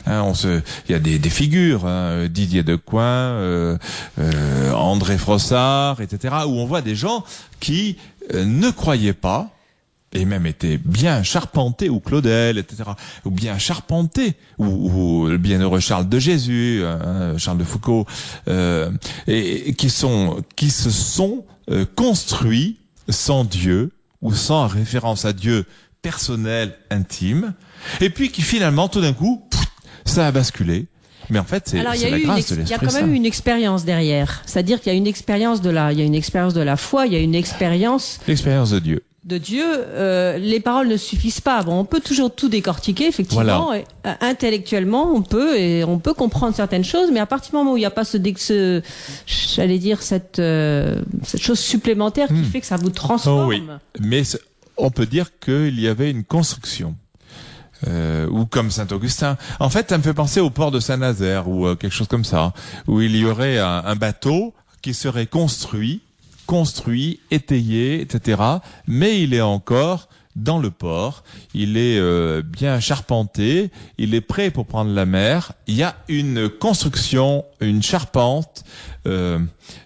Hein, 0.07 0.23
on 0.23 0.35
se, 0.35 0.63
il 0.89 0.93
y 0.93 0.95
a 0.95 0.99
des, 0.99 1.19
des 1.19 1.31
figures, 1.31 1.87
hein, 1.87 2.29
Didier 2.29 2.63
Decoing, 2.63 3.03
euh, 3.03 3.77
euh, 4.19 4.73
André 4.73 5.19
Frossard, 5.19 6.01
etc., 6.01 6.35
où 6.47 6.53
on 6.53 6.65
voit 6.65 6.81
des 6.81 6.95
gens 6.95 7.25
qui 7.61 7.99
euh, 8.33 8.45
ne 8.45 8.71
croyaient 8.71 9.13
pas, 9.13 9.51
et 10.15 10.25
même 10.25 10.47
étaient 10.47 10.79
bien 10.79 11.23
charpentés, 11.23 11.91
ou 11.91 12.01
Claudel, 12.01 12.57
etc., 12.57 12.85
ou 13.27 13.31
bien 13.31 13.59
charpentés, 13.59 14.35
ou, 14.57 14.65
ou 14.67 15.27
le 15.27 15.37
bienheureux 15.37 15.81
Charles 15.81 16.09
de 16.09 16.19
Jésus, 16.19 16.83
hein, 16.87 17.37
Charles 17.37 17.59
de 17.59 17.65
Foucault, 17.65 18.07
euh, 18.49 18.91
et, 19.27 19.69
et 19.69 19.75
qui 19.75 19.91
sont, 19.91 20.43
qui 20.57 20.71
se 20.71 20.91
sont 20.91 21.45
euh, 21.71 21.85
construits 21.97 22.79
sans 23.09 23.45
Dieu 23.45 23.91
ou 24.21 24.33
sans 24.33 24.67
référence 24.67 25.25
à 25.25 25.33
Dieu 25.33 25.65
personnel, 26.03 26.77
intime, 26.91 27.55
et 28.01 28.11
puis 28.11 28.31
qui 28.31 28.43
finalement, 28.43 28.89
tout 28.89 29.01
d'un 29.01 29.13
coup, 29.13 29.47
pff, 29.51 29.65
ça 30.05 30.27
a 30.27 30.33
basculé. 30.33 30.87
Mais 31.31 31.39
en 31.39 31.45
fait, 31.45 31.69
c'est 31.69 31.83
la 31.83 31.95
une 31.95 32.25
grâce 32.25 32.49
de 32.49 32.55
il 32.55 32.59
y 32.61 32.63
a 32.63 32.79
l'Esprit 32.79 32.87
quand 32.87 32.93
même 32.95 33.07
Saint. 33.07 33.13
une 33.13 33.27
expérience 33.27 33.85
derrière. 33.85 34.43
C'est-à-dire 34.47 34.81
qu'il 34.81 34.93
y 34.93 34.95
a 34.95 34.99
une 34.99 35.07
expérience 35.07 35.61
de 35.61 35.71
la 35.71 35.93
il 35.93 35.99
y 35.99 36.03
a 36.03 36.05
une 36.05 36.15
expérience 36.15 36.55
de 36.55 36.63
la 36.63 36.77
foi, 36.77 37.07
il 37.07 37.13
y 37.13 37.17
a 37.17 37.21
une 37.21 37.35
expérience 37.35 38.19
L'expérience 38.27 38.71
de 38.71 38.79
Dieu. 38.79 39.03
De 39.29 39.39
Dieu, 39.39 39.65
euh, 39.65 40.39
les 40.39 40.59
paroles 40.59 40.89
ne 40.89 40.97
suffisent 40.97 41.41
pas. 41.43 41.63
Bon, 41.63 41.79
on 41.79 41.85
peut 41.85 42.01
toujours 42.01 42.35
tout 42.35 42.49
décortiquer, 42.49 43.07
effectivement. 43.07 43.75
Et, 43.75 43.85
euh, 44.07 44.15
intellectuellement, 44.21 45.13
on 45.15 45.23
peut 45.23 45.57
et 45.59 45.85
on 45.85 45.99
peut 45.99 46.15
comprendre 46.15 46.57
certaines 46.57 46.85
choses, 46.85 47.11
mais 47.13 47.21
à 47.21 47.27
partir 47.27 47.51
du 47.51 47.57
moment 47.59 47.73
où 47.75 47.77
il 47.77 47.81
n'y 47.81 47.87
a 47.87 47.91
pas 47.91 48.05
ce, 48.05 48.83
j'allais 49.27 49.79
dire 49.79 50.03
cette 50.03 50.39
euh, 50.39 51.03
cette 51.25 51.43
chose 51.43 51.59
supplémentaire 51.61 52.29
qui 52.29 52.35
Hmm. 52.35 52.45
fait 52.45 52.61
que 52.61 52.67
ça 52.67 52.77
vous 52.77 52.91
transforme. 52.91 53.45
Oh 53.45 53.49
oui. 53.49 53.63
Mais 54.01 54.23
on 54.77 54.91
peut 54.91 55.07
dire 55.07 55.39
qu'il 55.39 55.79
y 55.79 55.89
avait 55.89 56.11
une 56.11 56.25
construction. 56.25 56.95
Euh, 57.87 58.27
ou 58.31 58.45
comme 58.45 58.73
Saint-Augustin. 58.73 59.37
En 59.61 59.71
fait, 59.71 59.89
ça 59.91 59.99
me 59.99 60.03
fait 60.03 60.13
penser 60.15 60.41
au 60.41 60.51
port 60.51 60.73
de 60.73 60.81
Saint-Nazaire 60.81 61.49
ou 61.49 61.65
euh, 61.67 61.77
quelque 61.77 61.93
chose 61.93 62.09
comme 62.09 62.25
ça, 62.25 62.53
où 62.89 63.01
il 63.01 63.15
y 63.15 63.25
aurait 63.25 63.59
un, 63.59 63.83
un 63.85 63.95
bateau 63.95 64.53
qui 64.83 64.95
serait 64.95 65.27
construit, 65.27 66.01
construit, 66.49 67.21
étayé, 67.31 68.01
etc. 68.01 68.43
Mais 68.87 69.23
il 69.23 69.35
est 69.35 69.43
encore 69.43 70.09
dans 70.35 70.59
le 70.59 70.71
port, 70.71 71.25
il 71.53 71.77
est 71.77 71.99
euh, 71.99 72.43
bien 72.43 72.81
charpenté, 72.81 73.71
il 73.99 74.15
est 74.15 74.23
prêt 74.23 74.51
pour 74.51 74.67
prendre 74.67 74.91
la 74.91 75.05
mer. 75.05 75.53
Il 75.67 75.75
y 75.75 75.83
a 75.83 75.95
une 76.09 76.49
construction, 76.49 77.45
une 77.61 77.83
charpente. 77.83 78.65
Euh, 79.07 79.39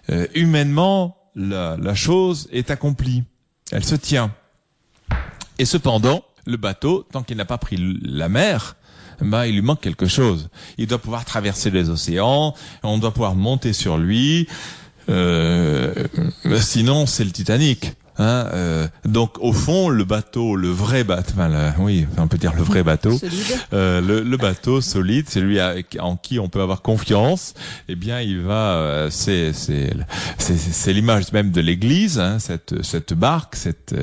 euh, 0.09 0.25
humainement, 0.35 1.17
la, 1.35 1.75
la 1.77 1.95
chose 1.95 2.47
est 2.53 2.71
accomplie. 2.71 3.23
Elle 3.71 3.83
se 3.83 3.95
tient. 3.95 4.31
Et 5.59 5.65
cependant, 5.65 6.23
le 6.45 6.55
bateau, 6.55 7.05
tant 7.11 7.23
qu'il 7.23 7.35
n'a 7.35 7.45
pas 7.45 7.57
pris 7.57 7.77
la 8.01 8.29
mer, 8.29 8.77
bah, 9.19 9.47
il 9.47 9.55
lui 9.55 9.61
manque 9.61 9.81
quelque 9.81 10.07
chose. 10.07 10.49
Il 10.77 10.87
doit 10.87 10.99
pouvoir 10.99 11.25
traverser 11.25 11.71
les 11.71 11.89
océans, 11.89 12.53
on 12.83 12.97
doit 12.99 13.11
pouvoir 13.11 13.35
monter 13.35 13.73
sur 13.73 13.97
lui. 13.97 14.47
Euh, 15.09 15.93
sinon, 16.59 17.05
c'est 17.05 17.23
le 17.23 17.31
Titanic. 17.31 17.93
Hein, 18.19 18.45
euh, 18.53 18.87
donc 19.05 19.37
au 19.39 19.53
fond, 19.53 19.89
le 19.89 20.03
bateau, 20.03 20.55
le 20.55 20.67
vrai 20.69 21.03
bateau, 21.03 21.31
enfin, 21.33 21.49
le- 21.49 21.81
oui, 21.83 22.05
on 22.19 22.27
peut 22.27 22.37
dire 22.37 22.53
le 22.53 22.61
vrai 22.61 22.83
bateau, 22.83 23.19
euh, 23.73 24.01
le, 24.01 24.21
le 24.21 24.37
bateau 24.37 24.81
solide, 24.81 25.25
c'est 25.29 25.41
lui 25.41 25.59
avec- 25.59 25.97
en 25.99 26.15
qui 26.15 26.37
on 26.37 26.47
peut 26.47 26.61
avoir 26.61 26.83
confiance. 26.83 27.55
Eh 27.89 27.95
bien, 27.95 28.21
il 28.21 28.41
va, 28.41 28.75
euh, 28.75 29.09
c'est 29.09 29.51
c'est 29.51 30.93
l'image 30.93 31.31
même 31.31 31.49
de 31.49 31.59
l'Église, 31.59 32.19
hein, 32.19 32.37
cette 32.37 32.83
cette 32.83 33.13
barque, 33.15 33.55
cette 33.55 33.95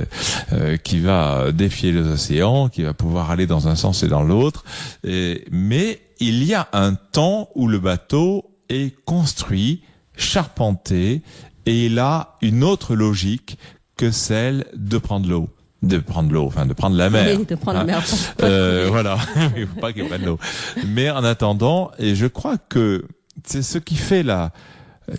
euh, 0.53 0.77
qui 0.77 0.99
va 0.99 1.53
défier 1.53 1.93
les 1.93 2.01
océans, 2.09 2.69
qui 2.69 2.83
va 2.83 2.95
pouvoir 2.95 3.31
aller 3.31 3.47
dans 3.47 3.69
un 3.69 3.77
sens 3.77 4.03
et 4.03 4.09
dans 4.09 4.25
l'autre. 4.25 4.65
Mais 5.05 6.01
il 6.19 6.43
y 6.43 6.53
a 6.55 6.69
un 6.73 6.95
temps 6.95 7.49
où 7.55 7.69
le 7.69 7.79
bateau 7.79 8.45
est 8.69 8.93
construit, 9.05 9.83
charpenté, 10.21 11.23
et 11.67 11.87
il 11.87 11.99
a 11.99 12.37
une 12.43 12.65
autre 12.65 12.95
logique 12.95 13.59
que 13.97 14.11
celle 14.11 14.67
de 14.75 14.99
prendre 14.99 15.29
l'eau. 15.29 15.49
De 15.83 15.99
prendre 15.99 16.31
l'eau, 16.31 16.47
enfin 16.47 16.67
de 16.67 16.75
prendre 16.75 16.97
la 16.97 17.09
mer. 17.09 17.39
Oui, 17.39 17.47
de 17.47 17.55
prendre 17.55 17.79
la 17.79 17.83
hein. 17.83 17.87
mer. 17.87 18.05
Euh, 18.43 18.89
voilà, 18.91 19.19
il 19.57 19.67
faut 19.67 19.81
pas 19.81 19.93
qu'il 19.93 20.07
prenne 20.07 20.25
l'eau. 20.25 20.39
Mais 20.87 21.11
en 21.11 21.25
attendant, 21.25 21.91
et 21.99 22.15
je 22.15 22.27
crois 22.27 22.59
que 22.59 23.07
c'est 23.45 23.63
ce 23.63 23.79
qui 23.79 23.97
fait 23.97 24.23
la 24.23 24.53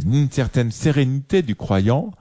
une 0.06 0.32
certaine 0.32 0.72
sérénité 0.72 1.42
du 1.42 1.56
croyant, 1.56 2.12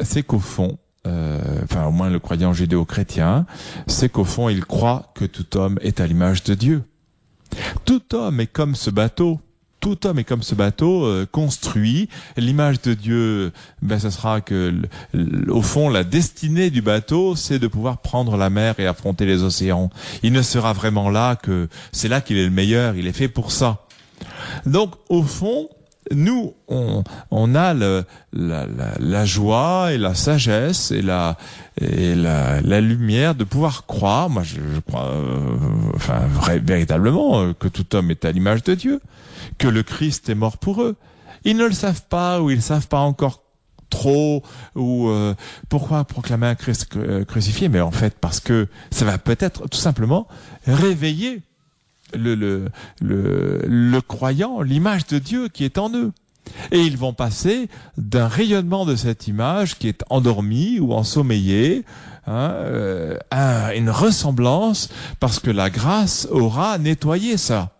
c'est 0.00 0.22
qu'au 0.22 0.38
fond, 0.38 0.78
euh, 1.06 1.40
enfin 1.62 1.86
au 1.86 1.90
moins 1.90 2.10
le 2.10 2.18
croyant 2.18 2.52
judéo-chrétien, 2.52 3.46
c'est 3.86 4.08
qu'au 4.08 4.24
fond 4.24 4.48
il 4.48 4.64
croit 4.64 5.12
que 5.14 5.24
tout 5.24 5.56
homme 5.56 5.78
est 5.82 6.00
à 6.00 6.06
l'image 6.06 6.42
de 6.44 6.54
Dieu. 6.54 6.82
Tout 7.84 8.14
homme 8.14 8.40
est 8.40 8.46
comme 8.46 8.74
ce 8.74 8.90
bateau. 8.90 9.40
Tout 9.86 10.04
homme 10.04 10.18
est 10.18 10.24
comme 10.24 10.42
ce 10.42 10.56
bateau 10.56 11.04
euh, 11.04 11.26
construit. 11.30 12.08
L'image 12.36 12.82
de 12.82 12.92
Dieu, 12.92 13.52
ben, 13.82 14.00
ce 14.00 14.10
sera 14.10 14.40
que, 14.40 14.74
au 15.46 15.62
fond, 15.62 15.88
la 15.88 16.02
destinée 16.02 16.70
du 16.70 16.82
bateau, 16.82 17.36
c'est 17.36 17.60
de 17.60 17.68
pouvoir 17.68 17.98
prendre 17.98 18.36
la 18.36 18.50
mer 18.50 18.74
et 18.80 18.86
affronter 18.88 19.26
les 19.26 19.44
océans. 19.44 19.90
Il 20.24 20.32
ne 20.32 20.42
sera 20.42 20.72
vraiment 20.72 21.08
là 21.08 21.36
que 21.36 21.68
c'est 21.92 22.08
là 22.08 22.20
qu'il 22.20 22.36
est 22.36 22.46
le 22.46 22.50
meilleur. 22.50 22.96
Il 22.96 23.06
est 23.06 23.12
fait 23.12 23.28
pour 23.28 23.52
ça. 23.52 23.86
Donc, 24.66 24.92
au 25.08 25.22
fond, 25.22 25.68
nous, 26.14 26.54
on, 26.68 27.02
on 27.30 27.54
a 27.54 27.74
le, 27.74 28.04
la, 28.32 28.66
la, 28.66 28.92
la 28.98 29.24
joie 29.24 29.92
et 29.92 29.98
la 29.98 30.14
sagesse 30.14 30.90
et 30.90 31.02
la 31.02 31.36
et 31.80 32.14
la, 32.14 32.60
la 32.60 32.80
lumière 32.80 33.34
de 33.34 33.44
pouvoir 33.44 33.86
croire. 33.86 34.30
Moi, 34.30 34.42
je, 34.42 34.56
je 34.74 34.80
crois, 34.80 35.06
euh, 35.06 35.56
enfin, 35.94 36.20
vrai- 36.28 36.58
véritablement, 36.60 37.40
euh, 37.42 37.52
que 37.52 37.68
tout 37.68 37.94
homme 37.96 38.10
est 38.10 38.24
à 38.24 38.32
l'image 38.32 38.62
de 38.62 38.74
Dieu, 38.74 39.00
que 39.58 39.68
le 39.68 39.82
Christ 39.82 40.28
est 40.28 40.34
mort 40.34 40.58
pour 40.58 40.82
eux. 40.82 40.96
Ils 41.44 41.56
ne 41.56 41.64
le 41.66 41.72
savent 41.72 42.04
pas 42.08 42.40
ou 42.40 42.50
ils 42.50 42.62
savent 42.62 42.88
pas 42.88 43.00
encore 43.00 43.42
trop 43.88 44.42
ou 44.74 45.08
euh, 45.08 45.34
pourquoi 45.68 46.04
proclamer 46.04 46.48
un 46.48 46.56
Christ 46.56 46.88
euh, 46.96 47.24
crucifié 47.24 47.68
mais 47.68 47.80
en 47.80 47.92
fait 47.92 48.16
parce 48.20 48.40
que 48.40 48.66
ça 48.90 49.04
va 49.04 49.16
peut-être 49.16 49.68
tout 49.68 49.78
simplement 49.78 50.26
réveiller 50.66 51.42
le, 52.14 52.34
le, 52.34 52.70
le, 53.00 54.00
croyant, 54.00 54.60
l'image 54.62 55.06
de 55.06 55.18
Dieu 55.18 55.48
qui 55.48 55.64
est 55.64 55.78
en 55.78 55.92
eux. 55.94 56.12
Et 56.70 56.80
ils 56.80 56.96
vont 56.96 57.12
passer 57.12 57.68
d'un 57.96 58.28
rayonnement 58.28 58.86
de 58.86 58.94
cette 58.94 59.26
image 59.26 59.78
qui 59.78 59.88
est 59.88 60.04
endormie 60.10 60.78
ou 60.78 60.92
ensommeillée 60.92 61.84
hein, 62.26 62.50
euh, 62.52 63.18
à 63.32 63.74
une 63.74 63.90
ressemblance 63.90 64.88
parce 65.18 65.40
que 65.40 65.50
la 65.50 65.70
grâce 65.70 66.28
aura 66.30 66.78
nettoyé 66.78 67.36
ça 67.36 67.72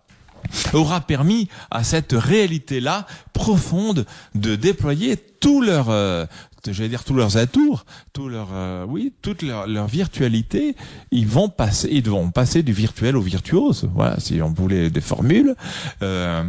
aura 0.73 1.01
permis 1.01 1.49
à 1.71 1.85
cette 1.85 2.13
réalité-là 2.13 3.07
profonde 3.33 4.07
de 4.35 4.57
déployer 4.57 5.17
tout 5.17 5.61
leur, 5.61 5.91
euh, 5.91 6.27
je 6.73 6.83
vais 6.83 6.89
dire 6.89 7.05
tous 7.05 7.15
leurs 7.15 7.37
atours, 7.37 7.85
tout 8.13 8.29
leur, 8.29 8.49
euh, 8.53 8.85
oui, 8.89 9.13
toute 9.23 9.43
leur, 9.43 9.67
leur 9.67 9.87
virtualité. 9.87 10.77
Ils 11.11 11.27
vont 11.27 11.49
passer, 11.49 11.89
ils 11.91 12.09
vont 12.09 12.31
passer 12.31 12.63
du 12.63 12.73
virtuel 12.73 13.17
au 13.17 13.21
virtuose. 13.21 13.89
Voilà, 13.95 14.19
si 14.21 14.41
on 14.43 14.53
voulait 14.53 14.91
des 14.91 15.01
formules, 15.01 15.55
euh, 16.03 16.45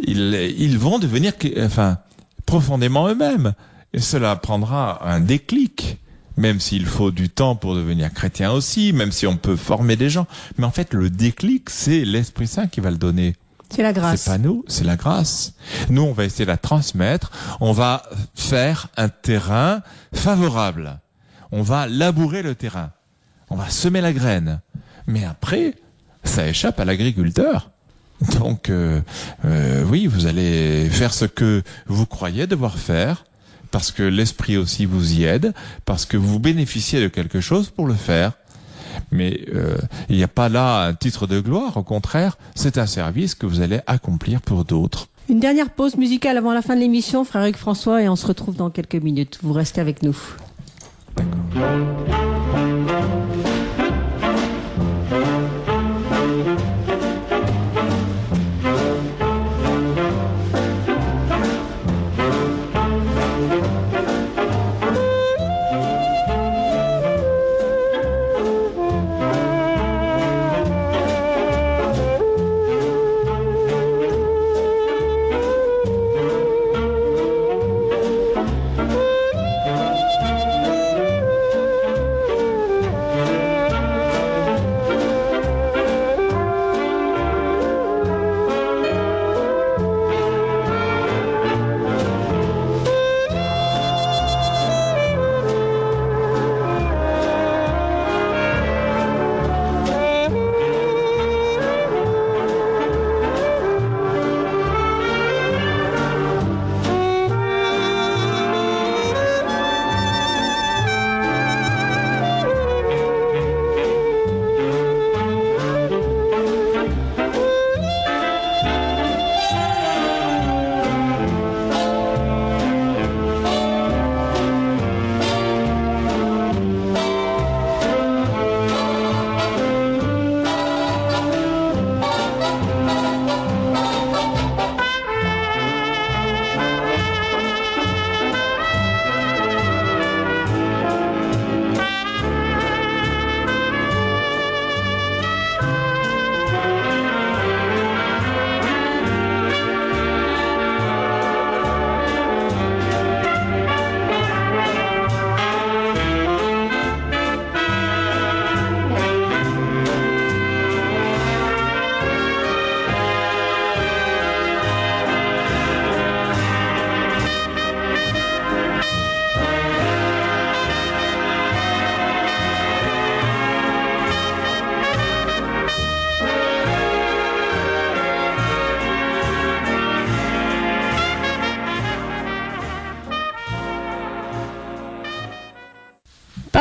ils, 0.00 0.34
ils 0.58 0.78
vont 0.78 0.98
devenir, 0.98 1.32
enfin, 1.58 1.98
profondément 2.46 3.08
eux-mêmes. 3.08 3.54
Cela 3.96 4.36
prendra 4.36 5.08
un 5.08 5.20
déclic. 5.20 5.98
Même 6.36 6.58
s'il 6.58 6.84
faut 6.84 7.12
du 7.12 7.28
temps 7.28 7.54
pour 7.54 7.76
devenir 7.76 8.12
chrétien 8.12 8.50
aussi, 8.50 8.92
même 8.92 9.12
si 9.12 9.24
on 9.24 9.36
peut 9.36 9.54
former 9.54 9.94
des 9.94 10.10
gens. 10.10 10.26
Mais 10.58 10.64
en 10.64 10.72
fait, 10.72 10.92
le 10.92 11.08
déclic, 11.08 11.70
c'est 11.70 12.04
l'Esprit 12.04 12.48
Saint 12.48 12.66
qui 12.66 12.80
va 12.80 12.90
le 12.90 12.96
donner. 12.96 13.36
C'est 13.74 13.82
la 13.82 13.92
grâce. 13.92 14.20
C'est 14.22 14.30
pas 14.30 14.38
nous, 14.38 14.64
c'est 14.68 14.84
la 14.84 14.96
grâce. 14.96 15.54
Nous, 15.90 16.02
on 16.02 16.12
va 16.12 16.24
essayer 16.24 16.44
de 16.44 16.50
la 16.50 16.56
transmettre. 16.56 17.32
On 17.60 17.72
va 17.72 18.04
faire 18.34 18.88
un 18.96 19.08
terrain 19.08 19.82
favorable. 20.12 21.00
On 21.50 21.62
va 21.62 21.88
labourer 21.88 22.42
le 22.42 22.54
terrain. 22.54 22.92
On 23.50 23.56
va 23.56 23.68
semer 23.68 24.00
la 24.00 24.12
graine. 24.12 24.60
Mais 25.06 25.24
après, 25.24 25.74
ça 26.22 26.46
échappe 26.46 26.78
à 26.78 26.84
l'agriculteur. 26.84 27.70
Donc, 28.38 28.70
euh, 28.70 29.00
euh, 29.44 29.84
oui, 29.84 30.06
vous 30.06 30.26
allez 30.26 30.88
faire 30.88 31.12
ce 31.12 31.24
que 31.24 31.62
vous 31.86 32.06
croyez 32.06 32.46
devoir 32.46 32.78
faire, 32.78 33.24
parce 33.70 33.90
que 33.90 34.02
l'esprit 34.02 34.56
aussi 34.56 34.86
vous 34.86 35.14
y 35.14 35.24
aide, 35.24 35.52
parce 35.84 36.06
que 36.06 36.16
vous 36.16 36.38
bénéficiez 36.38 37.00
de 37.00 37.08
quelque 37.08 37.40
chose 37.40 37.70
pour 37.70 37.86
le 37.86 37.94
faire. 37.94 38.32
Mais 39.10 39.40
euh, 39.54 39.76
il 40.08 40.16
n'y 40.16 40.22
a 40.22 40.28
pas 40.28 40.48
là 40.48 40.86
un 40.86 40.94
titre 40.94 41.26
de 41.26 41.40
gloire, 41.40 41.76
au 41.76 41.82
contraire, 41.82 42.38
c'est 42.54 42.78
un 42.78 42.86
service 42.86 43.34
que 43.34 43.46
vous 43.46 43.60
allez 43.60 43.80
accomplir 43.86 44.40
pour 44.40 44.64
d'autres. 44.64 45.08
Une 45.28 45.40
dernière 45.40 45.70
pause 45.70 45.96
musicale 45.96 46.36
avant 46.36 46.52
la 46.52 46.60
fin 46.60 46.74
de 46.74 46.80
l'émission, 46.80 47.24
Hugues 47.24 47.56
François, 47.56 48.02
et 48.02 48.08
on 48.08 48.16
se 48.16 48.26
retrouve 48.26 48.56
dans 48.56 48.70
quelques 48.70 48.96
minutes. 48.96 49.38
Vous 49.42 49.54
restez 49.54 49.80
avec 49.80 50.02
nous. 50.02 50.16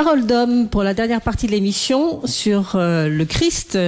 Parole 0.03 0.25
d'homme 0.25 0.67
pour 0.67 0.83
la 0.83 0.93
dernière 0.93 1.21
partie 1.21 1.47
de 1.47 1.51
l'émission 1.53 2.27
sur 2.27 2.73
euh, 2.75 3.07
le 3.07 3.23
Christ, 3.23 3.79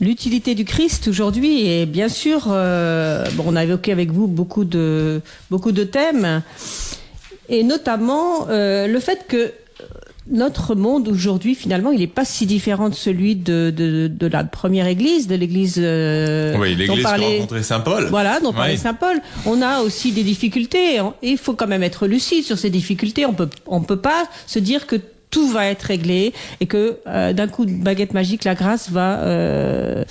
l'utilité 0.00 0.54
du 0.54 0.64
Christ 0.64 1.08
aujourd'hui 1.08 1.66
et 1.66 1.84
bien 1.84 2.08
sûr, 2.08 2.46
euh, 2.48 3.26
bon, 3.34 3.44
on 3.48 3.54
a 3.56 3.64
évoqué 3.64 3.92
avec 3.92 4.10
vous 4.12 4.28
beaucoup 4.28 4.64
de 4.64 5.20
beaucoup 5.50 5.72
de 5.72 5.84
thèmes 5.84 6.40
et 7.50 7.64
notamment 7.64 8.48
euh, 8.48 8.86
le 8.86 8.98
fait 8.98 9.26
que 9.28 9.52
notre 10.28 10.74
monde 10.74 11.06
aujourd'hui, 11.06 11.54
finalement, 11.54 11.90
il 11.92 12.00
n'est 12.00 12.06
pas 12.06 12.24
si 12.24 12.46
différent 12.46 12.88
de 12.88 12.94
celui 12.94 13.36
de, 13.36 13.70
de, 13.76 14.08
de 14.08 14.26
la 14.26 14.42
première 14.42 14.86
église, 14.86 15.28
de 15.28 15.34
l'église. 15.34 15.76
Oui, 15.76 16.74
l'église 16.74 17.04
qui 17.04 17.04
rencontrait 17.04 17.62
saint 17.62 17.80
Paul. 17.80 18.06
Voilà, 18.06 18.40
dont 18.40 18.54
parlait 18.54 18.72
Oui. 18.72 18.78
Saint 18.78 18.94
Paul. 18.94 19.20
On 19.44 19.60
a 19.60 19.82
aussi 19.82 20.10
des 20.12 20.24
difficultés. 20.24 20.96
Et 21.22 21.30
il 21.30 21.38
faut 21.38 21.52
quand 21.52 21.68
même 21.68 21.84
être 21.84 22.08
lucide 22.08 22.42
sur 22.42 22.58
ces 22.58 22.70
difficultés. 22.70 23.24
On 23.24 23.34
peut, 23.34 23.50
on 23.66 23.82
peut 23.82 24.00
pas 24.00 24.24
se 24.48 24.58
dire 24.58 24.88
que 24.88 24.96
tout 25.30 25.50
va 25.50 25.66
être 25.66 25.82
réglé 25.82 26.32
et 26.60 26.66
que 26.66 26.98
euh, 27.06 27.32
d'un 27.32 27.48
coup 27.48 27.66
de 27.66 27.72
baguette 27.72 28.14
magique, 28.14 28.44
la 28.44 28.54
grâce 28.54 28.90
va, 28.90 29.20
euh, 29.20 30.04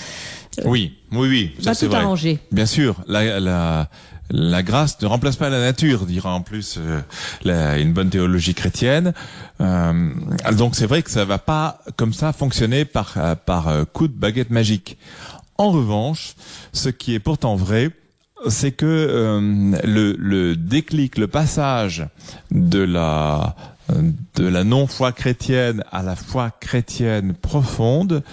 Oui, 0.65 0.93
oui, 1.11 1.27
oui, 1.29 1.55
ça 1.61 1.73
c'est 1.73 1.85
tout 1.87 1.91
vrai. 1.93 2.01
arranger. 2.01 2.39
Bien 2.51 2.65
sûr, 2.65 2.95
la, 3.07 3.39
la, 3.39 3.89
la 4.29 4.63
grâce 4.63 5.01
ne 5.01 5.07
remplace 5.07 5.35
pas 5.35 5.49
la 5.49 5.59
nature, 5.59 6.05
dira 6.05 6.33
en 6.33 6.41
plus 6.41 6.75
euh, 6.77 6.99
la- 7.43 7.77
une 7.79 7.93
bonne 7.93 8.09
théologie 8.09 8.53
chrétienne. 8.53 9.13
Euh, 9.61 10.09
donc 10.57 10.75
c'est 10.75 10.85
vrai 10.87 11.01
que 11.01 11.11
ça 11.11 11.25
va 11.25 11.37
pas 11.37 11.79
comme 11.95 12.13
ça 12.13 12.33
fonctionner 12.33 12.85
par, 12.85 13.13
euh, 13.17 13.35
par 13.35 13.67
euh, 13.67 13.83
coup 13.85 14.07
de 14.07 14.13
baguette 14.13 14.49
magique. 14.49 14.97
En 15.57 15.71
revanche, 15.71 16.35
ce 16.73 16.89
qui 16.89 17.13
est 17.13 17.19
pourtant 17.19 17.55
vrai, 17.55 17.89
c'est 18.49 18.71
que 18.73 18.85
euh, 18.85 19.39
le, 19.85 20.15
le 20.19 20.55
déclic, 20.57 21.17
le 21.17 21.27
passage 21.27 22.05
de 22.51 22.79
la 22.79 23.55
de 23.89 24.47
la 24.47 24.63
non-foi 24.63 25.11
chrétienne 25.11 25.83
à 25.91 26.01
la 26.01 26.15
foi 26.15 26.51
chrétienne 26.59 27.33
profonde 27.33 28.23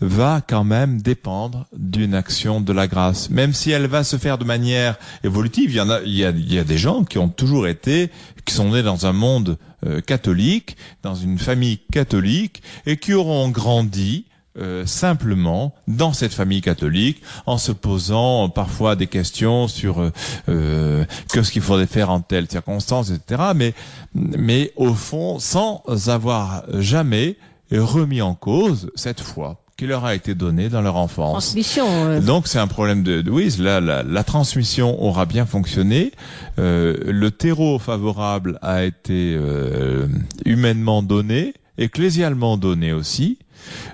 va 0.00 0.40
quand 0.46 0.64
même 0.64 1.02
dépendre 1.02 1.66
d'une 1.76 2.14
action 2.14 2.60
de 2.60 2.72
la 2.72 2.86
grâce. 2.86 3.28
Même 3.28 3.52
si 3.52 3.70
elle 3.70 3.86
va 3.86 4.04
se 4.04 4.16
faire 4.16 4.38
de 4.38 4.44
manière 4.44 4.96
évolutive, 5.24 5.70
il 6.06 6.14
y 6.14 6.58
a 6.58 6.64
des 6.64 6.78
gens 6.78 7.04
qui 7.04 7.18
ont 7.18 7.28
toujours 7.28 7.66
été, 7.66 8.10
qui 8.44 8.54
sont 8.54 8.70
nés 8.70 8.82
dans 8.82 9.06
un 9.06 9.12
monde 9.12 9.58
euh, 9.86 10.00
catholique, 10.00 10.76
dans 11.02 11.14
une 11.14 11.38
famille 11.38 11.78
catholique, 11.92 12.62
et 12.86 12.96
qui 12.96 13.12
auront 13.12 13.48
grandi 13.48 14.26
euh, 14.58 14.84
simplement 14.84 15.74
dans 15.86 16.12
cette 16.12 16.34
famille 16.34 16.60
catholique 16.60 17.22
en 17.46 17.56
se 17.58 17.70
posant 17.72 18.48
parfois 18.48 18.96
des 18.96 19.06
questions 19.06 19.68
sur 19.68 20.00
euh, 20.00 20.10
euh, 20.48 21.04
que 21.32 21.42
ce 21.42 21.52
qu'il 21.52 21.62
faudrait 21.62 21.86
faire 21.86 22.10
en 22.10 22.20
telle 22.20 22.48
circonstance, 22.50 23.10
etc. 23.10 23.42
Mais, 23.54 23.74
mais 24.14 24.72
au 24.76 24.92
fond, 24.94 25.38
sans 25.38 25.82
avoir 26.08 26.64
jamais 26.80 27.36
remis 27.70 28.22
en 28.22 28.34
cause 28.34 28.90
cette 28.96 29.20
foi 29.20 29.62
qui 29.76 29.86
leur 29.86 30.04
a 30.04 30.14
été 30.14 30.34
donnée 30.34 30.68
dans 30.68 30.82
leur 30.82 30.96
enfance. 30.96 31.30
Transmission. 31.30 31.86
euh, 31.88 32.20
Donc 32.20 32.48
c'est 32.48 32.58
un 32.58 32.66
problème 32.66 33.02
de, 33.02 33.22
de 33.22 33.30
oui, 33.30 33.54
la, 33.58 33.80
la, 33.80 34.02
la 34.02 34.24
transmission 34.24 35.02
aura 35.02 35.24
bien 35.24 35.46
fonctionné, 35.46 36.12
euh, 36.58 36.98
le 37.06 37.30
terreau 37.30 37.78
favorable 37.78 38.58
a 38.60 38.84
été 38.84 39.34
euh, 39.38 40.06
humainement 40.44 41.02
donné, 41.02 41.54
ecclésialement 41.80 42.56
donné 42.56 42.92
aussi, 42.92 43.38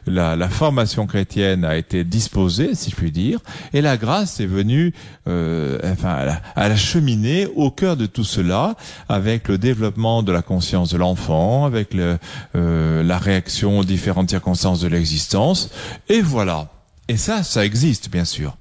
la, 0.07 0.37
la 0.37 0.49
formation 0.49 1.07
chrétienne 1.07 1.65
a 1.65 1.77
été 1.77 2.05
disposée, 2.05 2.75
si 2.75 2.91
je 2.91 2.97
puis 2.97 3.11
dire, 3.11 3.41
et 3.73 3.81
la 3.81 3.97
grâce 3.97 4.41
est 4.41 4.47
venue, 4.47 4.93
euh, 5.29 5.79
enfin, 5.85 6.19
elle 6.23 6.29
a, 6.29 6.43
elle 6.57 6.73
a 6.73 6.77
cheminé 6.77 7.47
au 7.57 7.71
cœur 7.71 7.97
de 7.97 8.07
tout 8.07 8.25
cela, 8.25 8.77
avec 9.09 9.49
le 9.49 9.59
développement 9.59 10.23
de 10.23 10.33
la 10.33 10.43
conscience 10.43 10.91
de 10.91 10.99
l'enfant, 10.99 11.65
avec 11.65 11.95
le, 11.95 12.19
euh, 12.55 13.03
la 13.03 13.19
réaction 13.19 13.79
aux 13.79 13.85
différentes 13.85 14.31
circonstances 14.31 14.81
de 14.81 14.89
l'existence, 14.89 15.71
et 16.09 16.21
voilà. 16.21 16.69
Et 17.09 17.17
ça, 17.17 17.43
ça 17.43 17.65
existe, 17.65 18.11
bien 18.11 18.25
sûr. 18.25 18.57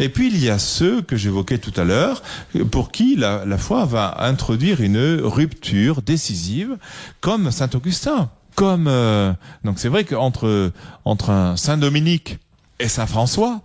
Et 0.00 0.08
puis 0.08 0.28
il 0.28 0.42
y 0.42 0.50
a 0.50 0.58
ceux 0.58 1.02
que 1.02 1.16
j'évoquais 1.16 1.58
tout 1.58 1.78
à 1.78 1.84
l'heure, 1.84 2.22
pour 2.70 2.90
qui 2.90 3.16
la, 3.16 3.44
la 3.44 3.58
foi 3.58 3.84
va 3.84 4.16
introduire 4.20 4.80
une 4.80 5.20
rupture 5.22 6.02
décisive, 6.02 6.78
comme 7.20 7.50
saint 7.50 7.70
Augustin. 7.74 8.30
Comme 8.54 8.86
euh, 8.86 9.32
donc 9.64 9.78
c'est 9.78 9.88
vrai 9.88 10.04
qu'entre 10.04 10.72
entre 11.04 11.30
un 11.30 11.56
saint 11.56 11.78
Dominique 11.78 12.38
et 12.78 12.88
saint 12.88 13.06
François, 13.06 13.62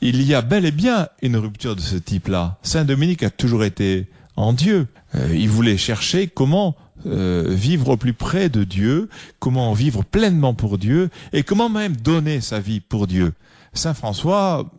il 0.00 0.22
y 0.22 0.34
a 0.34 0.42
bel 0.42 0.64
et 0.64 0.70
bien 0.70 1.08
une 1.22 1.36
rupture 1.36 1.76
de 1.76 1.80
ce 1.80 1.96
type-là. 1.96 2.58
Saint 2.62 2.84
Dominique 2.84 3.22
a 3.22 3.30
toujours 3.30 3.64
été 3.64 4.06
en 4.36 4.52
Dieu. 4.52 4.88
Euh, 5.14 5.28
il 5.34 5.48
voulait 5.48 5.76
chercher 5.76 6.26
comment 6.28 6.76
euh, 7.06 7.46
vivre 7.48 7.90
au 7.90 7.96
plus 7.96 8.12
près 8.12 8.48
de 8.48 8.62
Dieu, 8.62 9.08
comment 9.40 9.72
vivre 9.72 10.04
pleinement 10.04 10.54
pour 10.54 10.78
Dieu 10.78 11.10
et 11.32 11.42
comment 11.42 11.68
même 11.68 11.96
donner 11.96 12.40
sa 12.40 12.60
vie 12.60 12.80
pour 12.80 13.08
Dieu. 13.08 13.32
Saint 13.74 13.94
François, 13.94 14.70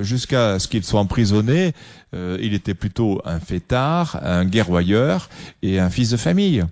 jusqu'à 0.00 0.58
ce 0.58 0.68
qu'il 0.68 0.84
soit 0.84 1.00
emprisonné, 1.00 1.72
euh, 2.14 2.38
il 2.40 2.54
était 2.54 2.74
plutôt 2.74 3.20
un 3.24 3.40
fêtard, 3.40 4.20
un 4.22 4.44
guerroyeur 4.44 5.28
et 5.62 5.80
un 5.80 5.90
fils 5.90 6.10
de 6.10 6.16
famille, 6.16 6.64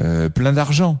euh, 0.00 0.28
plein 0.28 0.52
d'argent. 0.52 0.98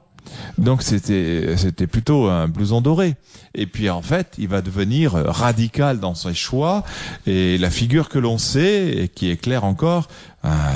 Donc 0.58 0.82
c'était 0.82 1.56
c'était 1.56 1.86
plutôt 1.86 2.28
un 2.28 2.48
blouson 2.48 2.80
doré. 2.80 3.16
Et 3.54 3.66
puis 3.66 3.90
en 3.90 4.02
fait, 4.02 4.34
il 4.38 4.48
va 4.48 4.62
devenir 4.62 5.12
radical 5.12 6.00
dans 6.00 6.14
ses 6.14 6.34
choix 6.34 6.84
et 7.26 7.58
la 7.58 7.70
figure 7.70 8.08
que 8.08 8.18
l'on 8.18 8.38
sait 8.38 8.88
et 8.96 9.08
qui 9.08 9.30
est 9.30 9.36
claire 9.36 9.64
encore, 9.64 10.08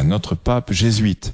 notre 0.04 0.34
pape 0.34 0.72
jésuite. 0.72 1.32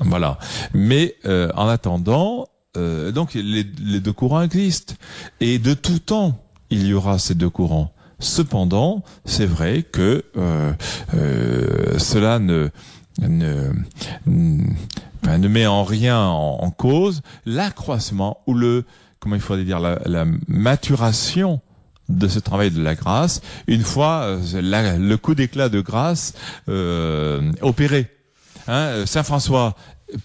Voilà. 0.00 0.38
Mais 0.72 1.16
euh, 1.26 1.50
en 1.54 1.68
attendant, 1.68 2.48
euh, 2.76 3.12
donc 3.12 3.34
les, 3.34 3.64
les 3.82 4.00
deux 4.00 4.12
courants 4.12 4.42
existent 4.42 4.94
et 5.40 5.58
de 5.58 5.74
tout 5.74 5.98
temps 5.98 6.40
il 6.70 6.86
y 6.86 6.94
aura 6.94 7.18
ces 7.18 7.34
deux 7.34 7.50
courants. 7.50 7.92
Cependant, 8.20 9.02
c'est 9.24 9.46
vrai 9.46 9.82
que 9.82 10.24
euh, 10.36 10.72
euh, 11.14 11.98
cela 11.98 12.38
ne 12.38 12.70
ne, 13.20 13.70
enfin, 15.22 15.38
ne 15.38 15.48
met 15.48 15.66
en 15.66 15.84
rien 15.84 16.20
en, 16.20 16.70
cause 16.70 17.22
l'accroissement 17.46 18.38
ou 18.46 18.54
le 18.54 18.84
comment 19.20 19.36
il 19.36 19.40
faudrait 19.40 19.64
dire 19.64 19.80
la, 19.80 20.00
la 20.04 20.26
maturation 20.48 21.60
de 22.08 22.28
ce 22.28 22.38
travail 22.38 22.70
de 22.70 22.82
la 22.82 22.94
grâce 22.94 23.40
une 23.66 23.82
fois 23.82 24.22
euh, 24.24 24.98
le 24.98 25.16
coup 25.16 25.34
d'éclat 25.34 25.68
de 25.68 25.80
grâce 25.80 26.34
euh, 26.68 27.52
opéré. 27.62 28.10
Hein, 28.68 29.06
Saint 29.06 29.22
François 29.22 29.74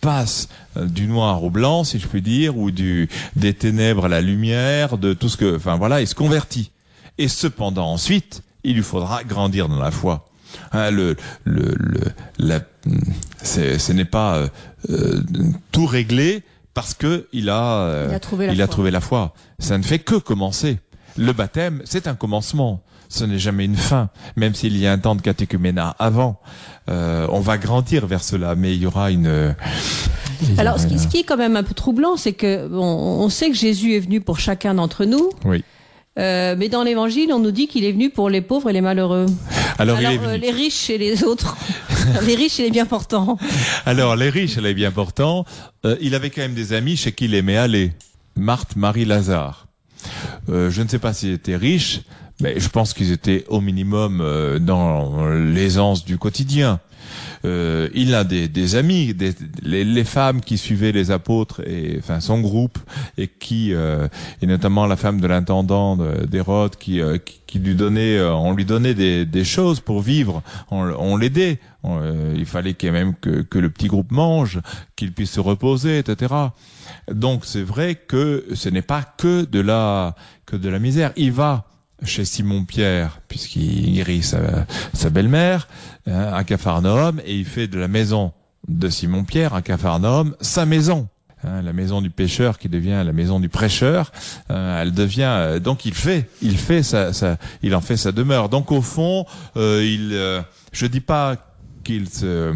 passe 0.02 0.50
euh, 0.78 0.86
du 0.86 1.08
noir 1.08 1.44
au 1.44 1.50
blanc, 1.50 1.84
si 1.84 2.00
je 2.00 2.08
puis 2.08 2.22
dire, 2.22 2.58
ou 2.58 2.72
du 2.72 3.10
des 3.36 3.54
ténèbres 3.54 4.06
à 4.06 4.10
la 4.10 4.22
lumière, 4.22 4.98
de 4.98 5.14
tout 5.14 5.30
ce 5.30 5.38
que, 5.38 5.56
enfin 5.56 5.78
voilà, 5.78 6.02
il 6.02 6.08
se 6.08 6.16
convertit. 6.16 6.72
Et 7.18 7.28
cependant, 7.28 7.92
ensuite, 7.92 8.44
il 8.64 8.76
lui 8.76 8.84
faudra 8.84 9.24
grandir 9.24 9.68
dans 9.68 9.80
la 9.80 9.92
foi. 9.92 10.29
Hein, 10.72 10.92
le, 10.92 11.16
le, 11.46 11.74
le, 11.78 12.00
la, 12.38 12.60
ce 13.44 13.92
n'est 13.92 14.06
pas 14.06 14.36
euh, 14.36 14.48
euh, 14.90 15.22
tout 15.72 15.86
réglé 15.86 16.44
parce 16.74 16.94
que 16.94 17.28
il 17.34 17.50
a, 17.50 17.82
euh, 17.82 18.08
Il 18.10 18.16
a 18.16 18.20
trouvé 18.20 18.48
la 18.48 18.54
il 18.54 18.62
a 18.62 18.66
foi. 18.66 18.72
trouvé 18.72 18.92
la 18.92 19.02
foi. 19.02 19.34
Ça 19.60 19.78
ne 19.78 19.84
fait 19.84 20.00
que 20.00 20.16
commencer. 20.16 20.80
Le 21.18 21.34
baptême, 21.34 21.82
c'est 21.86 22.08
un 22.08 22.16
commencement. 22.16 22.82
Ce 23.12 23.26
n'est 23.26 23.40
jamais 23.40 23.66
une 23.66 23.76
fin, 23.76 24.10
même 24.36 24.54
s'il 24.54 24.78
y 24.78 24.86
a 24.86 24.92
un 24.92 25.00
temps 25.00 25.16
de 25.16 25.22
catéchuménat 25.22 25.96
avant. 25.98 26.40
Euh, 26.90 27.26
on 27.32 27.40
va 27.40 27.58
grandir 27.58 28.06
vers 28.06 28.24
cela, 28.24 28.54
mais 28.56 28.76
il 28.76 28.82
y 28.84 28.86
aura 28.86 29.10
une. 29.10 29.56
y 30.44 30.60
Alors, 30.60 30.76
aura 30.76 30.84
ce 30.84 30.88
qui, 30.88 31.00
ce 31.00 31.08
qui 31.08 31.18
est 31.18 31.24
quand 31.24 31.36
même 31.38 31.56
un 31.56 31.64
peu 31.64 31.74
troublant, 31.74 32.18
c'est 32.18 32.34
que 32.34 32.68
bon, 32.68 32.84
on 32.86 33.30
sait 33.30 33.50
que 33.50 33.56
Jésus 33.56 33.96
est 33.96 34.00
venu 34.00 34.22
pour 34.22 34.40
chacun 34.40 34.76
d'entre 34.76 35.06
nous, 35.06 35.32
Oui. 35.44 35.64
Euh, 36.20 36.56
mais 36.58 36.70
dans 36.70 36.84
l'Évangile, 36.84 37.32
on 37.34 37.40
nous 37.40 37.52
dit 37.52 37.68
qu'il 37.68 37.86
est 37.86 37.92
venu 37.92 38.10
pour 38.10 38.30
les 38.30 38.42
pauvres 38.42 38.70
et 38.70 38.74
les 38.74 38.82
malheureux. 38.82 39.26
Alors, 39.78 39.98
Alors, 39.98 40.12
il 40.12 40.16
est 40.16 40.18
venu. 40.20 40.34
euh, 40.34 40.38
les 40.38 40.52
riches 40.52 40.90
et 40.90 40.98
les 40.98 41.24
autres, 41.24 41.56
les 42.28 42.36
riches 42.36 42.60
et 42.60 42.64
les 42.64 42.72
bien 42.72 42.86
portants. 42.86 43.38
Alors, 43.86 44.16
les 44.16 44.30
riches, 44.30 44.58
elle 44.58 44.66
est 44.66 44.74
bien 44.74 44.92
portant. 44.92 45.46
Euh, 45.86 45.96
il 46.02 46.14
avait 46.16 46.30
quand 46.30 46.42
même 46.42 46.54
des 46.56 46.74
amis 46.74 46.98
chez 46.98 47.12
qui 47.14 47.26
il 47.26 47.34
aimait 47.36 47.58
aller. 47.58 47.94
Marthe, 48.36 48.76
Marie, 48.76 49.06
Lazare. 49.06 49.68
Euh, 50.50 50.70
je 50.70 50.82
ne 50.82 50.88
sais 50.88 51.00
pas 51.00 51.14
s'ils 51.14 51.32
étaient 51.34 51.56
riches, 51.56 52.02
mais 52.40 52.60
je 52.60 52.70
pense 52.70 52.94
qu'ils 52.94 53.12
étaient 53.12 53.46
au 53.48 53.62
minimum 53.62 54.22
euh, 54.22 54.60
dans 54.60 55.28
l'aisance 55.30 56.06
du 56.06 56.18
quotidien. 56.18 56.80
Euh, 57.46 57.90
il 57.96 58.14
a 58.14 58.24
des, 58.24 58.48
des 58.48 58.76
amis, 58.76 59.14
des, 59.14 59.34
les, 59.64 59.84
les 59.86 60.04
femmes 60.04 60.42
qui 60.42 60.58
suivaient 60.58 60.92
les 60.92 61.10
apôtres 61.10 61.62
et 61.66 61.96
enfin 61.98 62.20
son 62.20 62.40
groupe 62.42 62.78
et 63.18 63.28
qui 63.28 63.74
euh, 63.74 64.08
et 64.42 64.46
notamment 64.46 64.86
la 64.86 64.98
femme 64.98 65.20
de 65.22 65.26
l'intendant 65.28 65.96
de- 65.96 66.26
d'Hérode 66.26 66.76
qui, 66.76 67.02
euh, 67.02 67.18
qui 67.18 67.40
qui 67.48 67.58
lui 67.58 67.74
donnait, 67.74 68.16
euh, 68.18 68.32
on 68.36 68.54
lui 68.54 68.64
donnait 68.64 68.94
des, 68.94 69.26
des 69.26 69.44
choses 69.44 69.80
pour 69.80 70.02
vivre, 70.02 70.44
on, 70.70 70.84
on 71.00 71.18
l'aidait. 71.18 71.58
Euh, 71.84 72.36
il 72.38 72.46
fallait 72.46 72.76
quand 72.76 72.92
même 72.92 73.16
que, 73.16 73.42
que 73.42 73.58
le 73.58 73.72
petit 73.72 73.88
groupe 73.88 74.12
mange, 74.12 74.60
qu'il 74.96 75.14
puisse 75.14 75.32
se 75.32 75.40
reposer, 75.40 75.98
etc. 75.98 76.32
Donc 77.12 77.46
c'est 77.46 77.64
vrai 77.64 77.96
que 77.96 78.46
ce 78.54 78.70
n'est 78.70 78.84
pas 78.84 79.02
que 79.18 79.46
de 79.46 79.62
la 79.62 80.16
que 80.46 80.56
de 80.58 80.70
la 80.70 80.78
misère. 80.78 81.12
Il 81.16 81.32
va 81.32 81.66
chez 82.04 82.26
Simon 82.26 82.66
Pierre 82.66 83.20
puisqu'il 83.28 83.94
guérit 83.94 84.24
sa, 84.24 84.66
sa 84.94 85.10
belle-mère 85.10 85.68
hein, 86.08 86.32
à 86.34 86.44
Capharnaüm 86.44 87.22
et 87.26 87.36
il 87.36 87.46
fait 87.46 87.68
de 87.68 87.80
la 87.80 87.88
maison 87.88 88.32
de 88.68 88.90
Simon 88.90 89.24
Pierre 89.24 89.54
à 89.54 89.62
Capharnaüm 89.62 90.36
sa 90.42 90.66
maison. 90.66 91.08
hein, 91.44 91.62
la 91.62 91.74
maison 91.74 92.02
du 92.02 92.10
pêcheur 92.10 92.58
qui 92.58 92.70
devient 92.70 93.02
la 93.06 93.14
maison 93.14 93.40
du 93.40 93.50
prêcheur. 93.50 94.12
Euh, 94.52 94.82
elle 94.82 94.94
devient 94.94 95.24
euh, 95.24 95.60
donc 95.60 95.86
il 95.86 95.94
fait, 95.94 96.30
il 96.42 96.58
fait 96.58 96.84
ça, 96.84 97.12
il 97.62 97.76
en 97.76 97.82
fait 97.82 97.98
sa 97.98 98.12
demeure. 98.12 98.50
Donc 98.50 98.72
au 98.72 98.82
fond, 98.82 99.26
euh, 99.58 99.84
il, 99.84 100.44
je 100.72 100.86
dis 100.86 101.02
pas 101.02 101.36
qu'il 101.84 102.10
se 102.10 102.56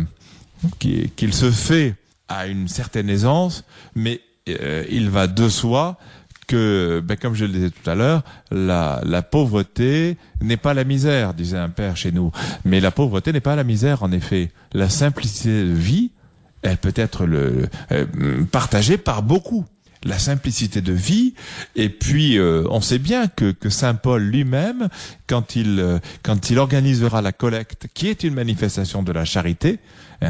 qu'il 0.80 1.34
se 1.34 1.52
fait 1.52 1.96
à 2.30 2.48
une 2.48 2.68
certaine 2.68 3.10
aisance, 3.10 3.66
mais 3.96 4.22
il 4.46 5.10
va 5.10 5.28
de 5.28 5.50
soi 5.50 5.98
que, 6.46 7.02
ben, 7.04 7.18
comme 7.18 7.36
je 7.36 7.46
le 7.46 7.52
disais 7.52 7.70
tout 7.70 7.90
à 7.90 7.96
l'heure, 7.96 8.24
la, 8.52 9.02
la 9.04 9.22
pauvreté 9.22 10.18
n'est 10.42 10.58
pas 10.58 10.74
la 10.74 10.84
misère, 10.84 11.34
disait 11.34 11.58
un 11.58 11.70
père 11.70 11.98
chez 11.98 12.12
nous. 12.12 12.32
Mais 12.66 12.80
la 12.80 12.92
pauvreté 12.92 13.32
n'est 13.32 13.40
pas 13.40 13.56
la 13.56 13.64
misère, 13.64 14.04
en 14.04 14.12
effet. 14.12 14.52
La 14.74 14.90
simplicité 14.90 15.64
de 15.64 15.74
vie, 15.74 16.12
elle 16.62 16.78
peut 16.78 16.94
être 16.96 17.26
le, 17.26 17.68
euh, 17.92 18.06
partagée 18.52 18.98
par 18.98 19.24
beaucoup 19.24 19.66
la 20.06 20.20
simplicité 20.20 20.82
de 20.82 20.94
vie. 20.94 21.34
Et 21.76 21.90
puis, 21.90 22.38
euh, 22.38 22.66
on 22.70 22.82
sait 22.82 23.00
bien 23.00 23.28
que, 23.28 23.52
que 23.52 23.70
Saint 23.70 23.96
Paul 23.96 24.22
lui-même, 24.22 24.90
quand 25.28 25.56
il 25.56 25.80
euh, 25.80 26.00
quand 26.24 26.50
il 26.50 26.60
organisera 26.60 27.22
la 27.22 27.32
collecte, 27.32 27.88
qui 27.94 28.08
est 28.08 28.24
une 28.24 28.34
manifestation 28.34 29.04
de 29.04 29.12
la 29.12 29.26
charité, 29.26 29.80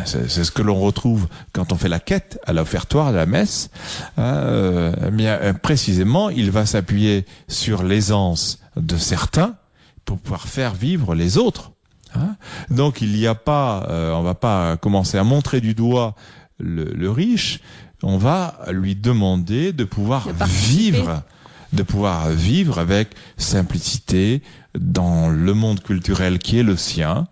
c'est 0.05 0.27
ce 0.27 0.51
que 0.51 0.61
l'on 0.61 0.79
retrouve 0.79 1.27
quand 1.51 1.71
on 1.71 1.75
fait 1.75 1.89
la 1.89 1.99
quête 1.99 2.39
à 2.45 2.53
l'offertoire 2.53 3.11
de 3.11 3.17
la 3.17 3.25
messe. 3.25 3.69
Hein, 4.17 4.93
eh 5.07 5.11
bien 5.11 5.53
précisément, 5.61 6.29
il 6.29 6.51
va 6.51 6.65
s'appuyer 6.65 7.25
sur 7.47 7.83
l'aisance 7.83 8.59
de 8.75 8.97
certains 8.97 9.55
pour 10.05 10.17
pouvoir 10.17 10.47
faire 10.47 10.73
vivre 10.73 11.15
les 11.15 11.37
autres. 11.37 11.71
Hein 12.15 12.35
Donc 12.69 13.01
il 13.01 13.13
n'y 13.13 13.27
a 13.27 13.35
pas, 13.35 13.87
euh, 13.89 14.13
on 14.13 14.21
va 14.21 14.35
pas 14.35 14.77
commencer 14.77 15.17
à 15.17 15.23
montrer 15.23 15.61
du 15.61 15.73
doigt 15.73 16.15
le, 16.59 17.09
riche, 17.09 17.59
on 18.03 18.17
va 18.17 18.59
lui 18.71 18.95
demander 18.95 19.73
de 19.73 19.83
pouvoir 19.83 20.29
vivre, 20.45 21.23
de 21.73 21.83
pouvoir 21.83 22.29
vivre 22.29 22.79
avec 22.79 23.09
simplicité 23.37 24.41
dans 24.77 25.29
le 25.29 25.53
monde 25.53 25.81
culturel 25.81 26.39
qui 26.39 26.59
est 26.59 26.63
le 26.63 26.77
sien. 26.77 27.27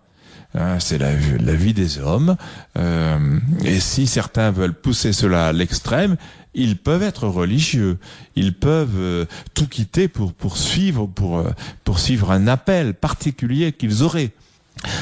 Hein, 0.54 0.78
c'est 0.80 0.98
la, 0.98 1.12
la, 1.12 1.54
vie 1.54 1.72
des 1.72 1.98
hommes. 1.98 2.36
Euh, 2.76 3.38
et 3.64 3.80
si 3.80 4.06
certains 4.06 4.50
veulent 4.50 4.74
pousser 4.74 5.12
cela 5.12 5.46
à 5.46 5.52
l'extrême, 5.52 6.16
ils 6.54 6.76
peuvent 6.76 7.02
être 7.02 7.26
religieux, 7.26 7.98
ils 8.36 8.54
peuvent 8.54 8.98
euh, 8.98 9.24
tout 9.54 9.66
quitter 9.66 10.08
pour 10.08 10.32
poursuivre 10.34 11.06
pour 11.06 11.38
euh, 11.38 11.50
poursuivre 11.84 12.30
un 12.30 12.46
appel 12.46 12.94
particulier 12.94 13.72
qu'ils 13.72 14.02
auraient. 14.02 14.32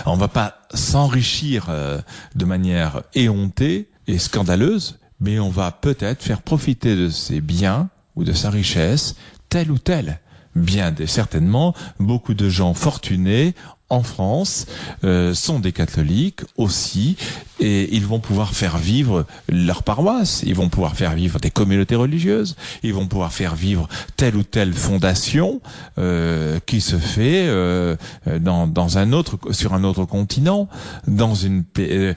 On 0.06 0.16
va 0.16 0.28
pas 0.28 0.60
s'enrichir 0.74 1.66
euh, 1.68 2.00
de 2.34 2.44
manière 2.44 3.02
éhontée 3.14 3.88
et 4.06 4.18
scandaleuse, 4.18 4.98
mais 5.20 5.38
on 5.38 5.50
va 5.50 5.72
peut-être 5.72 6.22
faire 6.22 6.42
profiter 6.42 6.94
de 6.94 7.08
ses 7.08 7.40
biens 7.40 7.88
ou 8.16 8.24
de 8.24 8.32
sa 8.32 8.50
richesse 8.50 9.16
tel 9.48 9.70
ou 9.70 9.78
tel. 9.78 10.20
Bien 10.56 10.92
certainement, 11.06 11.74
beaucoup 12.00 12.34
de 12.34 12.48
gens 12.48 12.74
fortunés 12.74 13.54
en 13.90 14.02
France 14.02 14.66
euh, 15.04 15.34
sont 15.34 15.58
des 15.58 15.72
catholiques 15.72 16.40
aussi 16.56 17.16
et 17.60 17.94
ils 17.94 18.06
vont 18.06 18.20
pouvoir 18.20 18.54
faire 18.54 18.78
vivre 18.78 19.26
leur 19.48 19.82
paroisse, 19.82 20.42
ils 20.46 20.54
vont 20.54 20.68
pouvoir 20.68 20.96
faire 20.96 21.14
vivre 21.14 21.38
des 21.38 21.50
communautés 21.50 21.96
religieuses, 21.96 22.56
ils 22.82 22.94
vont 22.94 23.06
pouvoir 23.06 23.32
faire 23.32 23.54
vivre 23.54 23.88
telle 24.16 24.36
ou 24.36 24.42
telle 24.42 24.72
fondation 24.72 25.60
euh, 25.98 26.58
qui 26.64 26.80
se 26.80 26.96
fait 26.96 27.46
euh, 27.46 27.96
dans, 28.40 28.66
dans 28.66 28.96
un 28.96 29.12
autre 29.12 29.38
sur 29.50 29.74
un 29.74 29.84
autre 29.84 30.04
continent, 30.04 30.68
dans 31.06 31.34
une 31.34 31.64
euh, 31.78 32.14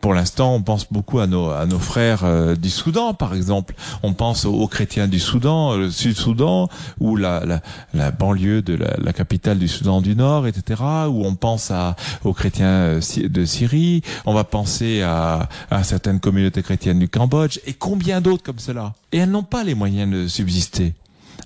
pour 0.00 0.12
l'instant 0.12 0.54
on 0.54 0.62
pense 0.62 0.92
beaucoup 0.92 1.20
à 1.20 1.26
nos 1.26 1.48
à 1.48 1.64
nos 1.66 1.78
frères 1.78 2.24
euh, 2.24 2.54
du 2.54 2.70
Soudan 2.70 3.14
par 3.14 3.34
exemple, 3.34 3.74
on 4.02 4.12
pense 4.12 4.44
aux, 4.44 4.66
chrétiens 4.66 5.08
du 5.08 5.20
Soudan, 5.20 5.76
le 5.76 5.90
Sud-Soudan 5.90 6.68
ou 7.00 7.16
la, 7.16 7.44
la, 7.44 7.60
la 7.94 8.10
banlieue 8.10 8.60
de 8.60 8.74
la, 8.74 8.94
la 8.98 9.12
capitale 9.12 9.58
du 9.58 9.68
Soudan 9.68 10.00
du 10.00 10.16
Nord, 10.16 10.46
etc 10.46 10.82
où 11.08 11.24
on 11.24 11.34
pense 11.34 11.70
à, 11.70 11.96
aux 12.24 12.32
chrétiens 12.32 12.66
euh, 12.66 13.00
de 13.16 13.44
Syrie, 13.44 14.02
on 14.26 14.34
va 14.34 14.44
penser 14.44 15.02
à, 15.02 15.48
à 15.70 15.84
certaines 15.84 16.20
communautés 16.20 16.62
chrétiennes 16.62 16.98
du 16.98 17.08
Cambodge, 17.08 17.58
et 17.66 17.72
combien 17.72 18.20
d'autres 18.20 18.42
comme 18.42 18.58
cela. 18.58 18.94
Et 19.12 19.18
elles 19.18 19.30
n'ont 19.30 19.42
pas 19.42 19.64
les 19.64 19.74
moyens 19.74 20.10
de 20.10 20.26
subsister. 20.26 20.94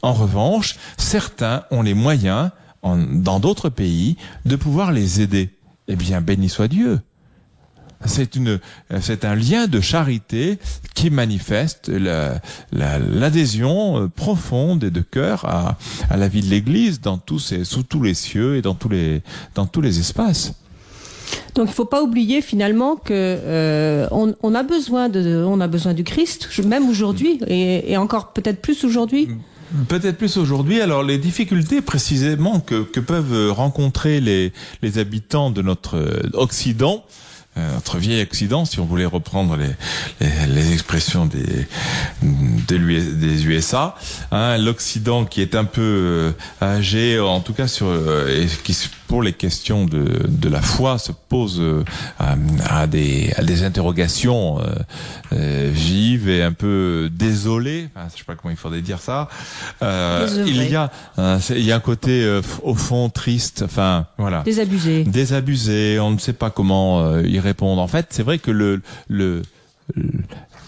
En 0.02 0.12
revanche, 0.12 0.76
certains 0.96 1.64
ont 1.70 1.82
les 1.82 1.94
moyens, 1.94 2.50
dans 2.82 3.40
d'autres 3.40 3.68
pays, 3.68 4.16
de 4.44 4.56
pouvoir 4.56 4.92
les 4.92 5.20
aider. 5.20 5.50
Eh 5.88 5.96
bien, 5.96 6.20
béni 6.20 6.48
soit 6.48 6.68
Dieu. 6.68 7.00
C'est 8.04 8.36
une, 8.36 8.60
c'est 9.00 9.24
un 9.24 9.34
lien 9.34 9.66
de 9.66 9.80
charité 9.80 10.58
qui 10.94 11.10
manifeste 11.10 11.90
l'adhésion 12.72 14.00
la, 14.00 14.08
profonde 14.08 14.84
et 14.84 14.90
de 14.90 15.00
cœur 15.00 15.44
à, 15.44 15.76
à 16.08 16.16
la 16.16 16.28
vie 16.28 16.42
de 16.42 16.48
l'Église 16.48 17.00
dans 17.00 17.18
tous 17.18 17.38
ces, 17.40 17.64
sous 17.64 17.82
tous 17.82 18.02
les 18.02 18.14
cieux 18.14 18.56
et 18.56 18.62
dans 18.62 18.74
tous 18.74 18.88
les, 18.88 19.22
dans 19.54 19.66
tous 19.66 19.80
les 19.80 19.98
espaces. 19.98 20.54
Donc 21.54 21.66
il 21.66 21.70
ne 21.70 21.74
faut 21.74 21.84
pas 21.84 22.02
oublier 22.02 22.40
finalement 22.40 22.96
que 22.96 23.12
euh, 23.12 24.06
on, 24.10 24.34
on, 24.42 24.54
a 24.54 24.62
besoin 24.62 25.08
de, 25.08 25.44
on 25.44 25.60
a 25.60 25.66
besoin 25.66 25.94
du 25.94 26.04
Christ, 26.04 26.48
même 26.64 26.88
aujourd'hui 26.88 27.40
et, 27.46 27.92
et 27.92 27.96
encore 27.96 28.32
peut-être 28.32 28.60
plus 28.60 28.84
aujourd'hui. 28.84 29.28
Peut-être 29.88 30.16
plus 30.16 30.38
aujourd'hui. 30.38 30.80
Alors 30.80 31.02
les 31.02 31.18
difficultés 31.18 31.82
précisément 31.82 32.60
que, 32.60 32.82
que 32.82 33.00
peuvent 33.00 33.50
rencontrer 33.52 34.20
les, 34.20 34.52
les 34.82 34.98
habitants 34.98 35.50
de 35.50 35.60
notre 35.60 36.22
Occident, 36.32 37.04
euh, 37.04 37.27
notre 37.74 37.98
vieil 37.98 38.22
Occident, 38.22 38.64
si 38.64 38.80
on 38.80 38.84
voulait 38.84 39.06
reprendre 39.06 39.56
les, 40.20 40.72
expressions 40.72 41.26
des 41.26 41.66
USA, 43.46 43.96
hein, 44.30 44.58
l'Occident 44.58 45.24
qui 45.24 45.40
est 45.40 45.54
un 45.54 45.64
peu 45.64 45.80
euh, 45.82 46.32
âgé, 46.62 47.18
en 47.18 47.40
tout 47.40 47.52
cas 47.52 47.66
sur, 47.66 47.86
euh, 47.86 48.42
et 48.42 48.46
qui 48.64 48.76
pour 49.08 49.22
les 49.22 49.32
questions 49.32 49.84
de, 49.86 50.26
de 50.28 50.48
la 50.48 50.62
foi 50.62 50.98
se 50.98 51.12
pose 51.12 51.60
à, 52.18 52.36
à, 52.68 52.86
des, 52.86 53.32
à 53.36 53.42
des 53.42 53.64
interrogations 53.64 54.60
euh, 55.32 55.70
vives 55.72 56.28
et 56.28 56.42
un 56.42 56.52
peu 56.52 57.10
désolées. 57.12 57.88
Enfin, 57.94 58.06
je 58.12 58.18
sais 58.18 58.24
pas 58.24 58.36
comment 58.36 58.52
il 58.52 58.56
faudrait 58.56 58.82
dire 58.82 59.00
ça. 59.00 59.28
Euh, 59.82 60.44
il 60.46 60.62
y 60.70 60.76
a 60.76 60.90
il 61.50 61.64
y 61.64 61.72
a 61.72 61.76
un 61.76 61.80
côté 61.80 62.40
au 62.62 62.74
fond 62.74 63.08
triste. 63.08 63.62
Enfin 63.64 64.06
voilà. 64.18 64.42
Désabusé. 64.42 65.04
Désabusé. 65.04 65.98
On 65.98 66.12
ne 66.12 66.18
sait 66.18 66.32
pas 66.32 66.50
comment 66.50 67.18
y 67.20 67.40
répondre. 67.40 67.82
En 67.82 67.88
fait, 67.88 68.06
c'est 68.10 68.22
vrai 68.22 68.38
que 68.38 68.50
le 68.50 68.82
le 69.08 69.42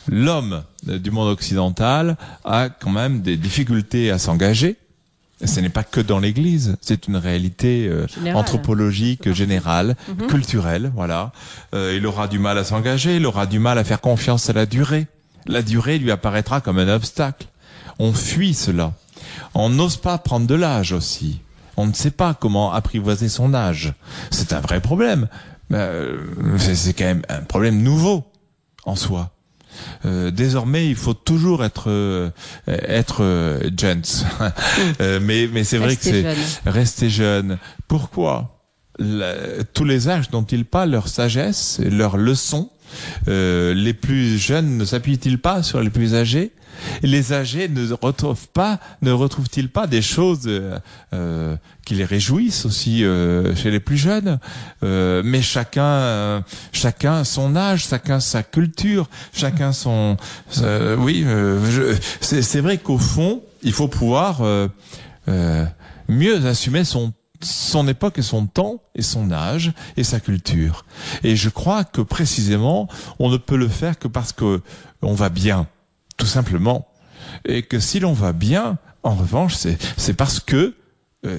l'homme 0.09 0.62
du 0.82 1.11
monde 1.11 1.28
occidental 1.28 2.16
a 2.45 2.68
quand 2.68 2.91
même 2.91 3.20
des 3.20 3.36
difficultés 3.36 4.11
à 4.11 4.18
s'engager 4.18 4.76
ce 5.45 5.61
n'est 5.61 5.70
pas 5.70 5.84
que 5.84 6.01
dans 6.01 6.18
l'Église, 6.18 6.76
c'est 6.80 7.09
une 7.09 7.16
réalité 7.16 7.88
euh, 7.88 8.07
anthropologique 8.34 9.32
générale, 9.32 9.97
mhm. 10.09 10.26
culturelle. 10.26 10.93
Voilà, 10.95 11.32
euh, 11.74 11.95
il 11.97 12.07
aura 12.07 12.28
du 12.28 12.38
mal 12.38 12.59
à 12.59 12.64
s'engager, 12.64 13.16
il 13.16 13.26
aura 13.26 13.47
du 13.47 13.59
mal 13.59 13.78
à 13.78 13.84
faire 13.84 14.01
confiance 14.01 14.51
à 14.51 14.53
la 14.53 14.66
durée. 14.66 15.07
La 15.47 15.62
durée 15.62 15.99
lui 15.99 16.11
apparaîtra 16.11 16.61
comme 16.61 16.78
un 16.78 16.88
obstacle. 16.88 17.47
On 17.99 18.12
fuit 18.12 18.55
cela. 18.55 18.93
On 19.55 19.70
n'ose 19.70 19.97
pas 19.97 20.18
prendre 20.18 20.47
de 20.47 20.55
l'âge 20.55 20.93
aussi. 20.93 21.41
On 21.76 21.86
ne 21.86 21.93
sait 21.95 22.11
pas 22.11 22.34
comment 22.34 22.72
apprivoiser 22.72 23.28
son 23.28 23.55
âge. 23.55 23.95
C'est 24.30 24.53
un 24.53 24.61
vrai 24.61 24.80
problème. 24.80 25.28
Euh, 25.72 26.18
c'est 26.59 26.93
quand 26.93 27.05
même 27.05 27.22
un 27.28 27.43
problème 27.43 27.82
nouveau 27.82 28.24
en 28.84 28.97
soi. 28.97 29.30
Euh, 30.04 30.30
désormais, 30.30 30.88
il 30.88 30.96
faut 30.96 31.14
toujours 31.14 31.64
être 31.64 31.90
euh, 31.90 32.30
être 32.68 33.22
euh, 33.22 33.70
gents. 33.76 34.24
mais 35.20 35.48
mais 35.52 35.64
c'est 35.64 35.78
vrai 35.78 35.96
que 35.96 36.02
c'est 36.02 36.24
rester 36.66 37.10
jeune. 37.10 37.58
Pourquoi? 37.88 38.56
Tous 39.72 39.84
les 39.84 40.08
âges 40.10 40.30
dont 40.30 40.44
ils 40.44 40.66
parlent, 40.66 40.90
leur 40.90 41.08
sagesse, 41.08 41.80
leurs 41.82 42.18
leçons, 42.18 42.70
les 43.26 43.94
plus 43.94 44.38
jeunes 44.38 44.76
ne 44.76 44.84
s'appuient-ils 44.84 45.38
pas 45.38 45.62
sur 45.62 45.80
les 45.80 45.90
plus 45.90 46.14
âgés? 46.14 46.52
Les 47.02 47.32
âgés 47.32 47.68
ne 47.68 47.92
retrouvent 47.92 48.48
pas, 48.48 48.78
ne 49.02 49.12
retrouvent-ils 49.12 49.68
pas 49.68 49.86
des 49.86 50.02
choses 50.02 50.42
euh, 50.46 50.78
euh, 51.12 51.56
qui 51.84 51.94
les 51.94 52.04
réjouissent 52.04 52.64
aussi 52.64 53.04
euh, 53.04 53.54
chez 53.54 53.70
les 53.70 53.80
plus 53.80 53.96
jeunes? 53.96 54.38
Mais 54.82 55.42
chacun, 55.42 56.44
chacun 56.72 57.24
son 57.24 57.56
âge, 57.56 57.86
chacun 57.88 58.20
sa 58.20 58.42
culture, 58.42 59.08
chacun 59.32 59.72
son. 59.72 60.16
oui, 60.98 61.24
c'est 62.20 62.60
vrai 62.60 62.78
qu'au 62.78 62.98
fond, 62.98 63.42
il 63.62 63.72
faut 63.72 63.88
pouvoir 63.88 64.42
mieux 66.08 66.46
assumer 66.46 66.84
son 66.84 67.12
son 67.42 67.88
époque 67.88 68.18
et 68.18 68.22
son 68.22 68.46
temps 68.46 68.82
et 68.94 69.02
son 69.02 69.32
âge 69.32 69.72
et 69.96 70.04
sa 70.04 70.20
culture. 70.20 70.84
Et 71.22 71.36
je 71.36 71.48
crois 71.48 71.84
que 71.84 72.00
précisément, 72.00 72.88
on 73.18 73.30
ne 73.30 73.36
peut 73.36 73.56
le 73.56 73.68
faire 73.68 73.98
que 73.98 74.08
parce 74.08 74.32
que 74.32 74.60
on 75.02 75.14
va 75.14 75.28
bien 75.28 75.66
tout 76.20 76.26
simplement. 76.26 76.86
Et 77.44 77.62
que 77.62 77.80
si 77.80 77.98
l'on 77.98 78.12
va 78.12 78.32
bien, 78.32 78.78
en 79.02 79.14
revanche, 79.14 79.54
c'est 79.96 80.14
parce 80.14 80.38
que 80.38 80.76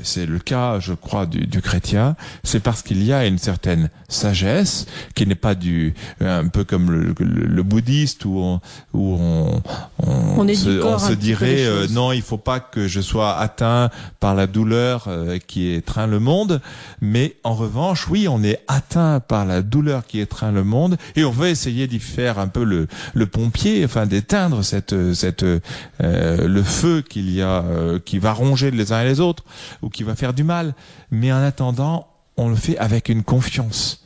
c'est 0.04 0.28
le 0.28 0.38
cas, 0.38 0.80
je 0.80 0.94
crois, 0.94 1.26
du, 1.26 1.48
du 1.48 1.60
chrétien, 1.62 2.16
c'est 2.44 2.60
parce 2.60 2.84
qu'il 2.84 3.04
y 3.04 3.12
a 3.12 3.26
une 3.26 3.40
certaine 3.40 3.90
sagesse 4.10 4.86
qui 5.16 5.26
n'est 5.26 5.34
pas 5.34 5.56
du 5.56 5.96
un 6.20 6.48
peu 6.50 6.64
comme 6.64 6.92
le, 6.92 7.16
le, 7.20 7.46
le 7.46 7.64
bouddhiste 7.64 8.26
où 8.26 8.38
on, 8.38 8.60
où 8.94 9.18
on, 9.20 9.62
on, 10.06 10.40
on 10.40 10.48
se, 10.54 10.84
on 10.84 11.00
se 11.00 11.14
dirait 11.14 11.66
euh, 11.66 11.88
non, 11.90 12.12
il 12.12 12.22
faut 12.22 12.38
pas 12.38 12.60
que 12.60 12.88
je 12.88 13.02
sois 13.02 13.38
atteint 13.38 13.90
par 14.20 14.36
la 14.36 14.46
douleur 14.46 15.06
euh, 15.08 15.40
qui 15.40 15.72
étreint 15.72 16.08
le 16.08 16.20
monde, 16.20 16.62
mais 17.02 17.36
en 17.44 17.56
revanche, 17.56 18.08
oui, 18.08 18.28
on 18.28 18.44
est 18.44 18.60
atteint 18.68 19.20
par 19.20 19.46
la 19.46 19.64
douleur 19.64 20.06
qui 20.06 20.20
étreint 20.20 20.52
le 20.52 20.64
monde. 20.64 20.98
Et 21.16 21.24
on 21.24 21.32
veut 21.32 21.48
essayer 21.48 21.88
d'y 21.88 22.00
faire 22.00 22.38
un 22.38 22.48
peu 22.48 22.64
le, 22.64 22.88
le 23.16 23.26
pompier, 23.26 23.84
enfin 23.84 24.06
d'éteindre 24.06 24.64
cette 24.64 25.14
cette 25.14 25.44
euh, 25.44 25.62
le 26.00 26.64
feu 26.64 27.02
qu'il 27.02 27.32
y 27.32 27.42
a 27.42 27.64
qui 28.06 28.20
va 28.20 28.34
ronger 28.34 28.70
les 28.70 28.92
uns 28.92 29.02
et 29.02 29.06
les 29.06 29.20
autres 29.20 29.44
ou 29.82 29.90
qui 29.90 30.04
va 30.04 30.16
faire 30.16 30.34
du 30.34 30.44
mal. 30.44 30.74
Mais 31.12 31.32
en 31.32 31.42
attendant, 31.42 32.08
on 32.38 32.50
le 32.50 32.56
fait 32.56 32.78
avec 32.78 33.10
une 33.10 33.24
confiance. 33.24 34.04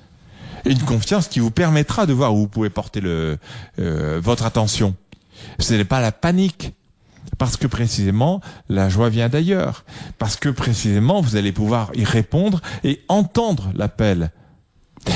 Une 0.66 0.80
confiance 0.80 1.28
qui 1.28 1.39
vous 1.39 1.51
permettra 1.51 2.05
de 2.05 2.13
voir 2.13 2.34
où 2.34 2.39
vous 2.39 2.47
pouvez 2.47 2.70
porter 2.70 3.01
le, 3.01 3.38
euh, 3.80 4.20
votre 4.24 4.45
attention. 4.45 4.95
Ce 5.59 5.74
n'est 5.74 5.86
pas 5.86 6.01
la 6.01 6.11
panique. 6.11 6.74
Parce 7.38 7.57
que 7.57 7.68
précisément, 7.68 8.39
la 8.70 8.88
joie 8.88 9.09
vient 9.09 9.30
d'ailleurs. 9.30 9.84
Parce 10.20 10.36
que 10.36 10.49
précisément, 10.49 11.22
vous 11.22 11.36
allez 11.36 11.51
pouvoir 11.51 11.91
y 11.95 12.03
répondre 12.03 12.61
et 12.84 13.03
entendre 13.07 13.72
l'appel. 13.76 14.32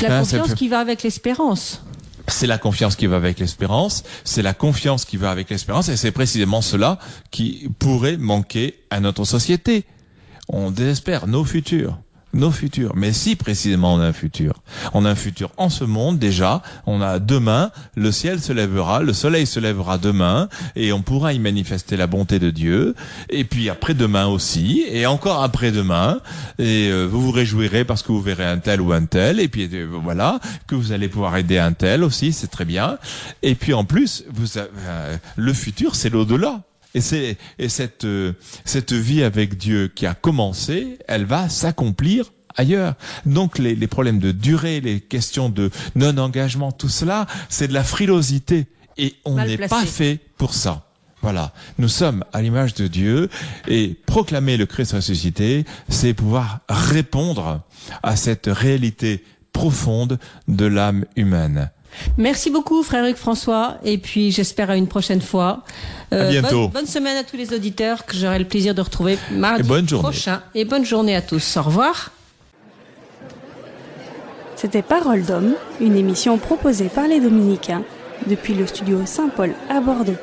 La 0.01 0.19
confiance 0.19 0.53
qui 0.53 0.67
va 0.67 0.79
avec 0.79 1.03
l'espérance. 1.03 1.83
C'est 2.27 2.47
la 2.47 2.57
confiance 2.57 2.95
qui 2.95 3.07
va 3.07 3.15
avec 3.15 3.39
l'espérance, 3.39 4.03
c'est 4.23 4.43
la 4.43 4.53
confiance 4.53 5.03
qui 5.03 5.17
va 5.17 5.31
avec 5.31 5.49
l'espérance, 5.49 5.89
et 5.89 5.97
c'est 5.97 6.11
précisément 6.11 6.61
cela 6.61 6.99
qui 7.31 7.69
pourrait 7.79 8.17
manquer 8.17 8.83
à 8.91 8.99
notre 8.99 9.25
société 9.25 9.85
on 10.49 10.71
désespère 10.71 11.27
nos 11.27 11.45
futurs 11.45 11.97
nos 12.33 12.51
futurs. 12.51 12.95
Mais 12.95 13.13
si 13.13 13.35
précisément 13.35 13.95
on 13.95 13.99
a 13.99 14.05
un 14.05 14.13
futur, 14.13 14.61
on 14.93 15.05
a 15.05 15.09
un 15.09 15.15
futur 15.15 15.51
en 15.57 15.69
ce 15.69 15.83
monde 15.83 16.19
déjà, 16.19 16.61
on 16.85 17.01
a 17.01 17.19
demain, 17.19 17.71
le 17.95 18.11
ciel 18.11 18.39
se 18.39 18.53
lèvera, 18.53 19.01
le 19.01 19.13
soleil 19.13 19.45
se 19.45 19.59
lèvera 19.59 19.97
demain, 19.97 20.49
et 20.75 20.93
on 20.93 21.01
pourra 21.01 21.33
y 21.33 21.39
manifester 21.39 21.97
la 21.97 22.07
bonté 22.07 22.39
de 22.39 22.49
Dieu, 22.51 22.95
et 23.29 23.43
puis 23.43 23.69
après-demain 23.69 24.27
aussi, 24.27 24.85
et 24.89 25.05
encore 25.05 25.43
après-demain, 25.43 26.21
et 26.59 26.89
euh, 26.89 27.05
vous 27.05 27.21
vous 27.21 27.31
réjouirez 27.31 27.83
parce 27.83 28.03
que 28.03 28.11
vous 28.11 28.21
verrez 28.21 28.45
un 28.45 28.59
tel 28.59 28.81
ou 28.81 28.93
un 28.93 29.05
tel, 29.05 29.39
et 29.39 29.47
puis 29.47 29.69
euh, 29.73 29.87
voilà, 30.03 30.39
que 30.67 30.75
vous 30.75 30.91
allez 30.91 31.07
pouvoir 31.07 31.35
aider 31.37 31.57
un 31.57 31.73
tel 31.73 32.03
aussi, 32.03 32.31
c'est 32.33 32.47
très 32.47 32.65
bien, 32.65 32.99
et 33.41 33.55
puis 33.55 33.73
en 33.73 33.85
plus, 33.85 34.25
vous, 34.31 34.57
euh, 34.57 35.17
le 35.35 35.53
futur 35.53 35.95
c'est 35.95 36.09
l'au-delà. 36.09 36.61
Et, 36.95 37.01
c'est, 37.01 37.37
et 37.59 37.69
cette, 37.69 38.05
euh, 38.05 38.33
cette 38.65 38.93
vie 38.93 39.23
avec 39.23 39.57
Dieu 39.57 39.91
qui 39.93 40.05
a 40.05 40.15
commencé, 40.15 40.97
elle 41.07 41.25
va 41.25 41.47
s'accomplir 41.49 42.31
ailleurs. 42.55 42.95
Donc 43.25 43.59
les, 43.59 43.75
les 43.75 43.87
problèmes 43.87 44.19
de 44.19 44.31
durée, 44.31 44.81
les 44.81 44.99
questions 44.99 45.49
de 45.49 45.69
non-engagement, 45.95 46.71
tout 46.71 46.89
cela, 46.89 47.27
c'est 47.47 47.67
de 47.67 47.73
la 47.73 47.83
frilosité. 47.83 48.65
Et 48.97 49.15
on 49.23 49.35
n'est 49.35 49.57
pas 49.57 49.85
fait 49.85 50.19
pour 50.37 50.53
ça. 50.53 50.85
Voilà, 51.21 51.53
nous 51.77 51.89
sommes 51.89 52.23
à 52.31 52.41
l'image 52.41 52.73
de 52.75 52.87
Dieu 52.87 53.29
et 53.67 53.97
proclamer 54.05 54.55
le 54.55 54.65
Christ 54.65 54.93
ressuscité, 54.93 55.65
c'est 55.89 56.13
pouvoir 56.13 56.61
répondre 56.69 57.61
à 58.03 58.15
cette 58.15 58.47
réalité 58.47 59.23
profonde 59.51 60.17
de 60.47 60.65
l'âme 60.65 61.05
humaine. 61.17 61.71
Merci 62.17 62.49
beaucoup, 62.49 62.83
frère 62.83 63.05
Hugues 63.05 63.15
François, 63.15 63.77
et 63.83 63.97
puis 63.97 64.31
j'espère 64.31 64.69
à 64.69 64.75
une 64.75 64.87
prochaine 64.87 65.21
fois. 65.21 65.63
Euh, 66.13 66.27
à 66.27 66.31
bientôt. 66.31 66.61
Bonne, 66.63 66.71
bonne, 66.71 66.85
semaine 66.85 67.17
à 67.17 67.23
tous 67.23 67.37
les 67.37 67.53
auditeurs 67.53 68.05
que 68.05 68.15
j'aurai 68.15 68.39
le 68.39 68.45
plaisir 68.45 68.73
de 68.73 68.81
retrouver 68.81 69.17
mardi 69.31 69.61
et 69.61 69.63
bonne 69.63 69.85
prochain. 69.85 70.41
Et 70.55 70.65
bonne 70.65 70.85
journée 70.85 71.15
à 71.15 71.21
tous. 71.21 71.57
Au 71.57 71.63
revoir. 71.63 72.11
C'était 74.55 74.81
Parole 74.81 75.23
d'homme, 75.23 75.53
une 75.79 75.95
émission 75.95 76.37
proposée 76.37 76.89
par 76.89 77.07
les 77.07 77.21
Dominicains 77.21 77.83
depuis 78.27 78.53
le 78.53 78.67
studio 78.67 79.01
Saint-Paul 79.05 79.53
à 79.69 79.79
Bordeaux. 79.79 80.17